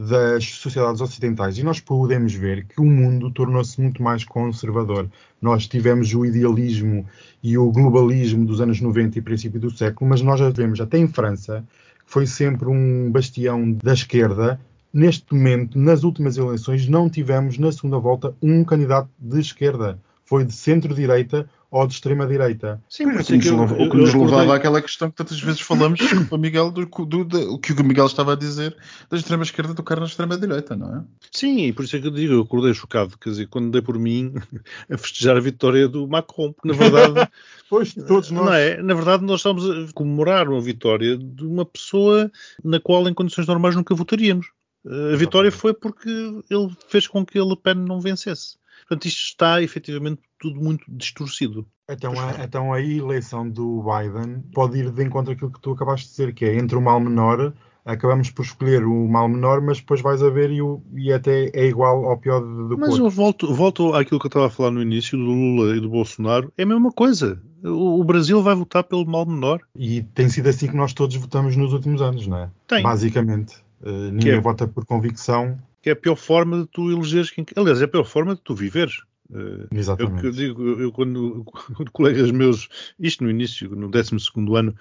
das 0.08 0.44
sociedades 0.44 1.02
ocidentais 1.02 1.58
e 1.58 1.62
nós 1.62 1.78
podemos 1.78 2.32
ver 2.32 2.64
que 2.64 2.80
o 2.80 2.84
mundo 2.86 3.30
tornou-se 3.30 3.78
muito 3.80 4.02
mais 4.02 4.24
conservador. 4.24 5.10
Nós 5.42 5.66
tivemos 5.66 6.14
o 6.14 6.24
idealismo 6.24 7.06
e 7.42 7.58
o 7.58 7.70
globalismo 7.70 8.46
dos 8.46 8.60
anos 8.60 8.80
90 8.80 9.18
e 9.18 9.22
princípio 9.22 9.60
do 9.60 9.70
século, 9.70 10.08
mas 10.08 10.22
nós 10.22 10.40
já 10.40 10.48
vemos 10.48 10.80
até 10.80 10.96
em 10.96 11.06
França 11.06 11.64
foi 12.10 12.26
sempre 12.26 12.68
um 12.68 13.08
bastião 13.08 13.70
da 13.72 13.92
esquerda. 13.92 14.60
Neste 14.92 15.32
momento, 15.32 15.78
nas 15.78 16.02
últimas 16.02 16.36
eleições, 16.36 16.88
não 16.88 17.08
tivemos 17.08 17.56
na 17.56 17.70
segunda 17.70 17.98
volta 17.98 18.34
um 18.42 18.64
candidato 18.64 19.08
de 19.16 19.38
esquerda. 19.38 19.96
Foi 20.24 20.44
de 20.44 20.52
centro-direita 20.52 21.48
ou 21.70 21.86
de 21.86 21.94
extrema-direita. 21.94 22.82
Sim, 22.88 23.06
o 23.06 23.24
que, 23.24 23.48
eu, 23.48 23.62
o 23.62 23.90
que 23.90 23.96
nos 23.96 24.12
levava 24.12 24.56
àquela 24.56 24.82
questão 24.82 25.08
que 25.08 25.16
tantas 25.16 25.40
vezes 25.40 25.60
falamos 25.60 26.00
com 26.28 26.34
o 26.34 26.38
Miguel, 26.38 26.70
do, 26.70 26.84
do, 26.84 27.24
do, 27.24 27.54
o 27.54 27.58
que 27.58 27.72
o 27.72 27.84
Miguel 27.84 28.06
estava 28.06 28.32
a 28.32 28.36
dizer 28.36 28.76
da 29.08 29.16
extrema-esquerda 29.16 29.74
tocar 29.74 30.00
na 30.00 30.06
extrema-direita, 30.06 30.74
não 30.74 30.96
é? 30.96 31.04
Sim, 31.30 31.66
e 31.66 31.72
por 31.72 31.84
isso 31.84 31.96
é 31.96 32.00
que 32.00 32.08
eu 32.08 32.10
digo, 32.10 32.32
eu 32.32 32.40
acordei 32.40 32.74
chocado, 32.74 33.16
quer 33.16 33.30
dizer, 33.30 33.46
quando 33.46 33.70
dei 33.70 33.82
por 33.82 33.98
mim 33.98 34.34
a 34.90 34.98
festejar 34.98 35.36
a 35.36 35.40
vitória 35.40 35.88
do 35.88 36.08
Macron, 36.08 36.52
porque 36.52 36.68
na 36.68 36.74
verdade... 36.74 37.30
pois, 37.70 37.94
todos 37.94 38.30
nós... 38.32 38.46
Não 38.46 38.52
é? 38.52 38.82
Na 38.82 38.94
verdade, 38.94 39.24
nós 39.24 39.40
estamos 39.40 39.68
a 39.70 39.92
comemorar 39.94 40.48
uma 40.48 40.60
vitória 40.60 41.16
de 41.16 41.44
uma 41.44 41.64
pessoa 41.64 42.30
na 42.64 42.80
qual, 42.80 43.08
em 43.08 43.14
condições 43.14 43.46
normais, 43.46 43.76
nunca 43.76 43.94
votaríamos. 43.94 44.48
A 44.84 45.16
vitória 45.16 45.52
foi 45.52 45.74
porque 45.74 46.08
ele 46.08 46.70
fez 46.88 47.06
com 47.06 47.24
que 47.24 47.38
a 47.38 47.44
Le 47.44 47.56
Pen 47.56 47.74
não 47.74 48.00
vencesse. 48.00 48.56
Portanto, 48.80 49.06
isto 49.06 49.20
está 49.20 49.62
efetivamente 49.62 50.20
tudo 50.38 50.60
muito 50.60 50.84
distorcido. 50.88 51.66
Então 51.88 52.12
a, 52.18 52.44
então 52.44 52.72
a 52.72 52.80
eleição 52.80 53.48
do 53.48 53.82
Biden 53.82 54.42
pode 54.54 54.78
ir 54.78 54.90
de 54.90 55.04
encontro 55.04 55.32
àquilo 55.32 55.52
que 55.52 55.60
tu 55.60 55.72
acabaste 55.72 56.06
de 56.06 56.10
dizer, 56.12 56.34
que 56.34 56.44
é 56.44 56.56
entre 56.56 56.76
o 56.76 56.80
mal 56.80 57.00
menor, 57.00 57.52
acabamos 57.84 58.30
por 58.30 58.44
escolher 58.44 58.84
o 58.84 59.08
mal 59.08 59.28
menor, 59.28 59.60
mas 59.60 59.78
depois 59.78 60.00
vais 60.00 60.22
a 60.22 60.30
ver 60.30 60.50
e, 60.50 60.62
o, 60.62 60.82
e 60.94 61.12
até 61.12 61.50
é 61.52 61.66
igual 61.66 62.04
ao 62.04 62.18
pior 62.18 62.40
do 62.40 62.78
Mas 62.78 62.96
eu 62.96 63.10
volto, 63.10 63.52
volto 63.52 63.94
àquilo 63.94 64.20
que 64.20 64.26
eu 64.26 64.28
estava 64.28 64.46
a 64.46 64.50
falar 64.50 64.70
no 64.70 64.82
início, 64.82 65.18
do 65.18 65.24
Lula 65.24 65.76
e 65.76 65.80
do 65.80 65.88
Bolsonaro, 65.88 66.52
é 66.56 66.62
a 66.62 66.66
mesma 66.66 66.92
coisa. 66.92 67.40
O, 67.62 68.00
o 68.00 68.04
Brasil 68.04 68.42
vai 68.42 68.54
votar 68.54 68.84
pelo 68.84 69.04
mal 69.04 69.26
menor. 69.26 69.60
E 69.74 70.02
tem 70.02 70.28
sido 70.28 70.48
assim 70.48 70.68
que 70.68 70.76
nós 70.76 70.92
todos 70.92 71.16
votamos 71.16 71.56
nos 71.56 71.72
últimos 71.72 72.00
anos, 72.00 72.26
não 72.26 72.38
é? 72.38 72.50
Tem. 72.66 72.82
Basicamente. 72.82 73.56
Uh, 73.82 74.12
ninguém 74.12 74.34
é... 74.34 74.40
vota 74.40 74.68
por 74.68 74.84
convicção 74.84 75.58
que 75.80 75.90
é 75.90 75.92
a 75.92 75.96
pior 75.96 76.16
forma 76.16 76.62
de 76.62 76.66
tu 76.66 76.90
elegeres 76.90 77.30
quem. 77.30 77.44
Aliás, 77.56 77.80
é 77.80 77.84
a 77.84 77.88
pior 77.88 78.04
forma 78.04 78.34
de 78.34 78.40
tu 78.42 78.54
viveres. 78.54 79.02
Uh, 79.30 79.68
Exatamente. 79.72 80.24
Eu, 80.24 80.30
eu 80.30 80.32
digo, 80.32 80.80
eu, 80.80 80.92
quando, 80.92 81.44
quando, 81.76 81.90
colegas 81.92 82.30
meus, 82.32 82.68
isto 82.98 83.22
no 83.22 83.30
início, 83.30 83.70
no 83.76 83.88
12 83.88 84.16
ano, 84.56 84.74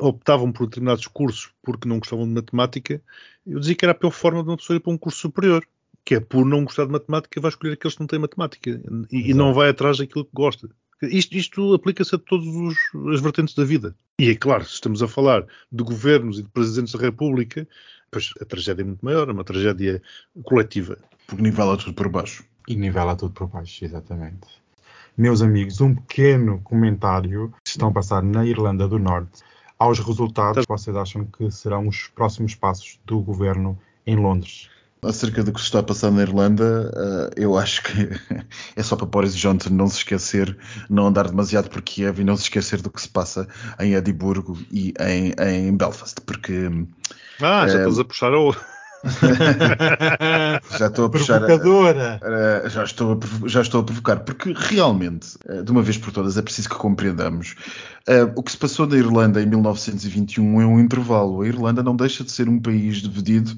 optavam 0.00 0.52
por 0.52 0.66
determinados 0.66 1.06
cursos 1.06 1.50
porque 1.62 1.88
não 1.88 1.98
gostavam 1.98 2.26
de 2.26 2.34
matemática, 2.34 3.02
eu 3.46 3.58
dizia 3.58 3.74
que 3.74 3.84
era 3.84 3.92
a 3.92 3.94
pior 3.94 4.10
forma 4.10 4.42
de 4.42 4.50
uma 4.50 4.56
pessoa 4.56 4.76
ir 4.76 4.80
para 4.80 4.92
um 4.92 4.98
curso 4.98 5.20
superior, 5.20 5.66
que 6.04 6.14
é 6.14 6.20
por 6.20 6.44
não 6.44 6.64
gostar 6.64 6.84
de 6.84 6.92
matemática, 6.92 7.40
vai 7.40 7.50
escolher 7.50 7.72
aqueles 7.72 7.94
que 7.94 8.00
não 8.00 8.06
têm 8.06 8.18
matemática 8.18 8.80
e, 9.10 9.30
e 9.30 9.34
não 9.34 9.54
vai 9.54 9.70
atrás 9.70 9.98
daquilo 9.98 10.24
que 10.24 10.30
gosta. 10.34 10.68
Isto, 11.02 11.36
isto 11.36 11.74
aplica-se 11.74 12.14
a 12.14 12.18
todas 12.18 12.46
as 13.14 13.20
vertentes 13.22 13.54
da 13.54 13.64
vida. 13.64 13.96
E 14.18 14.28
é 14.28 14.34
claro, 14.34 14.64
se 14.66 14.74
estamos 14.74 15.02
a 15.02 15.08
falar 15.08 15.46
de 15.72 15.82
governos 15.82 16.38
e 16.38 16.42
de 16.42 16.48
presidentes 16.50 16.92
da 16.92 17.00
República, 17.00 17.66
pois 18.10 18.32
a 18.40 18.44
tragédia 18.44 18.82
é 18.82 18.84
muito 18.84 19.04
maior, 19.04 19.28
é 19.28 19.32
uma 19.32 19.44
tragédia 19.44 20.02
coletiva. 20.42 20.98
Porque 21.26 21.42
nivela 21.42 21.76
tudo 21.76 21.94
por 21.94 22.08
baixo. 22.08 22.44
E 22.66 22.74
nivela 22.74 23.16
tudo 23.16 23.32
por 23.32 23.46
baixo, 23.46 23.84
exatamente. 23.84 24.48
Meus 25.16 25.42
amigos, 25.42 25.80
um 25.80 25.94
pequeno 25.94 26.60
comentário 26.62 27.52
que 27.64 27.70
estão 27.70 27.88
a 27.88 27.92
passar 27.92 28.22
na 28.22 28.44
Irlanda 28.46 28.88
do 28.88 28.98
Norte 28.98 29.42
aos 29.78 29.98
resultados 29.98 30.66
que 30.66 30.72
vocês 30.72 30.94
acham 30.94 31.24
que 31.24 31.50
serão 31.50 31.88
os 31.88 32.08
próximos 32.08 32.54
passos 32.54 33.00
do 33.06 33.20
governo 33.20 33.78
em 34.06 34.16
Londres. 34.16 34.68
Acerca 35.02 35.42
do 35.42 35.52
que 35.52 35.60
se 35.60 35.66
está 35.66 35.78
a 35.78 35.82
passar 35.82 36.10
na 36.10 36.22
Irlanda, 36.22 36.90
uh, 36.94 37.40
eu 37.40 37.56
acho 37.56 37.82
que 37.82 38.10
é 38.76 38.82
só 38.82 38.96
para 38.96 39.06
Boris 39.06 39.34
Johnson 39.34 39.70
não 39.70 39.88
se 39.88 39.98
esquecer, 39.98 40.56
não 40.90 41.06
andar 41.06 41.28
demasiado 41.28 41.70
por 41.70 41.80
Kiev 41.80 42.20
e 42.20 42.24
não 42.24 42.36
se 42.36 42.42
esquecer 42.42 42.82
do 42.82 42.90
que 42.90 43.00
se 43.00 43.08
passa 43.08 43.48
em 43.78 43.94
Edimburgo 43.94 44.58
e 44.70 44.92
em, 45.00 45.32
em 45.38 45.74
Belfast, 45.74 46.20
porque 46.26 46.68
ah, 47.40 47.66
já 47.66 47.78
é... 47.78 47.78
estás 47.78 47.98
a 47.98 48.04
puxar 48.04 48.34
o. 48.34 48.54
já 50.78 50.86
estou 50.86 51.06
a 51.06 51.10
puxar. 51.10 51.40
Provocadora. 51.40 52.20
A, 52.22 52.66
a, 52.66 52.68
já, 52.68 52.84
estou 52.84 53.12
a, 53.12 53.48
já 53.48 53.62
estou 53.62 53.80
a 53.80 53.84
provocar, 53.84 54.20
porque 54.20 54.52
realmente, 54.54 55.38
eh, 55.46 55.62
de 55.62 55.70
uma 55.70 55.82
vez 55.82 55.96
por 55.96 56.12
todas, 56.12 56.36
é 56.36 56.42
preciso 56.42 56.68
que 56.68 56.76
compreendamos. 56.76 57.54
Uh, 58.08 58.32
o 58.36 58.42
que 58.42 58.52
se 58.52 58.58
passou 58.58 58.86
na 58.86 58.96
Irlanda 58.96 59.42
em 59.42 59.46
1921 59.46 60.60
é 60.60 60.66
um 60.66 60.78
intervalo. 60.80 61.42
A 61.42 61.46
Irlanda 61.46 61.82
não 61.82 61.96
deixa 61.96 62.24
de 62.24 62.30
ser 62.30 62.48
um 62.48 62.58
país 62.58 62.96
dividido, 62.96 63.52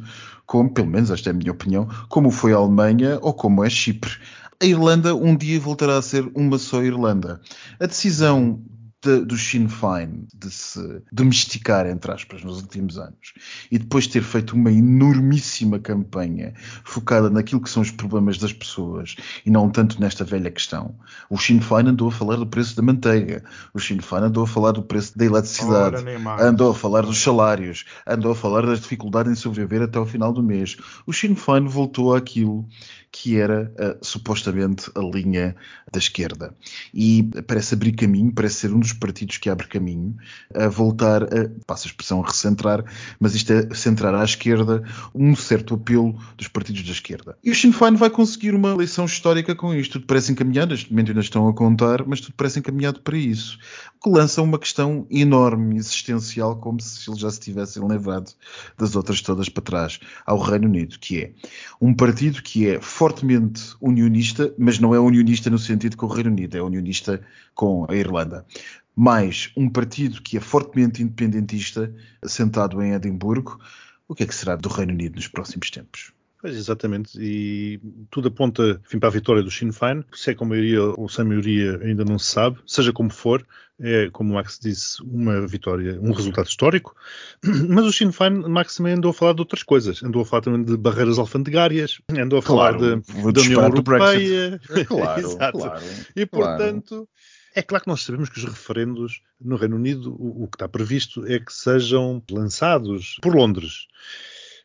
como, 0.46 0.72
pelo 0.72 0.88
menos 0.88 1.10
esta 1.10 1.30
é 1.30 1.32
a 1.32 1.34
minha 1.34 1.52
opinião, 1.52 1.88
como 2.08 2.30
foi 2.30 2.52
a 2.52 2.56
Alemanha 2.56 3.18
ou 3.20 3.34
como 3.34 3.64
é 3.64 3.70
Chipre. 3.70 4.12
A 4.60 4.64
Irlanda 4.64 5.14
um 5.14 5.36
dia 5.36 5.58
voltará 5.58 5.96
a 5.96 6.02
ser 6.02 6.30
uma 6.34 6.56
só 6.56 6.82
Irlanda. 6.82 7.40
A 7.80 7.86
decisão 7.86 8.60
de, 9.02 9.24
do 9.24 9.36
Sinn 9.36 9.68
Féin 9.68 10.26
de 10.32 10.50
se 10.50 11.02
domesticar, 11.10 11.86
entre 11.86 12.12
aspas, 12.12 12.44
nos 12.44 12.62
últimos 12.62 12.96
anos 12.98 13.34
e 13.70 13.78
depois 13.78 14.06
ter 14.06 14.22
feito 14.22 14.54
uma 14.54 14.70
enormíssima 14.70 15.78
campanha 15.78 16.54
focada 16.84 17.28
naquilo 17.28 17.60
que 17.60 17.68
são 17.68 17.82
os 17.82 17.90
problemas 17.90 18.38
das 18.38 18.52
pessoas 18.52 19.16
e 19.44 19.50
não 19.50 19.68
tanto 19.68 20.00
nesta 20.00 20.24
velha 20.24 20.50
questão. 20.50 20.94
O 21.28 21.36
Sinn 21.36 21.60
Féin 21.60 21.88
andou 21.88 22.08
a 22.08 22.12
falar 22.12 22.36
do 22.36 22.46
preço 22.46 22.76
da 22.76 22.82
manteiga, 22.82 23.42
o 23.74 23.80
Sinn 23.80 24.00
Féin 24.00 24.24
andou 24.24 24.44
a 24.44 24.46
falar 24.46 24.72
do 24.72 24.82
preço 24.82 25.18
da 25.18 25.24
eletricidade, 25.24 26.04
andou 26.40 26.70
a 26.70 26.74
falar 26.74 27.02
dos 27.02 27.18
salários, 27.18 27.84
andou 28.06 28.32
a 28.32 28.36
falar 28.36 28.64
das 28.64 28.80
dificuldades 28.80 29.32
em 29.32 29.34
sobreviver 29.34 29.82
até 29.82 29.98
o 29.98 30.06
final 30.06 30.32
do 30.32 30.42
mês. 30.42 30.76
O 31.04 31.12
Sinn 31.12 31.34
Féin 31.34 31.66
voltou 31.66 32.14
àquilo 32.14 32.68
que 33.12 33.38
era 33.38 33.70
uh, 33.78 34.04
supostamente 34.04 34.90
a 34.94 35.00
linha 35.00 35.54
da 35.92 35.98
esquerda. 35.98 36.54
E 36.94 37.28
parece 37.46 37.74
abrir 37.74 37.92
caminho, 37.92 38.32
parece 38.32 38.56
ser 38.56 38.72
um 38.72 38.80
dos 38.80 38.94
partidos 38.94 39.36
que 39.36 39.50
abre 39.50 39.66
caminho 39.68 40.16
a 40.54 40.66
voltar 40.66 41.24
a, 41.24 41.50
passa 41.66 41.86
a 41.86 41.90
expressão, 41.90 42.22
a 42.22 42.26
recentrar, 42.26 42.82
mas 43.20 43.34
isto 43.34 43.52
é 43.52 43.74
centrar 43.74 44.14
à 44.14 44.24
esquerda 44.24 44.82
um 45.14 45.36
certo 45.36 45.74
apelo 45.74 46.18
dos 46.38 46.48
partidos 46.48 46.82
da 46.82 46.92
esquerda. 46.92 47.36
E 47.44 47.50
o 47.50 47.54
Sinn 47.54 47.72
Féin 47.72 47.96
vai 47.96 48.08
conseguir 48.08 48.54
uma 48.54 48.70
eleição 48.70 49.04
histórica 49.04 49.54
com 49.54 49.74
isto. 49.74 49.92
Tudo 49.92 50.06
parece 50.06 50.32
encaminhado, 50.32 50.70
neste 50.70 50.90
momento 50.90 51.08
ainda 51.10 51.20
estão 51.20 51.46
a 51.46 51.52
contar, 51.52 52.06
mas 52.06 52.20
tudo 52.20 52.34
parece 52.34 52.60
encaminhado 52.60 53.00
para 53.00 53.16
isso. 53.16 53.58
O 54.00 54.04
que 54.04 54.10
lança 54.10 54.40
uma 54.40 54.58
questão 54.58 55.06
enorme, 55.10 55.76
existencial, 55.76 56.56
como 56.56 56.80
se 56.80 57.10
eles 57.10 57.20
já 57.20 57.30
se 57.30 57.40
tivessem 57.40 57.86
levado 57.86 58.32
das 58.78 58.96
outras 58.96 59.20
todas 59.20 59.50
para 59.50 59.62
trás, 59.62 60.00
ao 60.24 60.38
Reino 60.38 60.66
Unido, 60.66 60.98
que 60.98 61.20
é 61.20 61.32
um 61.80 61.92
partido 61.92 62.42
que 62.42 62.68
é 62.68 62.80
fortemente 63.02 63.74
unionista, 63.80 64.54
mas 64.56 64.78
não 64.78 64.94
é 64.94 65.00
unionista 65.00 65.50
no 65.50 65.58
sentido 65.58 65.96
com 65.96 66.06
o 66.06 66.08
Reino 66.08 66.30
Unido, 66.30 66.56
é 66.56 66.62
unionista 66.62 67.20
com 67.52 67.84
a 67.90 67.96
Irlanda. 67.96 68.46
Mais 68.94 69.50
um 69.56 69.68
partido 69.68 70.22
que 70.22 70.36
é 70.36 70.40
fortemente 70.40 71.02
independentista, 71.02 71.92
sentado 72.24 72.80
em 72.80 72.92
Edimburgo. 72.92 73.58
O 74.06 74.14
que 74.14 74.22
é 74.22 74.26
que 74.26 74.32
será 74.32 74.54
do 74.54 74.68
Reino 74.68 74.92
Unido 74.92 75.16
nos 75.16 75.26
próximos 75.26 75.68
tempos? 75.68 76.12
Pois, 76.42 76.56
exatamente, 76.56 77.16
e 77.20 77.80
tudo 78.10 78.26
aponta 78.26 78.80
enfim, 78.84 78.98
para 78.98 79.08
a 79.08 79.12
vitória 79.12 79.44
do 79.44 79.50
Sinn 79.50 79.70
Féin, 79.70 80.04
se 80.12 80.32
é 80.32 80.34
com 80.34 80.44
maioria 80.44 80.82
ou 80.82 81.08
sem 81.08 81.24
maioria 81.24 81.78
ainda 81.80 82.04
não 82.04 82.18
se 82.18 82.32
sabe, 82.32 82.58
seja 82.66 82.92
como 82.92 83.10
for, 83.10 83.46
é, 83.78 84.10
como 84.10 84.32
o 84.32 84.34
Max 84.34 84.58
disse, 84.60 85.00
uma 85.04 85.46
vitória, 85.46 86.00
um 86.02 86.10
resultado 86.10 86.48
histórico, 86.48 86.96
mas 87.68 87.84
o 87.84 87.92
Sinn 87.92 88.10
Féin, 88.10 88.40
Max 88.48 88.74
também 88.74 88.94
andou 88.94 89.12
a 89.12 89.14
falar 89.14 89.34
de 89.34 89.40
outras 89.40 89.62
coisas, 89.62 90.02
andou 90.02 90.22
a 90.22 90.24
falar 90.24 90.42
também 90.42 90.64
de 90.64 90.76
barreiras 90.76 91.16
alfandegárias, 91.16 92.00
andou 92.10 92.40
a 92.40 92.42
falar 92.42 92.76
claro, 92.76 93.00
de, 93.00 93.32
da 93.32 93.40
União 93.40 93.62
Europeia, 93.62 94.60
claro, 94.88 95.36
claro, 95.36 95.84
e 96.16 96.26
portanto... 96.26 97.08
É 97.54 97.60
claro 97.60 97.84
que 97.84 97.90
nós 97.90 98.00
sabemos 98.00 98.30
que 98.30 98.38
os 98.38 98.44
referendos 98.44 99.20
no 99.38 99.56
Reino 99.56 99.76
Unido, 99.76 100.10
o, 100.18 100.44
o 100.44 100.48
que 100.48 100.56
está 100.56 100.66
previsto 100.66 101.26
é 101.26 101.38
que 101.38 101.52
sejam 101.52 102.22
lançados 102.30 103.18
por 103.20 103.36
Londres. 103.36 103.88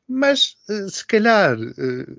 Mas, 0.07 0.55
eh, 0.69 0.87
se 0.89 1.05
calhar, 1.05 1.57
eh, 1.59 2.15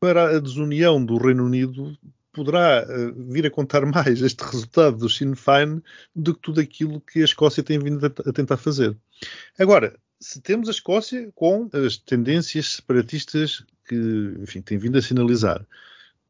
para 0.00 0.36
a 0.36 0.40
desunião 0.40 1.04
do 1.04 1.16
Reino 1.16 1.44
Unido, 1.44 1.96
poderá 2.32 2.84
uh, 2.84 3.32
vir 3.32 3.46
a 3.46 3.50
contar 3.50 3.84
mais 3.86 4.20
este 4.22 4.42
resultado 4.44 4.96
do 4.96 5.08
Sinn 5.08 5.34
Féin 5.34 5.82
do 6.14 6.34
que 6.34 6.40
tudo 6.40 6.60
aquilo 6.60 7.00
que 7.00 7.20
a 7.20 7.24
Escócia 7.24 7.62
tem 7.62 7.78
vindo 7.78 8.04
a, 8.04 8.32
tentar 8.32 8.56
fazer. 8.56 8.96
Agora, 9.58 9.96
se 10.20 10.40
temos 10.40 10.68
a 10.68 10.72
Escócia 10.72 11.30
com 11.34 11.68
as 11.72 11.96
tendências 11.96 12.74
separatistas 12.74 13.64
que, 13.86 13.96
enfim, 14.40 14.60
tem 14.60 14.78
vindo 14.78 14.98
a 14.98 15.02
sinalizar, 15.02 15.66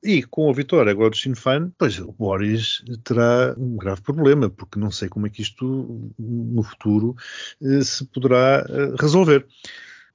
e 0.02 0.22
com 0.22 0.48
a 0.48 0.52
vitória 0.52 0.92
agora 0.92 1.10
do 1.10 1.16
Sinn 1.16 1.34
Féin, 1.34 1.72
pois 1.76 1.98
o 1.98 2.12
Boris 2.12 2.84
terá 3.02 3.54
um 3.58 3.76
grave 3.76 4.00
problema, 4.00 4.48
porque 4.48 4.78
não 4.78 4.92
sei 4.92 5.08
como 5.08 5.26
é 5.26 5.30
que 5.30 5.42
isto 5.42 6.12
no 6.16 6.62
futuro 6.62 7.16
se 7.82 8.04
poderá 8.06 8.64
resolver. 9.00 9.44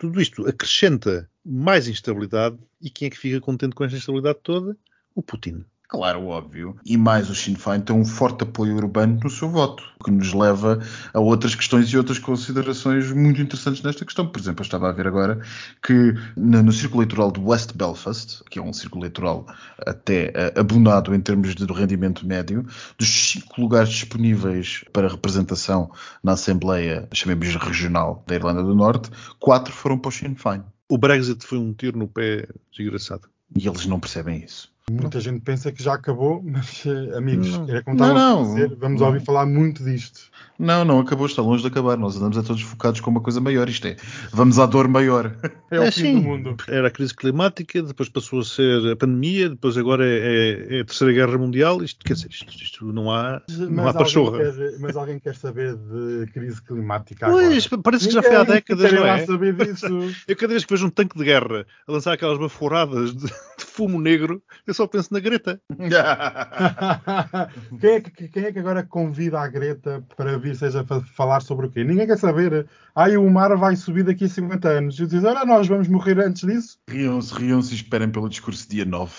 Tudo 0.03 0.19
isto 0.19 0.45
acrescenta 0.45 1.31
mais 1.45 1.87
instabilidade 1.87 2.57
e 2.81 2.89
quem 2.89 3.05
é 3.07 3.09
que 3.09 3.17
fica 3.17 3.39
contente 3.39 3.73
com 3.73 3.85
esta 3.85 3.95
instabilidade 3.95 4.39
toda? 4.43 4.77
O 5.15 5.23
Putin 5.23 5.63
Claro, 5.93 6.25
óbvio. 6.25 6.75
E 6.83 6.97
mais, 6.97 7.29
o 7.29 7.35
Sinn 7.35 7.53
Féin 7.53 7.79
tem 7.79 7.95
um 7.95 8.03
forte 8.03 8.41
apoio 8.41 8.75
urbano 8.75 9.19
no 9.23 9.29
seu 9.29 9.47
voto, 9.47 9.83
o 9.99 10.03
que 10.03 10.09
nos 10.09 10.33
leva 10.33 10.79
a 11.13 11.19
outras 11.19 11.53
questões 11.53 11.87
e 11.89 11.95
outras 11.95 12.17
considerações 12.17 13.11
muito 13.11 13.39
interessantes 13.39 13.83
nesta 13.83 14.03
questão. 14.03 14.27
Por 14.27 14.41
exemplo, 14.41 14.63
eu 14.63 14.65
estava 14.65 14.89
a 14.89 14.91
ver 14.91 15.05
agora 15.05 15.39
que 15.83 16.15
no, 16.35 16.71
círculo 16.71 17.03
eleitoral 17.03 17.31
de 17.31 17.39
West 17.39 17.73
Belfast, 17.75 18.43
que 18.49 18.57
é 18.57 18.61
um 18.61 18.73
círculo 18.73 19.03
eleitoral 19.03 19.45
até 19.85 20.29
uh, 20.29 20.59
abonado 20.61 21.13
em 21.13 21.21
termos 21.21 21.53
de 21.53 21.63
rendimento 21.71 22.25
médio, 22.25 22.65
dos 22.97 23.07
cinco 23.07 23.61
lugares 23.61 23.89
disponíveis 23.89 24.83
para 24.91 25.07
representação 25.07 25.91
na 26.23 26.31
Assembleia, 26.31 27.07
chamemos 27.13 27.55
regional 27.55 28.23
da 28.25 28.33
Irlanda 28.33 28.63
do 28.63 28.73
Norte, 28.73 29.11
quatro 29.39 29.71
foram 29.71 29.99
para 29.99 30.09
o 30.09 30.11
Sinn 30.11 30.33
Féin. 30.33 30.63
O 30.89 30.97
Brexit 30.97 31.45
foi 31.45 31.59
um 31.59 31.71
tiro 31.71 31.99
no 31.99 32.07
pé 32.07 32.47
desgraçado. 32.75 33.29
E 33.55 33.67
eles 33.67 33.85
não 33.85 33.99
percebem 33.99 34.43
isso. 34.43 34.72
Muita 34.91 35.21
gente 35.21 35.39
pensa 35.39 35.71
que 35.71 35.81
já 35.81 35.93
acabou, 35.93 36.43
mas 36.43 36.83
eh, 36.85 37.17
amigos, 37.17 37.57
Não. 37.57 37.69
era 37.69 37.81
como 37.83 37.95
estava 37.95 38.13
Não, 38.13 38.19
a 38.19 38.43
não. 38.43 38.53
dizer, 38.53 38.75
vamos 38.75 38.99
Não. 38.99 39.07
ouvir 39.07 39.21
falar 39.23 39.45
muito 39.45 39.81
disto. 39.81 40.19
Não, 40.59 40.83
não 40.83 40.99
acabou, 40.99 41.25
está 41.25 41.41
longe 41.41 41.61
de 41.61 41.67
acabar. 41.69 41.97
Nós 41.97 42.17
andamos 42.17 42.37
a 42.37 42.43
todos 42.43 42.61
focados 42.61 42.99
com 42.99 43.09
uma 43.09 43.21
coisa 43.21 43.39
maior. 43.39 43.67
Isto 43.69 43.87
é, 43.87 43.95
vamos 44.33 44.59
à 44.59 44.65
dor 44.65 44.87
maior. 44.89 45.35
É, 45.73 45.79
o 45.79 45.83
É 45.85 45.89
fim 45.89 46.21
do 46.21 46.21
mundo. 46.21 46.55
Era 46.67 46.87
a 46.87 46.91
crise 46.91 47.15
climática, 47.15 47.81
depois 47.81 48.07
passou 48.07 48.41
a 48.41 48.43
ser 48.43 48.91
a 48.91 48.95
pandemia, 48.95 49.49
depois 49.49 49.75
agora 49.75 50.05
é, 50.05 50.19
é- 50.19 50.77
é 50.77 50.81
a 50.81 50.85
Terceira 50.85 51.11
Guerra 51.11 51.35
Mundial. 51.39 51.81
Isto, 51.81 52.05
quer 52.05 52.13
dizer, 52.13 52.27
isto, 52.29 52.53
isto 52.63 52.85
não 52.93 53.09
há, 53.11 53.41
não 53.49 53.71
Mas 53.71 53.79
há 53.79 53.87
alguém, 53.87 53.93
pachorra. 54.03 54.37
quer, 54.37 54.79
mas 54.79 54.95
alguém 54.95 55.17
quer 55.19 55.33
saber 55.35 55.75
de 55.75 56.31
crise 56.31 56.61
climática 56.61 57.25
Pois, 57.27 57.65
agora? 57.65 57.81
parece 57.81 58.07
que 58.07 58.13
já 58.13 58.21
foi 58.21 58.35
há 58.35 58.43
décadas, 58.43 58.91
não 58.93 59.03
é? 59.07 59.25
saber 59.25 59.53
disso. 59.55 59.87
Eu 60.27 60.35
cada 60.35 60.49
vez 60.53 60.63
que 60.63 60.71
vejo 60.75 60.85
um 60.85 60.91
tanque 60.91 61.17
de 61.17 61.23
guerra 61.23 61.65
a 61.87 61.91
lançar 61.91 62.13
aquelas 62.13 62.37
baforadas 62.37 63.15
de, 63.15 63.25
de 63.25 63.62
fumo 63.73 63.99
negro, 63.99 64.41
eu 64.67 64.73
só 64.73 64.85
penso 64.85 65.11
na 65.11 65.19
Greta. 65.19 65.59
quem, 67.81 67.89
é 67.89 68.01
que, 68.01 68.27
quem 68.27 68.45
é 68.45 68.51
que 68.51 68.59
agora 68.59 68.83
convida 68.83 69.39
a 69.39 69.47
Greta 69.47 70.05
para 70.15 70.37
vir, 70.37 70.55
seja 70.55 70.83
para 70.83 71.01
falar 71.01 71.41
sobre 71.41 71.65
o 71.65 71.71
quê? 71.71 71.83
Ninguém 71.83 72.05
quer 72.05 72.19
saber. 72.19 72.67
Ai, 72.95 73.17
o 73.17 73.27
mar 73.29 73.57
vai 73.57 73.75
subir 73.75 74.03
daqui 74.03 74.25
a 74.25 74.29
50 74.29 74.69
anos. 74.69 74.99
E 74.99 75.07
diz, 75.07 75.23
olha, 75.23 75.43
nós 75.43 75.67
vamos 75.67 75.87
morrer 75.87 76.19
antes 76.19 76.43
disso. 76.43 76.77
Riam-se, 76.87 77.33
riam-se 77.33 77.71
e 77.71 77.75
esperem 77.75 78.11
pelo 78.11 78.29
discurso 78.29 78.69
dia 78.69 78.85
9. 78.85 79.11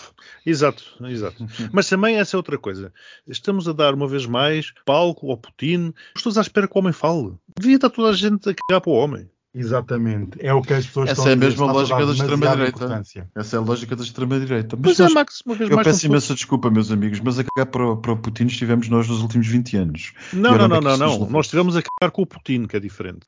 Exato, 0.46 0.84
exato. 1.08 1.44
Mas 1.72 1.88
também 1.88 2.16
essa 2.16 2.36
é 2.36 2.38
outra 2.38 2.56
coisa. 2.56 2.92
Estamos 3.26 3.68
a 3.68 3.72
dar 3.72 3.94
uma 3.94 4.06
vez 4.06 4.24
mais 4.24 4.72
palco 4.86 5.30
ao 5.30 5.36
Putin. 5.36 5.92
Estou 6.16 6.32
à 6.36 6.40
espera 6.40 6.68
que 6.68 6.76
o 6.76 6.78
homem 6.78 6.92
fale. 6.92 7.34
Devia 7.58 7.74
estar 7.74 7.90
toda 7.90 8.10
a 8.10 8.12
gente 8.12 8.48
a 8.48 8.54
cagar 8.54 8.80
para 8.80 8.92
o 8.92 8.94
homem. 8.94 9.28
Exatamente. 9.54 10.38
É 10.44 10.52
o 10.52 10.60
que 10.60 10.72
as 10.74 10.84
pessoas 10.86 11.10
Essa 11.10 11.20
estão 11.20 11.30
é 11.30 11.34
a 11.34 11.36
mesma 11.36 11.70
lógica 11.72 12.04
da 12.06 12.12
extrema-direita. 12.12 13.02
Essa 13.34 13.56
é 13.56 13.58
a 13.58 13.62
lógica 13.62 13.94
da 13.96 14.02
extrema-direita. 14.02 14.76
Mas 14.76 14.98
Mas 14.98 15.10
é, 15.10 15.14
Max, 15.14 15.42
uma 15.46 15.54
vez 15.54 15.70
eu 15.70 15.76
mais. 15.76 15.86
peço 15.86 16.00
são 16.00 16.10
imensa 16.10 16.34
desculpa, 16.34 16.70
meus 16.70 16.90
amigos, 16.90 17.20
mas 17.20 17.38
a 17.38 17.44
cagar 17.44 17.70
para, 17.70 17.86
o- 17.92 17.96
para 17.96 18.12
o 18.12 18.16
Putin 18.16 18.46
estivemos 18.46 18.88
nós 18.88 19.06
nos 19.08 19.20
últimos 19.22 19.46
20 19.46 19.76
anos. 19.76 20.12
Não, 20.32 20.56
não, 20.56 20.68
não 20.68 20.68
não, 20.68 20.80
não, 20.80 20.96
não. 20.98 21.18
nos. 21.20 21.30
Nós 21.30 21.46
estivemos 21.46 21.76
a 21.76 21.82
cagar 21.82 22.10
com 22.10 22.22
o 22.22 22.26
Putin, 22.26 22.66
que 22.66 22.76
é 22.76 22.80
diferente. 22.80 23.20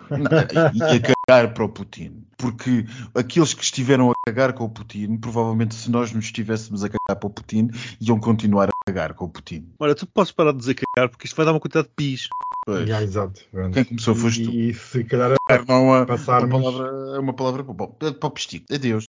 e 0.74 0.82
a 0.82 1.00
cagar 1.28 1.54
para 1.54 1.64
o 1.64 1.68
Putin. 1.68 2.22
Porque 2.36 2.84
aqueles 3.14 3.54
que 3.54 3.62
estiveram 3.64 4.10
a 4.10 4.14
cagar 4.26 4.52
com 4.52 4.64
o 4.64 4.68
Putin, 4.68 5.16
provavelmente 5.16 5.74
se 5.74 5.90
nós 5.90 6.12
nos 6.12 6.26
estivéssemos 6.26 6.84
a 6.84 6.88
cagar 6.88 7.18
para 7.18 7.26
o 7.26 7.30
Putin, 7.30 7.70
iam 8.00 8.18
continuar 8.20 8.68
a 8.68 8.72
cagar 8.86 9.14
com 9.14 9.24
o 9.24 9.28
Putin. 9.28 9.68
Olha, 9.80 9.94
tu 9.96 10.06
podes 10.06 10.30
parar 10.30 10.52
de 10.52 10.58
dizer 10.58 10.74
cagar 10.74 11.08
porque 11.08 11.26
isto 11.26 11.34
vai 11.36 11.44
dar 11.44 11.52
uma 11.52 11.58
quantidade 11.60 11.88
de 11.88 11.94
pis. 11.94 12.28
Pois. 12.64 12.88
Já, 12.88 13.02
exato. 13.02 13.40
Quem 13.72 13.84
começou 13.84 14.14
foste 14.14 14.44
tu. 14.44 14.50
E 14.52 14.72
se 14.74 15.02
calhar 15.04 15.30
Não 15.30 15.36
é 15.56 15.60
uma, 15.60 15.96
uma 15.98 16.06
Passarmos- 16.06 16.62
palavra, 16.62 17.16
é 17.16 17.18
uma 17.18 17.34
palavra 17.34 17.62
bom, 17.64 17.96
é 18.00 18.12
para 18.12 18.26
o 18.28 18.30
postigo. 18.30 18.64
Adeus. 18.72 19.06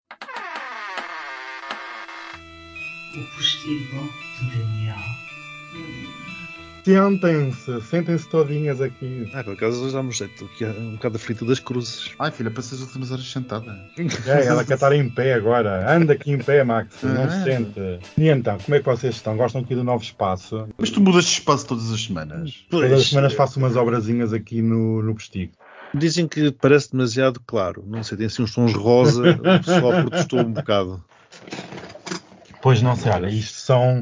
O 3.15 3.35
postigo 3.35 4.09
de 4.39 4.57
Daniel. 4.57 4.97
Sentem-se, 6.87 7.81
sentem-se 7.81 8.29
todinhas 8.29 8.79
aqui. 8.79 9.29
Ah, 9.33 9.43
por 9.43 9.53
acaso 9.53 9.89
já 9.89 10.01
me 10.01 10.11
jeito 10.11 10.45
aqui 10.45 10.63
há 10.63 10.69
um 10.69 10.93
bocado 10.93 11.19
frita 11.19 11.43
das 11.43 11.59
cruzes. 11.59 12.11
Ai, 12.17 12.31
filha, 12.31 12.49
passas 12.49 12.79
as 12.79 12.87
últimas 12.87 13.11
horas 13.11 13.29
sentada. 13.29 13.77
É, 14.25 14.45
ela 14.45 14.63
quer 14.63 14.75
estar 14.75 14.93
em 14.93 15.09
pé 15.09 15.33
agora. 15.33 15.93
Anda 15.93 16.13
aqui 16.13 16.31
em 16.31 16.37
pé, 16.37 16.63
Max. 16.63 16.95
Não 17.03 17.23
Ah. 17.25 17.29
se 17.29 17.43
sente. 17.43 17.99
E 18.17 18.29
então, 18.29 18.57
como 18.57 18.75
é 18.75 18.79
que 18.79 18.85
vocês 18.85 19.15
estão? 19.15 19.35
Gostam 19.35 19.61
aqui 19.61 19.75
do 19.75 19.83
novo 19.83 20.01
espaço? 20.01 20.67
Mas 20.77 20.89
tu 20.89 21.01
mudas 21.01 21.25
de 21.25 21.31
espaço 21.31 21.67
todas 21.67 21.91
as 21.91 22.01
semanas. 22.01 22.65
Todas 22.69 22.91
as 22.93 23.09
semanas 23.09 23.33
faço 23.33 23.59
umas 23.59 23.75
obrazinhas 23.75 24.31
aqui 24.31 24.61
no, 24.61 25.03
no 25.03 25.13
postigo. 25.13 25.51
Dizem 25.93 26.25
que 26.27 26.51
parece 26.51 26.91
demasiado 26.93 27.41
claro. 27.45 27.83
Não 27.85 28.01
sei, 28.03 28.17
tem 28.17 28.27
assim 28.27 28.43
uns 28.43 28.53
tons 28.53 28.73
rosa. 28.73 29.31
O 29.31 29.63
pessoal 29.63 29.91
protestou 30.03 30.39
um 30.39 30.51
bocado. 30.53 31.03
Pois 32.61 32.81
não 32.81 32.95
sei, 32.95 33.11
olha, 33.11 33.27
isto 33.27 33.57
são. 33.57 34.01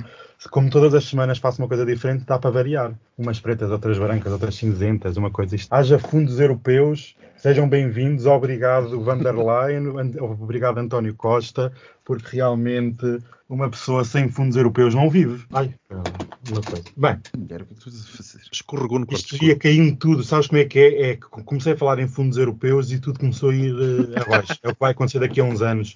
Como 0.50 0.70
todas 0.70 0.94
as 0.94 1.06
semanas 1.06 1.38
faço 1.38 1.62
uma 1.62 1.68
coisa 1.68 1.86
diferente, 1.86 2.26
dá 2.26 2.38
para 2.38 2.52
variar. 2.52 2.94
Umas 3.18 3.40
pretas, 3.40 3.72
outras 3.72 3.98
brancas, 3.98 4.32
outras 4.32 4.56
cinzentas, 4.56 5.18
uma 5.18 5.32
coisa. 5.32 5.56
Isto. 5.56 5.74
Haja 5.74 5.98
fundos 5.98 6.40
europeus, 6.40 7.16
sejam 7.38 7.68
bem-vindos. 7.68 8.26
Obrigado, 8.26 9.02
Van 9.02 9.18
der 9.18 9.36
Leyen, 9.36 9.88
obrigado, 10.20 10.78
António 10.78 11.16
Costa, 11.16 11.72
porque 12.04 12.38
realmente 12.38 13.20
uma 13.48 13.70
pessoa 13.70 14.04
sem 14.04 14.30
fundos 14.30 14.56
europeus 14.56 14.96
não 14.96 15.10
vive. 15.10 15.46
Ai, 15.54 15.74
uma 16.50 16.62
coisa. 16.62 16.84
Bem, 16.96 17.14
o 17.14 17.66
que 17.66 17.76
tu 17.76 17.92
fazer? 17.92 18.42
Escorregou 18.52 19.00
no 19.00 19.08
isto 19.12 19.44
ia 19.44 19.56
caindo 19.56 19.96
tudo. 19.98 20.24
Sabes 20.24 20.48
como 20.48 20.60
é 20.60 20.66
que 20.66 20.80
é? 20.80 21.10
É 21.10 21.16
que 21.16 21.28
comecei 21.28 21.74
a 21.74 21.78
falar 21.78 22.00
em 22.00 22.08
fundos 22.08 22.38
europeus 22.38 22.92
e 22.92 23.00
tudo 23.00 23.20
começou 23.20 23.50
a 23.50 23.56
ir 23.56 23.76
eh, 23.76 24.22
abaixo. 24.22 24.54
É 24.64 24.70
o 24.70 24.74
que 24.74 24.80
vai 24.80 24.92
acontecer 24.92 25.20
daqui 25.20 25.40
a 25.40 25.44
uns 25.44 25.62
anos. 25.62 25.94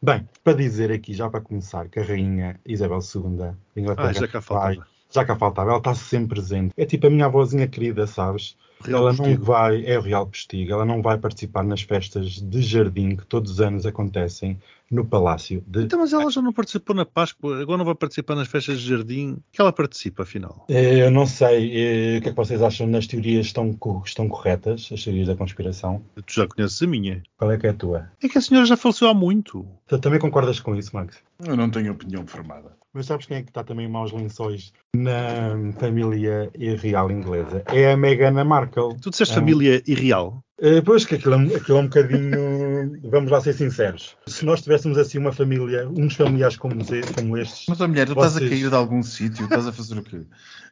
Bem, 0.00 0.28
para 0.44 0.56
dizer 0.56 0.92
aqui, 0.92 1.12
já 1.12 1.28
para 1.28 1.40
começar, 1.40 1.88
que 1.88 1.98
a 1.98 2.04
rainha 2.04 2.60
Isabel 2.64 3.00
II 3.00 3.36
da 3.36 3.54
Inglaterra 3.76 4.08
Ah, 4.10 4.12
já 4.12 4.28
cá 4.28 4.38
vai-. 4.38 4.78
Já 5.10 5.24
cá 5.24 5.36
faltava, 5.36 5.70
ela 5.70 5.78
está 5.78 5.94
sempre 5.94 6.28
presente. 6.40 6.72
É 6.76 6.84
tipo 6.84 7.06
a 7.06 7.10
minha 7.10 7.26
avózinha 7.26 7.66
querida, 7.66 8.06
sabes? 8.06 8.56
Real 8.80 9.00
ela 9.00 9.10
não 9.10 9.16
Postigo. 9.18 9.44
vai, 9.44 9.84
é 9.86 9.98
o 9.98 10.02
Real 10.02 10.24
Postigo, 10.26 10.72
ela 10.72 10.84
não 10.84 11.02
vai 11.02 11.18
participar 11.18 11.64
nas 11.64 11.82
festas 11.82 12.40
de 12.40 12.62
jardim 12.62 13.16
que 13.16 13.26
todos 13.26 13.52
os 13.52 13.60
anos 13.60 13.84
acontecem 13.84 14.56
no 14.88 15.04
Palácio 15.04 15.62
de. 15.66 15.82
Então, 15.82 15.98
mas 15.98 16.12
ela 16.12 16.30
já 16.30 16.40
não 16.40 16.52
participou 16.52 16.94
na 16.94 17.04
Páscoa, 17.04 17.60
agora 17.60 17.76
não 17.78 17.84
vai 17.84 17.96
participar 17.96 18.36
nas 18.36 18.46
festas 18.46 18.80
de 18.80 18.88
jardim. 18.88 19.36
Que 19.52 19.60
ela 19.60 19.72
participa, 19.72 20.22
afinal? 20.22 20.64
Eh, 20.68 21.04
Eu 21.04 21.10
não 21.10 21.26
sei 21.26 22.14
eh, 22.14 22.18
o 22.18 22.22
que 22.22 22.28
é 22.28 22.30
que 22.30 22.36
vocês 22.36 22.62
acham 22.62 22.88
das 22.90 23.06
teorias 23.08 23.46
estão, 23.46 23.76
estão 24.04 24.28
corretas, 24.28 24.88
as 24.92 25.02
teorias 25.02 25.26
da 25.26 25.34
conspiração. 25.36 26.00
Tu 26.24 26.34
já 26.34 26.46
conheces 26.46 26.80
a 26.80 26.86
minha. 26.86 27.22
Qual 27.36 27.50
é 27.50 27.58
que 27.58 27.66
é 27.66 27.70
a 27.70 27.74
tua? 27.74 28.08
É 28.22 28.28
que 28.28 28.38
a 28.38 28.40
senhora 28.40 28.64
já 28.64 28.76
faleceu 28.76 29.08
há 29.08 29.14
muito. 29.14 29.66
Tu 29.88 29.98
também 29.98 30.20
concordas 30.20 30.60
com 30.60 30.76
isso, 30.76 30.94
Max? 30.94 31.18
Eu 31.44 31.56
não 31.56 31.68
tenho 31.68 31.92
opinião 31.92 32.24
formada. 32.26 32.77
Mas 32.94 33.06
sabes 33.06 33.26
quem 33.26 33.36
é 33.38 33.42
que 33.42 33.50
está 33.50 33.62
também 33.62 33.86
em 33.86 33.88
maus 33.90 34.12
lençóis 34.12 34.72
na 34.96 35.72
família 35.78 36.50
real 36.80 37.10
inglesa? 37.10 37.62
É 37.66 37.92
a 37.92 37.96
Meghan 37.96 38.42
Markle. 38.44 38.96
Tu 39.00 39.10
disseste 39.10 39.32
Ah. 39.34 39.36
família 39.40 39.82
irreal. 39.86 40.42
Eh, 40.60 40.80
Pois 40.80 41.04
que 41.04 41.14
aquilo, 41.16 41.34
é 41.34 41.36
um- 41.36 41.54
aquilo 41.56 41.78
é 41.78 41.80
um 41.82 41.84
bocadinho. 41.84 43.10
Vamos 43.10 43.30
lá 43.30 43.40
ser 43.40 43.52
sinceros. 43.52 44.16
Se 44.26 44.44
nós 44.44 44.62
tivéssemos 44.62 44.96
assim 44.98 45.18
uma 45.18 45.32
família, 45.32 45.88
uns 45.88 46.14
familiares 46.16 46.56
como, 46.56 46.74
como 47.14 47.36
estes. 47.36 47.66
Mas, 47.68 47.78
mulher, 47.78 48.06
tu 48.06 48.12
estás 48.12 48.36
a 48.36 48.38
Vocês- 48.40 48.50
cair 48.50 48.68
de 48.70 48.74
algum 48.74 49.02
sítio, 49.02 49.44
estás 49.44 49.66
a 49.66 49.72
fazer 49.72 49.98
o 49.98 50.02
quê? 50.02 50.22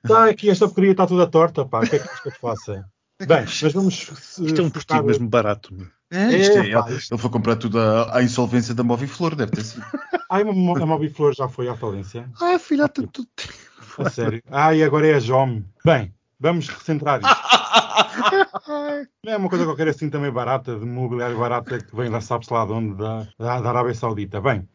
Tá, 0.02 0.28
aqui 0.28 0.48
esta 0.50 0.66
porcaria 0.66 0.90
está 0.92 1.06
toda 1.06 1.26
torta, 1.26 1.64
pá. 1.66 1.80
O 1.80 1.88
que 1.88 1.96
é 1.96 1.98
que 1.98 2.04
queres 2.06 2.20
que 2.20 2.28
eu 2.28 2.32
te 2.32 2.40
faça? 2.40 2.84
Bem, 3.28 3.44
mas 3.62 3.72
vamos. 3.72 4.10
Isto 4.40 4.60
é 4.60 4.64
um 4.64 4.70
postigo 4.70 5.04
mesmo 5.04 5.28
barato. 5.28 5.74
Meu. 6.10 6.20
É, 6.20 6.36
isto 6.36 6.58
é, 6.58 6.70
É, 6.70 6.72
pá, 6.72 6.88
ele, 6.90 7.00
ele 7.10 7.20
foi 7.20 7.30
comprar 7.30 7.56
tudo 7.56 7.78
à, 7.80 8.18
à 8.18 8.22
insolvência 8.22 8.74
da 8.74 8.82
Moviflor, 8.82 9.34
deve 9.34 9.52
ter 9.52 9.62
sido. 9.64 9.84
Ai, 10.30 10.42
a 10.42 10.44
Mo- 10.52 10.76
a 10.76 10.86
Mobiflor 10.86 11.34
já 11.34 11.48
foi 11.48 11.68
à 11.68 11.76
falência. 11.76 12.28
Ah, 12.40 12.58
filha, 12.58 12.88
tu, 12.88 13.06
tu... 13.06 13.26
A 13.98 14.10
sério. 14.10 14.42
Ai, 14.50 14.82
agora 14.82 15.06
é 15.06 15.14
a 15.14 15.18
JOM. 15.18 15.62
Bem, 15.84 16.12
vamos 16.38 16.68
recentrar 16.68 17.20
isto. 17.22 19.08
Não 19.24 19.32
é 19.32 19.36
uma 19.36 19.48
coisa 19.48 19.64
qualquer 19.64 19.88
assim 19.88 20.10
também 20.10 20.30
barata, 20.30 20.78
de 20.78 20.84
mobiliário 20.84 21.38
barata 21.38 21.78
que 21.78 21.96
vem 21.96 22.10
lá, 22.10 22.20
sabe-se 22.20 22.52
lá 22.52 22.66
de 22.66 22.72
onde, 22.72 22.94
da, 22.94 23.26
da, 23.38 23.60
da 23.60 23.68
Arábia 23.70 23.94
Saudita. 23.94 24.38
Bem, 24.40 24.68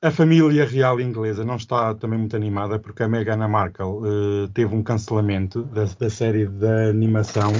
a 0.00 0.10
família 0.10 0.64
real 0.64 1.00
inglesa 1.00 1.44
não 1.44 1.56
está 1.56 1.94
também 1.94 2.18
muito 2.18 2.34
animada 2.36 2.78
porque 2.78 3.02
a 3.02 3.08
Meghan 3.08 3.46
Markle 3.48 4.00
eh, 4.06 4.48
teve 4.54 4.74
um 4.74 4.82
cancelamento 4.82 5.64
da, 5.64 5.84
da 5.84 6.08
série 6.08 6.46
de 6.46 6.88
animação 6.88 7.52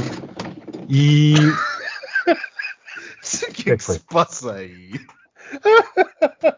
e 0.88 1.34
que 3.76 3.84
que 3.84 3.90
é 3.90 3.94
é 3.94 3.98
que 3.98 4.00
se 4.00 4.06
passa 4.12 4.52
aí? 4.54 4.90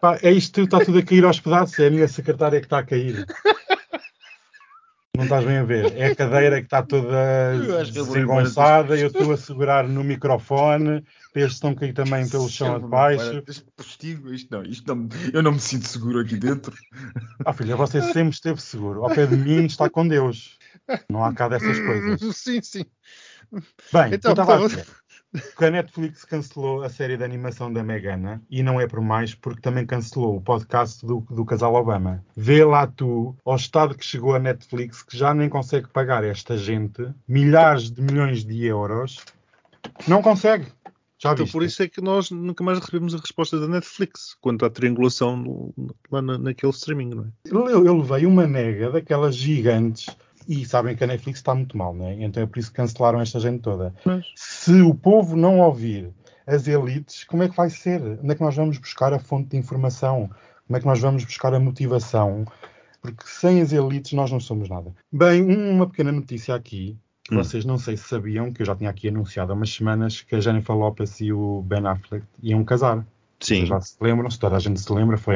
pá, 0.01 0.17
é 0.21 0.31
isto, 0.31 0.61
está 0.61 0.83
tudo 0.83 0.99
a 0.99 1.03
cair 1.03 1.23
aos 1.25 1.39
pedaços, 1.39 1.77
é 1.79 1.87
a 1.87 1.91
minha 1.91 2.07
secretária 2.07 2.59
que 2.59 2.65
está 2.65 2.79
a 2.79 2.83
cair. 2.83 3.25
Não 5.15 5.25
estás 5.25 5.45
bem 5.45 5.57
a 5.57 5.63
ver? 5.63 5.93
É 5.97 6.07
a 6.07 6.15
cadeira 6.15 6.59
que 6.59 6.67
está 6.67 6.81
toda 6.81 7.57
desengonçada, 7.91 8.97
eu 8.97 9.07
estou 9.07 9.33
a 9.33 9.37
segurar 9.37 9.87
no 9.87 10.03
microfone, 10.03 11.03
estes 11.35 11.55
estão 11.55 11.71
a 11.71 11.75
cair 11.75 11.93
também 11.93 12.27
pelo 12.29 12.47
chão 12.49 12.75
abaixo. 12.75 13.43
Este 13.45 13.65
postigo, 13.75 14.33
isto 14.33 14.49
não, 14.51 14.63
isto 14.63 14.95
não, 14.95 15.09
eu 15.33 15.43
não 15.43 15.51
me 15.51 15.59
sinto 15.59 15.87
seguro 15.87 16.19
aqui 16.19 16.37
dentro. 16.37 16.73
Ah, 17.45 17.51
filha, 17.53 17.75
você 17.75 18.01
sempre 18.01 18.29
esteve 18.29 18.61
seguro. 18.61 19.03
Ao 19.03 19.13
pé 19.13 19.25
de 19.25 19.35
mim 19.35 19.65
está 19.65 19.89
com 19.89 20.07
Deus. 20.07 20.57
Não 21.09 21.23
há 21.23 21.33
cá 21.33 21.49
dessas 21.49 21.77
coisas. 21.85 22.35
Sim, 22.37 22.61
sim. 22.61 22.85
Bem, 23.91 24.13
Então, 24.13 24.31
eu 24.31 24.33
estava 24.33 24.55
a 24.55 24.67
dizer, 24.67 24.87
que 25.57 25.65
a 25.65 25.71
Netflix 25.71 26.25
cancelou 26.25 26.83
a 26.83 26.89
série 26.89 27.15
de 27.17 27.23
animação 27.23 27.71
da 27.71 27.83
Megana 27.83 28.41
e 28.49 28.61
não 28.61 28.79
é 28.81 28.87
por 28.87 28.99
mais 29.01 29.33
porque 29.33 29.61
também 29.61 29.85
cancelou 29.85 30.35
o 30.37 30.41
podcast 30.41 31.05
do, 31.05 31.21
do 31.29 31.45
casal 31.45 31.73
Obama. 31.75 32.23
Vê 32.35 32.65
lá 32.65 32.85
tu 32.85 33.35
ao 33.45 33.55
estado 33.55 33.95
que 33.95 34.03
chegou 34.05 34.35
a 34.35 34.39
Netflix 34.39 35.01
que 35.03 35.17
já 35.17 35.33
nem 35.33 35.47
consegue 35.47 35.87
pagar 35.87 36.23
esta 36.23 36.57
gente 36.57 37.07
milhares 37.27 37.89
de 37.89 38.01
milhões 38.01 38.43
de 38.43 38.65
euros. 38.65 39.23
Não 40.07 40.21
consegue. 40.21 40.65
Já 41.17 41.33
Então 41.33 41.45
viste? 41.45 41.53
por 41.53 41.63
isso 41.63 41.83
é 41.83 41.87
que 41.87 42.01
nós 42.01 42.31
nunca 42.31 42.63
mais 42.63 42.79
recebemos 42.79 43.13
a 43.13 43.17
resposta 43.19 43.59
da 43.59 43.67
Netflix 43.67 44.35
quanto 44.41 44.65
à 44.65 44.69
triangulação 44.71 45.37
no- 45.37 45.73
lá 46.11 46.19
na- 46.21 46.37
naquele 46.39 46.71
streaming, 46.71 47.09
não 47.11 47.23
é? 47.25 47.27
Eu, 47.45 47.85
eu 47.85 47.97
levei 47.97 48.25
uma 48.25 48.47
nega 48.47 48.89
daquelas 48.89 49.35
gigantes 49.35 50.07
e 50.47 50.65
sabem 50.65 50.95
que 50.95 51.03
a 51.03 51.07
Netflix 51.07 51.39
está 51.39 51.53
muito 51.55 51.77
mal, 51.77 51.93
não 51.93 52.07
é? 52.07 52.13
Então 52.23 52.41
é 52.43 52.45
por 52.45 52.59
isso 52.59 52.69
que 52.69 52.75
cancelaram 52.77 53.19
esta 53.21 53.39
gente 53.39 53.61
toda. 53.61 53.93
Mas- 54.05 54.25
Se 54.35 54.81
o 54.81 54.93
povo 54.95 55.35
não 55.35 55.59
ouvir 55.59 56.11
as 56.47 56.67
elites, 56.67 57.23
como 57.23 57.43
é 57.43 57.49
que 57.49 57.55
vai 57.55 57.69
ser? 57.69 58.01
Onde 58.01 58.31
é 58.31 58.35
que 58.35 58.41
nós 58.41 58.55
vamos 58.55 58.77
buscar 58.77 59.13
a 59.13 59.19
fonte 59.19 59.49
de 59.49 59.57
informação? 59.57 60.29
Como 60.67 60.77
é 60.77 60.79
que 60.79 60.85
nós 60.87 60.99
vamos 60.99 61.23
buscar 61.23 61.53
a 61.53 61.59
motivação? 61.59 62.45
Porque 63.01 63.23
sem 63.25 63.61
as 63.61 63.71
elites 63.71 64.13
nós 64.13 64.31
não 64.31 64.39
somos 64.39 64.69
nada. 64.69 64.93
Bem, 65.11 65.41
uma 65.43 65.87
pequena 65.87 66.11
notícia 66.11 66.53
aqui, 66.55 66.97
que 67.23 67.33
Hum. 67.33 67.37
vocês 67.43 67.65
não 67.65 67.77
sei 67.77 67.97
se 67.97 68.03
sabiam, 68.07 68.51
que 68.51 68.61
eu 68.61 68.65
já 68.65 68.75
tinha 68.75 68.89
aqui 68.89 69.07
anunciado 69.07 69.51
há 69.51 69.55
umas 69.55 69.71
semanas, 69.73 70.21
que 70.21 70.35
a 70.35 70.39
Jennifer 70.39 70.75
Lopez 70.75 71.19
e 71.21 71.31
o 71.33 71.61
Ben 71.63 71.85
Affleck 71.87 72.25
iam 72.43 72.63
casar. 72.63 73.05
Sim. 73.41 73.65
Já 73.65 73.81
se 73.81 73.97
lembram, 73.99 74.29
se 74.29 74.39
toda 74.39 74.55
a 74.55 74.59
gente 74.59 74.79
se 74.79 74.93
lembra, 74.93 75.17
foi 75.17 75.35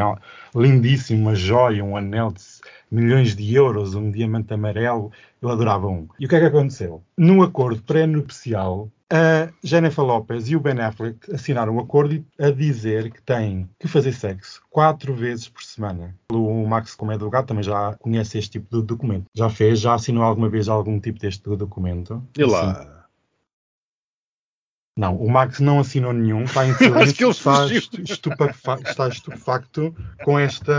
lindíssimo, 0.56 1.22
uma 1.22 1.36
joia, 1.36 1.84
um 1.84 1.98
anel 1.98 2.32
de 2.32 2.42
milhões 2.90 3.36
de 3.36 3.54
euros, 3.54 3.96
um 3.96 4.12
diamante 4.12 4.54
amarelo, 4.54 5.12
eu 5.42 5.50
adorava 5.50 5.88
um. 5.88 6.08
E 6.20 6.26
o 6.26 6.30
que 6.30 6.36
é 6.36 6.40
que 6.40 6.46
aconteceu? 6.46 7.04
No 7.18 7.42
acordo 7.42 7.82
pré-nupcial, 7.82 8.90
a 9.12 9.50
Jennifer 9.64 10.04
Lopez 10.04 10.50
e 10.50 10.56
o 10.56 10.60
Ben 10.60 10.80
Affleck 10.80 11.32
assinaram 11.32 11.76
um 11.76 11.80
acordo 11.80 12.24
a 12.40 12.50
dizer 12.50 13.12
que 13.12 13.22
têm 13.22 13.70
que 13.80 13.88
fazer 13.88 14.14
sexo 14.14 14.62
quatro 14.70 15.14
vezes 15.14 15.48
por 15.48 15.64
semana. 15.64 16.16
O 16.32 16.66
Max, 16.66 16.96
como 16.96 17.12
é 17.12 17.16
advogado, 17.16 17.46
também 17.46 17.64
já 17.64 17.96
conhece 18.00 18.38
este 18.38 18.52
tipo 18.52 18.76
de 18.76 18.86
documento. 18.86 19.26
Já 19.36 19.50
fez, 19.50 19.80
já 19.80 19.94
assinou 19.94 20.24
alguma 20.24 20.50
vez 20.50 20.68
algum 20.68 21.00
tipo 21.00 21.20
deste 21.20 21.44
documento? 21.56 22.24
E 22.38 22.44
lá. 22.44 23.05
Não, 24.98 25.18
o 25.18 25.30
Max 25.30 25.60
não 25.60 25.80
assinou 25.80 26.14
nenhum, 26.14 26.44
está 26.46 26.66
em 26.66 26.74
silêncio, 26.74 27.28
está, 27.32 27.66
estupefa- 27.68 28.80
está 28.86 29.10
estupefacto 29.10 29.94
com 30.24 30.40
esta 30.40 30.74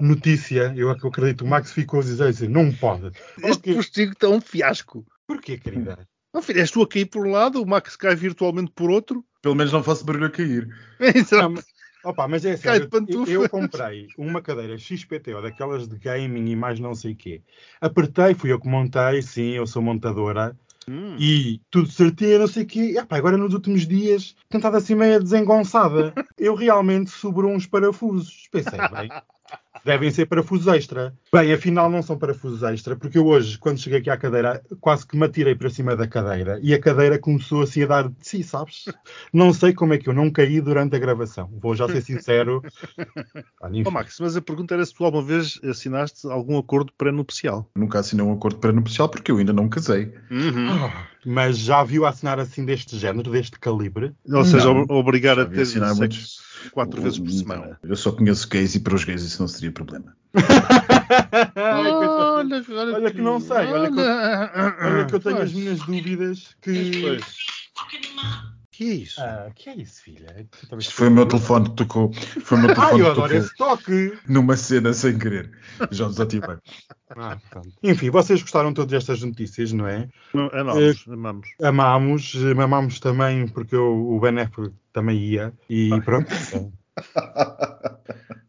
notícia. 0.00 0.72
Eu 0.76 0.90
ac- 0.90 1.04
acredito 1.06 1.38
que 1.38 1.44
o 1.44 1.48
Max 1.50 1.72
ficou 1.72 2.00
a 2.00 2.02
dizer 2.04 2.28
assim, 2.28 2.46
não 2.46 2.72
pode. 2.72 3.10
Este 3.42 3.74
postigo 3.74 4.12
está 4.12 4.28
um 4.28 4.40
fiasco. 4.40 5.04
Porquê, 5.26 5.58
querida? 5.58 6.06
Não, 6.32 6.40
filho, 6.40 6.60
és 6.60 6.70
tu 6.70 6.82
a 6.82 6.88
cair 6.88 7.06
por 7.06 7.26
um 7.26 7.32
lado, 7.32 7.60
o 7.60 7.66
Max 7.66 7.96
cai 7.96 8.14
virtualmente 8.14 8.70
por 8.72 8.90
outro. 8.90 9.24
Pelo 9.42 9.54
menos 9.56 9.72
não 9.72 9.82
faço 9.82 10.04
barulho 10.04 10.26
a 10.26 10.30
cair. 10.30 10.68
Não, 11.32 11.50
mas- 11.50 11.66
Opa, 12.04 12.28
mas 12.28 12.44
é 12.44 12.50
Cai 12.58 12.80
sério, 12.80 12.88
eu, 13.08 13.24
eu 13.26 13.48
comprei 13.48 14.08
uma 14.18 14.42
cadeira 14.42 14.76
XPTO, 14.76 15.40
daquelas 15.40 15.88
de 15.88 15.96
gaming 15.98 16.50
e 16.50 16.54
mais 16.54 16.78
não 16.78 16.94
sei 16.94 17.12
o 17.12 17.16
quê. 17.16 17.40
Apertei, 17.80 18.34
fui 18.34 18.52
eu 18.52 18.60
que 18.60 18.68
montei, 18.68 19.22
sim, 19.22 19.52
eu 19.52 19.66
sou 19.66 19.80
montadora, 19.80 20.54
Hum. 20.88 21.16
e 21.18 21.60
tudo 21.70 21.90
certinho, 21.90 22.40
não 22.40 22.46
sei 22.46 22.64
o 22.64 22.66
quê. 22.66 22.80
E, 22.92 22.98
epá, 22.98 23.16
agora 23.16 23.36
nos 23.36 23.54
últimos 23.54 23.86
dias, 23.86 24.34
tentado 24.48 24.76
assim 24.76 24.94
meio 24.94 25.22
desengonçada. 25.22 26.12
Eu 26.38 26.54
realmente 26.54 27.10
sobrou 27.10 27.52
uns 27.52 27.66
parafusos. 27.66 28.48
Pensei, 28.50 28.78
bem, 28.88 29.10
devem 29.84 30.10
ser 30.10 30.26
parafusos 30.26 30.66
extra. 30.66 31.14
Bem, 31.32 31.52
afinal 31.52 31.90
não 31.90 32.02
são 32.02 32.18
parafusos 32.18 32.62
extra, 32.62 32.96
porque 32.96 33.18
eu 33.18 33.26
hoje, 33.26 33.58
quando 33.58 33.78
cheguei 33.78 33.98
aqui 33.98 34.10
à 34.10 34.16
cadeira, 34.16 34.62
quase 34.80 35.06
que 35.06 35.16
me 35.16 35.26
atirei 35.26 35.54
para 35.54 35.70
cima 35.70 35.94
da 35.94 36.06
cadeira 36.06 36.58
e 36.62 36.72
a 36.72 36.80
cadeira 36.80 37.18
começou 37.18 37.62
assim 37.62 37.82
a 37.82 37.86
dar 37.86 38.08
de 38.08 38.14
si, 38.20 38.42
sabes? 38.42 38.84
Não 39.32 39.52
sei 39.52 39.72
como 39.72 39.94
é 39.94 39.98
que 39.98 40.08
eu 40.08 40.14
não 40.14 40.30
caí 40.30 40.60
durante 40.60 40.96
a 40.96 40.98
gravação. 40.98 41.50
Vou 41.60 41.74
já 41.74 41.86
ser 41.88 42.00
sincero. 42.00 42.62
Olha. 43.60 43.82
Oh, 43.86 43.90
Max, 43.90 44.18
mas 44.20 44.36
a 44.36 44.42
pergunta 44.42 44.74
era 44.74 44.84
se 44.84 44.94
tu 44.94 45.04
alguma 45.04 45.22
vez 45.22 45.60
assinaste 45.62 46.26
algum 46.26 46.58
acordo 46.58 46.92
pré-nupcial. 46.96 47.68
Nunca 47.76 47.98
assinei 47.98 48.24
um 48.24 48.32
acordo 48.32 48.58
pré-nupcial 48.58 49.08
porque 49.08 49.30
eu 49.30 49.38
ainda 49.38 49.52
não 49.52 49.68
casei. 49.68 50.12
Mas 51.24 51.58
já 51.58 51.82
viu 51.82 52.04
assinar 52.06 52.38
assim 52.38 52.64
deste 52.64 52.98
género, 52.98 53.30
deste 53.30 53.58
calibre? 53.58 54.12
Ou 54.30 54.44
seja, 54.44 54.66
Não. 54.66 54.82
ob- 54.82 54.90
obrigar 54.92 55.38
a 55.38 55.46
ter 55.46 55.62
assinar 55.62 55.88
sexo 55.94 55.98
muitos- 56.00 56.70
quatro 56.72 57.00
vezes 57.02 57.18
por 57.18 57.28
Não, 57.28 57.32
semana. 57.38 57.78
Eu 57.82 57.96
só 57.96 58.12
conheço 58.12 58.48
gays 58.48 58.74
e 58.74 58.80
para 58.80 58.94
os 58.94 59.04
gays 59.04 59.22
isso 59.22 59.40
não 59.40 59.48
seria 59.48 59.72
problema. 59.72 60.14
Olha, 61.56 62.64
Olha 62.94 63.10
que 63.10 63.20
não 63.20 63.40
sei, 63.40 63.56
olha 63.56 63.90
que 63.92 63.98
eu- 64.00 64.04
Olha 64.86 65.04
que 65.06 65.14
eu 65.14 65.20
tenho 65.20 65.42
as 65.42 65.52
minhas 65.52 65.78
dúvidas 65.80 66.56
que. 66.60 67.00
pois. 67.02 67.24
Que 68.76 68.90
é 68.90 68.94
isso? 68.94 69.20
Ah, 69.20 69.52
que 69.54 69.70
é 69.70 69.76
isso, 69.76 70.02
filha? 70.02 70.48
Isto 70.76 70.94
foi 70.94 71.06
o 71.06 71.10
meu 71.12 71.26
telefone 71.26 71.70
que 71.70 71.76
tocou. 71.76 72.12
Foi 72.12 72.58
o 72.58 72.60
meu 72.60 72.70
Ah, 72.74 72.74
telefone 72.74 73.00
eu 73.00 73.04
que 73.04 73.10
adoro 73.12 73.28
tocou 73.28 73.36
esse 73.36 73.56
toque! 73.56 74.18
numa 74.28 74.56
cena 74.56 74.92
sem 74.92 75.16
querer. 75.16 75.52
Já 75.90 76.08
desativei. 76.08 76.56
Ah. 77.16 77.38
Enfim, 77.80 78.10
vocês 78.10 78.42
gostaram 78.42 78.74
todas 78.74 78.90
destas 78.90 79.22
notícias, 79.22 79.72
não 79.72 79.86
é? 79.86 80.08
Não, 80.32 80.50
Amamos, 80.52 81.04
amamos. 81.06 81.48
Amámos, 81.62 82.34
amámos 82.60 82.98
também 82.98 83.46
porque 83.46 83.76
eu, 83.76 83.84
o 83.84 84.18
Ben 84.18 84.40
Affleck 84.40 84.74
também 84.92 85.18
ia 85.18 85.52
e 85.70 85.90
pronto. 86.00 86.26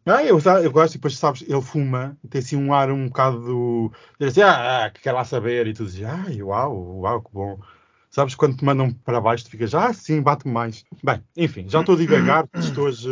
Ah, 0.04 0.24
eu, 0.24 0.40
eu 0.40 0.72
gosto, 0.72 0.94
e 0.94 0.98
depois 0.98 1.16
sabes, 1.16 1.42
ele 1.42 1.60
fuma, 1.60 2.16
tem 2.28 2.40
assim 2.40 2.56
um 2.56 2.72
ar 2.72 2.90
um 2.90 3.06
bocado. 3.06 3.92
Diz 4.18 4.30
assim, 4.30 4.42
ah, 4.42 4.86
ah, 4.86 4.90
que 4.90 5.00
quer 5.00 5.12
lá 5.12 5.24
saber, 5.24 5.66
e 5.68 5.74
tu 5.74 5.84
dizes, 5.84 6.02
ai, 6.02 6.42
uau, 6.42 7.00
uau, 7.00 7.22
que 7.22 7.32
bom. 7.32 7.60
Sabes, 8.16 8.34
quando 8.34 8.56
te 8.56 8.64
mandam 8.64 8.90
para 8.90 9.20
baixo, 9.20 9.44
tu 9.44 9.50
ficas, 9.50 9.74
ah, 9.74 9.92
sim, 9.92 10.22
bate 10.22 10.48
mais. 10.48 10.86
Bem, 11.04 11.22
enfim, 11.36 11.66
já 11.68 11.80
estou 11.80 11.94
a 11.94 11.98
divagar, 11.98 12.46
porque 12.48 12.66
estou 12.66 12.86
hoje. 12.86 13.10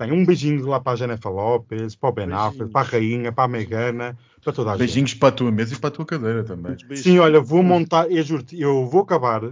Bem, 0.00 0.10
um 0.10 0.24
beijinho 0.24 0.66
lá 0.66 0.80
para 0.80 0.92
a 0.92 0.96
Jennifer 0.96 1.30
Lopes, 1.30 1.94
para 1.96 2.08
o 2.08 2.12
Ben. 2.12 2.32
Affleck, 2.32 2.72
para 2.72 2.80
a 2.80 2.90
Rainha, 2.90 3.30
para 3.30 3.44
a 3.44 3.48
Megana, 3.48 4.16
para 4.42 4.52
toda 4.54 4.70
a 4.70 4.72
gente. 4.72 4.86
Beijinhos 4.86 5.12
para 5.12 5.28
a 5.28 5.32
tua 5.32 5.52
mesa 5.52 5.74
e 5.74 5.78
para 5.78 5.88
a 5.88 5.90
tua 5.90 6.06
cadeira 6.06 6.42
também. 6.44 6.74
Sim, 6.94 7.18
olha, 7.18 7.42
vou 7.42 7.62
montar, 7.62 8.10
eu 8.10 8.22
juro-te, 8.22 8.58
eu 8.58 8.86
vou 8.86 9.02
acabar 9.02 9.42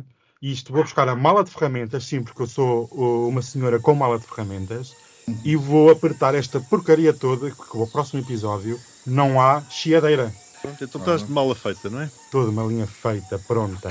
isto, 0.40 0.72
vou 0.72 0.82
buscar 0.82 1.06
a 1.10 1.14
mala 1.14 1.44
de 1.44 1.50
ferramentas, 1.50 2.02
sim, 2.06 2.22
porque 2.22 2.40
eu 2.40 2.46
sou 2.46 2.88
uh, 2.90 3.28
uma 3.28 3.42
senhora 3.42 3.78
com 3.78 3.94
mala 3.94 4.18
de 4.18 4.26
ferramentas, 4.26 4.96
e 5.44 5.56
vou 5.56 5.90
apertar 5.90 6.34
esta 6.34 6.58
porcaria 6.58 7.12
toda, 7.12 7.50
que 7.50 7.76
o 7.76 7.86
próximo 7.86 8.22
episódio 8.22 8.80
não 9.06 9.38
há 9.38 9.62
chiadeira. 9.68 10.32
Pronto, 10.62 10.82
então 10.82 11.00
estás 11.02 11.22
de 11.22 11.30
mala 11.30 11.54
feita, 11.54 11.90
não 11.90 12.00
é? 12.00 12.10
Toda 12.30 12.50
uma 12.50 12.64
linha 12.64 12.86
feita, 12.86 13.38
pronta. 13.46 13.90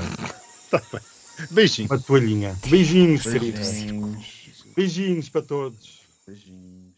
Beijinho. 1.50 1.88
Uma 1.90 1.98
toalhinha. 1.98 2.56
Beijinhos, 2.68 3.22
queridos. 3.22 3.70
Beijinhos. 3.72 4.64
Beijinhos 4.76 5.28
para 5.28 5.42
todos. 5.42 6.00
Beijinhos. 6.26 6.90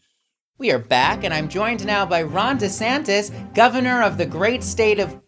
We 0.59 0.71
are 0.71 0.79
back, 0.79 1.23
and 1.23 1.33
I'm 1.33 1.49
joined 1.49 1.85
now 1.85 2.05
by 2.05 2.23
Ron 2.23 2.59
DeSantis, 2.59 3.31
governor 3.53 4.01
of 4.01 4.17
the 4.17 4.25
great 4.25 4.63
state 4.63 4.99
of. 4.99 5.19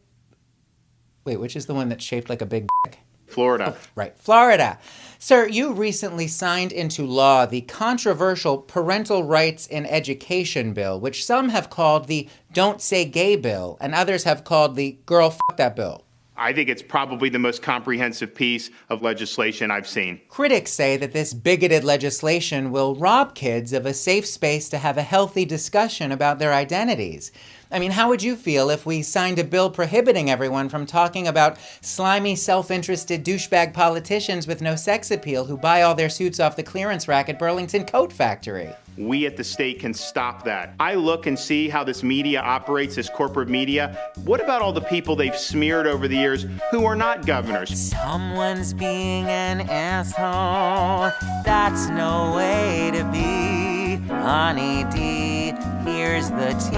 Wait, 1.26 1.40
which 1.40 1.56
is 1.56 1.66
the 1.66 1.74
one 1.74 1.90
that's 1.90 2.04
shaped 2.04 2.30
like 2.30 2.42
a 2.42 2.46
big 2.46 2.68
dick? 2.86 3.00
Florida. 3.26 3.76
Oh, 3.76 3.88
right, 3.96 4.18
Florida. 4.18 4.80
Sir, 5.18 5.48
you 5.48 5.74
recently 5.74 6.28
signed 6.28 6.72
into 6.72 7.06
law 7.06 7.46
the 7.46 7.62
controversial 7.62 8.60
Parental 8.60 9.24
Rights 9.24 9.66
in 9.66 9.86
Education 9.88 10.74
Bill, 10.74 11.00
which 11.00 11.26
some 11.26 11.50
have 11.50 11.70
called 11.70 12.08
the 12.08 12.30
Don't 12.54 12.82
Say 12.82 13.06
Gay 13.06 13.36
Bill, 13.36 13.78
and 13.82 13.96
others 13.96 14.24
have 14.24 14.44
called 14.44 14.76
the 14.76 15.00
Girl 15.06 15.32
Fuck 15.32 15.58
That 15.58 15.76
Bill. 15.76 16.05
I 16.38 16.52
think 16.52 16.70
it's 16.70 16.82
probably 16.82 17.30
the 17.30 17.40
most 17.40 17.62
comprehensive 17.62 18.36
piece 18.36 18.70
of 18.90 19.02
legislation 19.02 19.72
I've 19.72 19.88
seen. 19.88 20.20
Critics 20.28 20.72
say 20.72 20.98
that 20.98 21.14
this 21.14 21.34
bigoted 21.34 21.84
legislation 21.84 22.72
will 22.72 22.96
rob 22.96 23.36
kids 23.36 23.72
of 23.72 23.86
a 23.86 23.94
safe 23.94 24.26
space 24.26 24.68
to 24.70 24.78
have 24.78 24.98
a 24.98 25.04
healthy 25.04 25.46
discussion 25.46 26.12
about 26.12 26.40
their 26.40 26.54
identities. 26.54 27.32
I 27.76 27.80
mean, 27.80 27.92
how 27.92 28.08
would 28.08 28.24
you 28.24 28.38
feel 28.38 28.70
if 28.70 28.86
we 28.86 29.02
signed 29.02 29.38
a 29.38 29.44
bill 29.44 29.70
prohibiting 29.70 30.30
everyone 30.30 30.70
from 30.70 30.86
talking 30.86 31.28
about 31.28 31.58
slimy, 31.82 32.38
self 32.38 32.72
interested 32.72 33.26
douchebag 33.26 33.74
politicians 33.74 34.48
with 34.48 34.62
no 34.62 34.78
sex 34.78 35.12
appeal 35.12 35.44
who 35.44 35.58
buy 35.58 35.82
all 35.82 35.94
their 35.94 36.08
suits 36.08 36.40
off 36.40 36.56
the 36.56 36.64
clearance 36.64 37.10
rack 37.10 37.28
at 37.28 37.38
Burlington 37.38 37.84
Coat 37.84 38.14
Factory? 38.14 38.70
We 38.98 39.26
at 39.26 39.36
the 39.36 39.44
state 39.44 39.82
can 39.82 39.94
stop 39.94 40.46
that. 40.46 40.74
I 40.80 40.94
look 40.94 41.26
and 41.26 41.38
see 41.38 41.68
how 41.68 41.84
this 41.84 42.02
media 42.02 42.40
operates, 42.40 42.96
this 42.96 43.10
corporate 43.10 43.50
media. 43.50 44.10
What 44.24 44.42
about 44.42 44.62
all 44.62 44.72
the 44.72 44.80
people 44.80 45.18
they've 45.18 45.38
smeared 45.38 45.86
over 45.86 46.08
the 46.08 46.16
years 46.16 46.46
who 46.72 46.86
are 46.86 46.96
not 46.96 47.26
governors? 47.26 47.78
Someone's 47.92 48.74
being 48.74 49.26
an 49.26 49.70
asshole. 49.70 51.12
That's 51.44 51.90
no 51.90 52.38
way 52.38 52.92
to 52.94 53.04
be. 53.12 53.65
Honey 54.08 54.84
D, 54.92 55.54
here's 55.84 56.30
the 56.30 56.54
tea. 56.70 56.76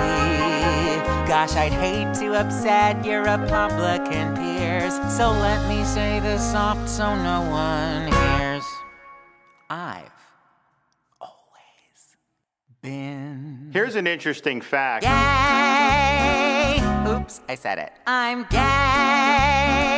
Gosh, 1.28 1.56
I'd 1.56 1.74
hate 1.74 2.14
to 2.22 2.36
upset 2.36 3.04
your 3.06 3.20
Republican 3.20 4.36
peers. 4.36 4.94
So 5.16 5.32
let 5.32 5.68
me 5.68 5.84
say 5.84 6.20
this 6.22 6.42
soft 6.52 6.88
so 6.88 7.16
no 7.16 7.42
one 7.50 8.08
hears. 8.12 8.64
I've 9.70 10.10
always 11.20 12.16
been. 12.82 13.72
Here's 13.74 13.96
an 13.96 14.08
interesting 14.08 14.62
fact. 14.62 15.04
Gay! 15.04 16.80
Oops, 17.12 17.42
I 17.50 17.56
said 17.56 17.80
it. 17.80 17.92
I'm 18.06 18.46
gay! 18.50 19.97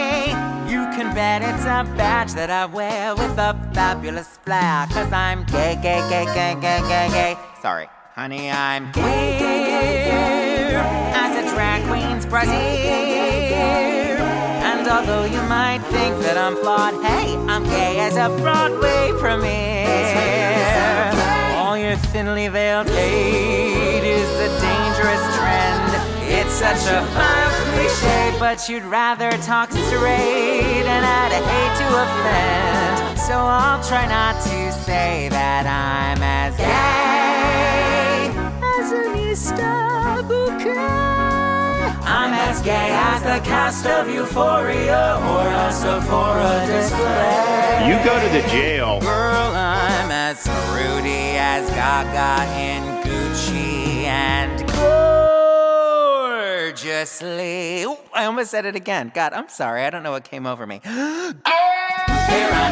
Can 0.99 1.15
bet 1.15 1.41
it's 1.41 1.63
a 1.63 1.87
badge 1.95 2.33
that 2.33 2.49
I 2.49 2.65
wear 2.65 3.15
with 3.15 3.37
a 3.37 3.55
fabulous 3.73 4.35
flair. 4.43 4.85
Cause 4.91 5.09
I'm 5.13 5.45
gay, 5.45 5.79
gay, 5.81 6.03
gay, 6.09 6.25
gay, 6.25 6.55
gay, 6.59 6.81
gay, 6.91 7.07
gay. 7.09 7.37
Sorry, 7.61 7.87
honey, 8.15 8.51
I'm 8.51 8.91
gay. 8.91 9.39
As 11.15 11.37
a 11.37 11.55
drag 11.55 11.87
queen's 11.87 12.25
brassiere. 12.25 13.55
And 14.67 14.85
although 14.89 15.23
you 15.23 15.41
might 15.43 15.79
think 15.83 16.19
that 16.23 16.37
I'm 16.37 16.57
flawed, 16.57 16.95
hey, 16.95 17.33
I'm 17.47 17.63
gay 17.63 17.99
as 18.01 18.17
a 18.17 18.27
Broadway 18.41 19.13
premiere. 19.21 19.85
All 21.55 21.77
your 21.77 21.95
thinly 22.11 22.49
veiled 22.49 22.89
hate 22.89 23.78
such 26.59 26.91
a 26.91 27.01
vile 27.13 27.71
cliche, 27.71 28.35
but 28.37 28.67
you'd 28.67 28.83
rather 28.83 29.31
talk 29.43 29.71
straight, 29.71 30.83
and 30.83 31.05
I'd 31.05 31.31
hate 31.31 31.75
to 31.79 31.87
offend. 32.03 33.17
So 33.17 33.33
I'll 33.33 33.81
try 33.81 34.05
not 34.05 34.35
to 34.43 34.71
say 34.83 35.29
that 35.29 35.65
I'm 35.65 36.21
as 36.21 36.57
gay 36.57 38.27
as 38.75 38.91
an 38.91 39.15
Easter 39.15 40.21
bouquet. 40.27 40.75
I'm 42.03 42.33
as 42.33 42.61
gay 42.61 42.89
as 42.91 43.23
the 43.23 43.39
cast 43.47 43.85
of 43.85 44.09
Euphoria 44.09 45.15
or 45.31 45.47
a 45.47 45.71
Sephora 45.71 46.67
display. 46.67 47.87
You 47.87 47.95
go 48.03 48.19
to 48.19 48.29
the 48.35 48.45
jail. 48.49 48.99
Girl, 48.99 49.55
I'm 49.55 50.11
as 50.11 50.45
fruity 50.67 51.37
as 51.37 51.69
Gaga 51.69 52.51
in 52.59 52.83
Gucci 53.05 53.98
gorgeously. 56.81 57.83
Ooh, 57.83 57.97
I 58.13 58.25
almost 58.25 58.51
said 58.51 58.65
it 58.65 58.75
again. 58.75 59.11
God, 59.13 59.33
I'm 59.33 59.49
sorry. 59.49 59.83
I 59.83 59.89
don't 59.89 60.03
know 60.03 60.11
what 60.11 60.23
came 60.23 60.45
over 60.45 60.67
me. 60.67 60.81
hey, 60.83 60.91
Ron 60.91 61.33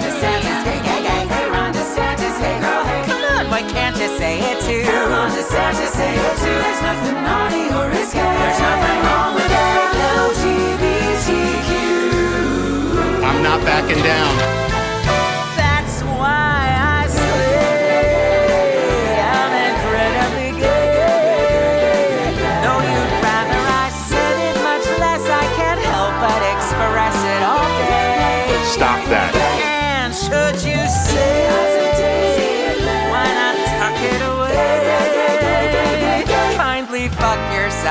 DeSantis, 0.02 0.64
hey, 0.64 0.80
gay, 0.84 1.02
gay. 1.04 1.28
Hey, 1.28 1.50
Ron 1.50 1.74
DeSantis, 1.74 2.38
hey, 2.40 2.60
girl, 2.62 2.84
hey. 2.86 3.04
Come 3.06 3.24
on, 3.38 3.50
why 3.50 3.62
can't 3.62 3.98
you 3.98 4.08
say 4.18 4.40
it 4.40 4.62
too? 4.62 4.82
Hey, 4.84 5.06
Ron 5.08 5.32
DeSantis, 5.32 5.92
say 5.92 6.14
it 6.14 6.38
too. 6.38 6.46
There's 6.46 6.82
nothing 6.82 7.16
naughty 7.24 7.68
or 7.74 7.90
risky. 7.90 8.20
There's 8.20 8.60
nothing 8.60 9.02
wrong 9.06 9.36
with 9.36 9.52
LGBTQ. 10.28 11.34
I'm 13.24 13.44
not 13.44 13.62
backing 13.66 14.04
down. 14.04 14.67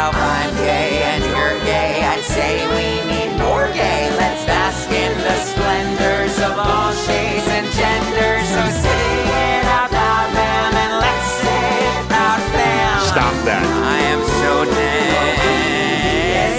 Yourself. 0.07 0.14
I'm 0.16 0.54
gay 0.57 1.02
and 1.02 1.24
you're 1.24 1.59
gay. 1.64 2.02
I'd 2.02 2.22
say 2.22 2.66
we 2.74 3.00
need 3.11 3.38
more 3.38 3.68
gay. 3.72 4.11
Let's 4.16 4.44
bask 4.44 4.90
in 4.90 5.16
the 5.18 5.34
splendors 5.44 6.38
of 6.38 6.59
all 6.59 6.92
shades 6.92 7.46
and 7.48 7.66
genders. 7.72 8.48
So 8.48 8.62
say 8.82 9.24
it 9.59 9.64
out 9.64 9.90
loud, 9.92 10.32
ma'am, 10.34 10.74
and 10.74 11.00
let's 11.00 11.30
say 11.42 11.78
it 11.90 12.07
proud, 12.09 12.40
fam. 12.52 13.00
Stop 13.07 13.34
that. 13.44 13.66
I 13.66 13.98
am 14.12 14.22
so 14.42 14.64
damn, 14.64 15.36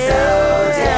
so 0.07 0.21
damn 0.77 0.97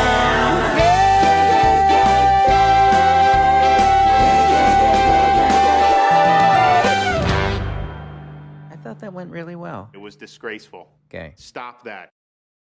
I 8.71 8.75
thought 8.83 8.99
that 8.99 9.13
went 9.13 9.31
really 9.31 9.55
well. 9.55 9.89
It 9.93 9.97
was 9.99 10.15
disgraceful. 10.15 10.89
Okay. 11.09 11.33
Stop 11.35 11.83
that. 11.83 12.11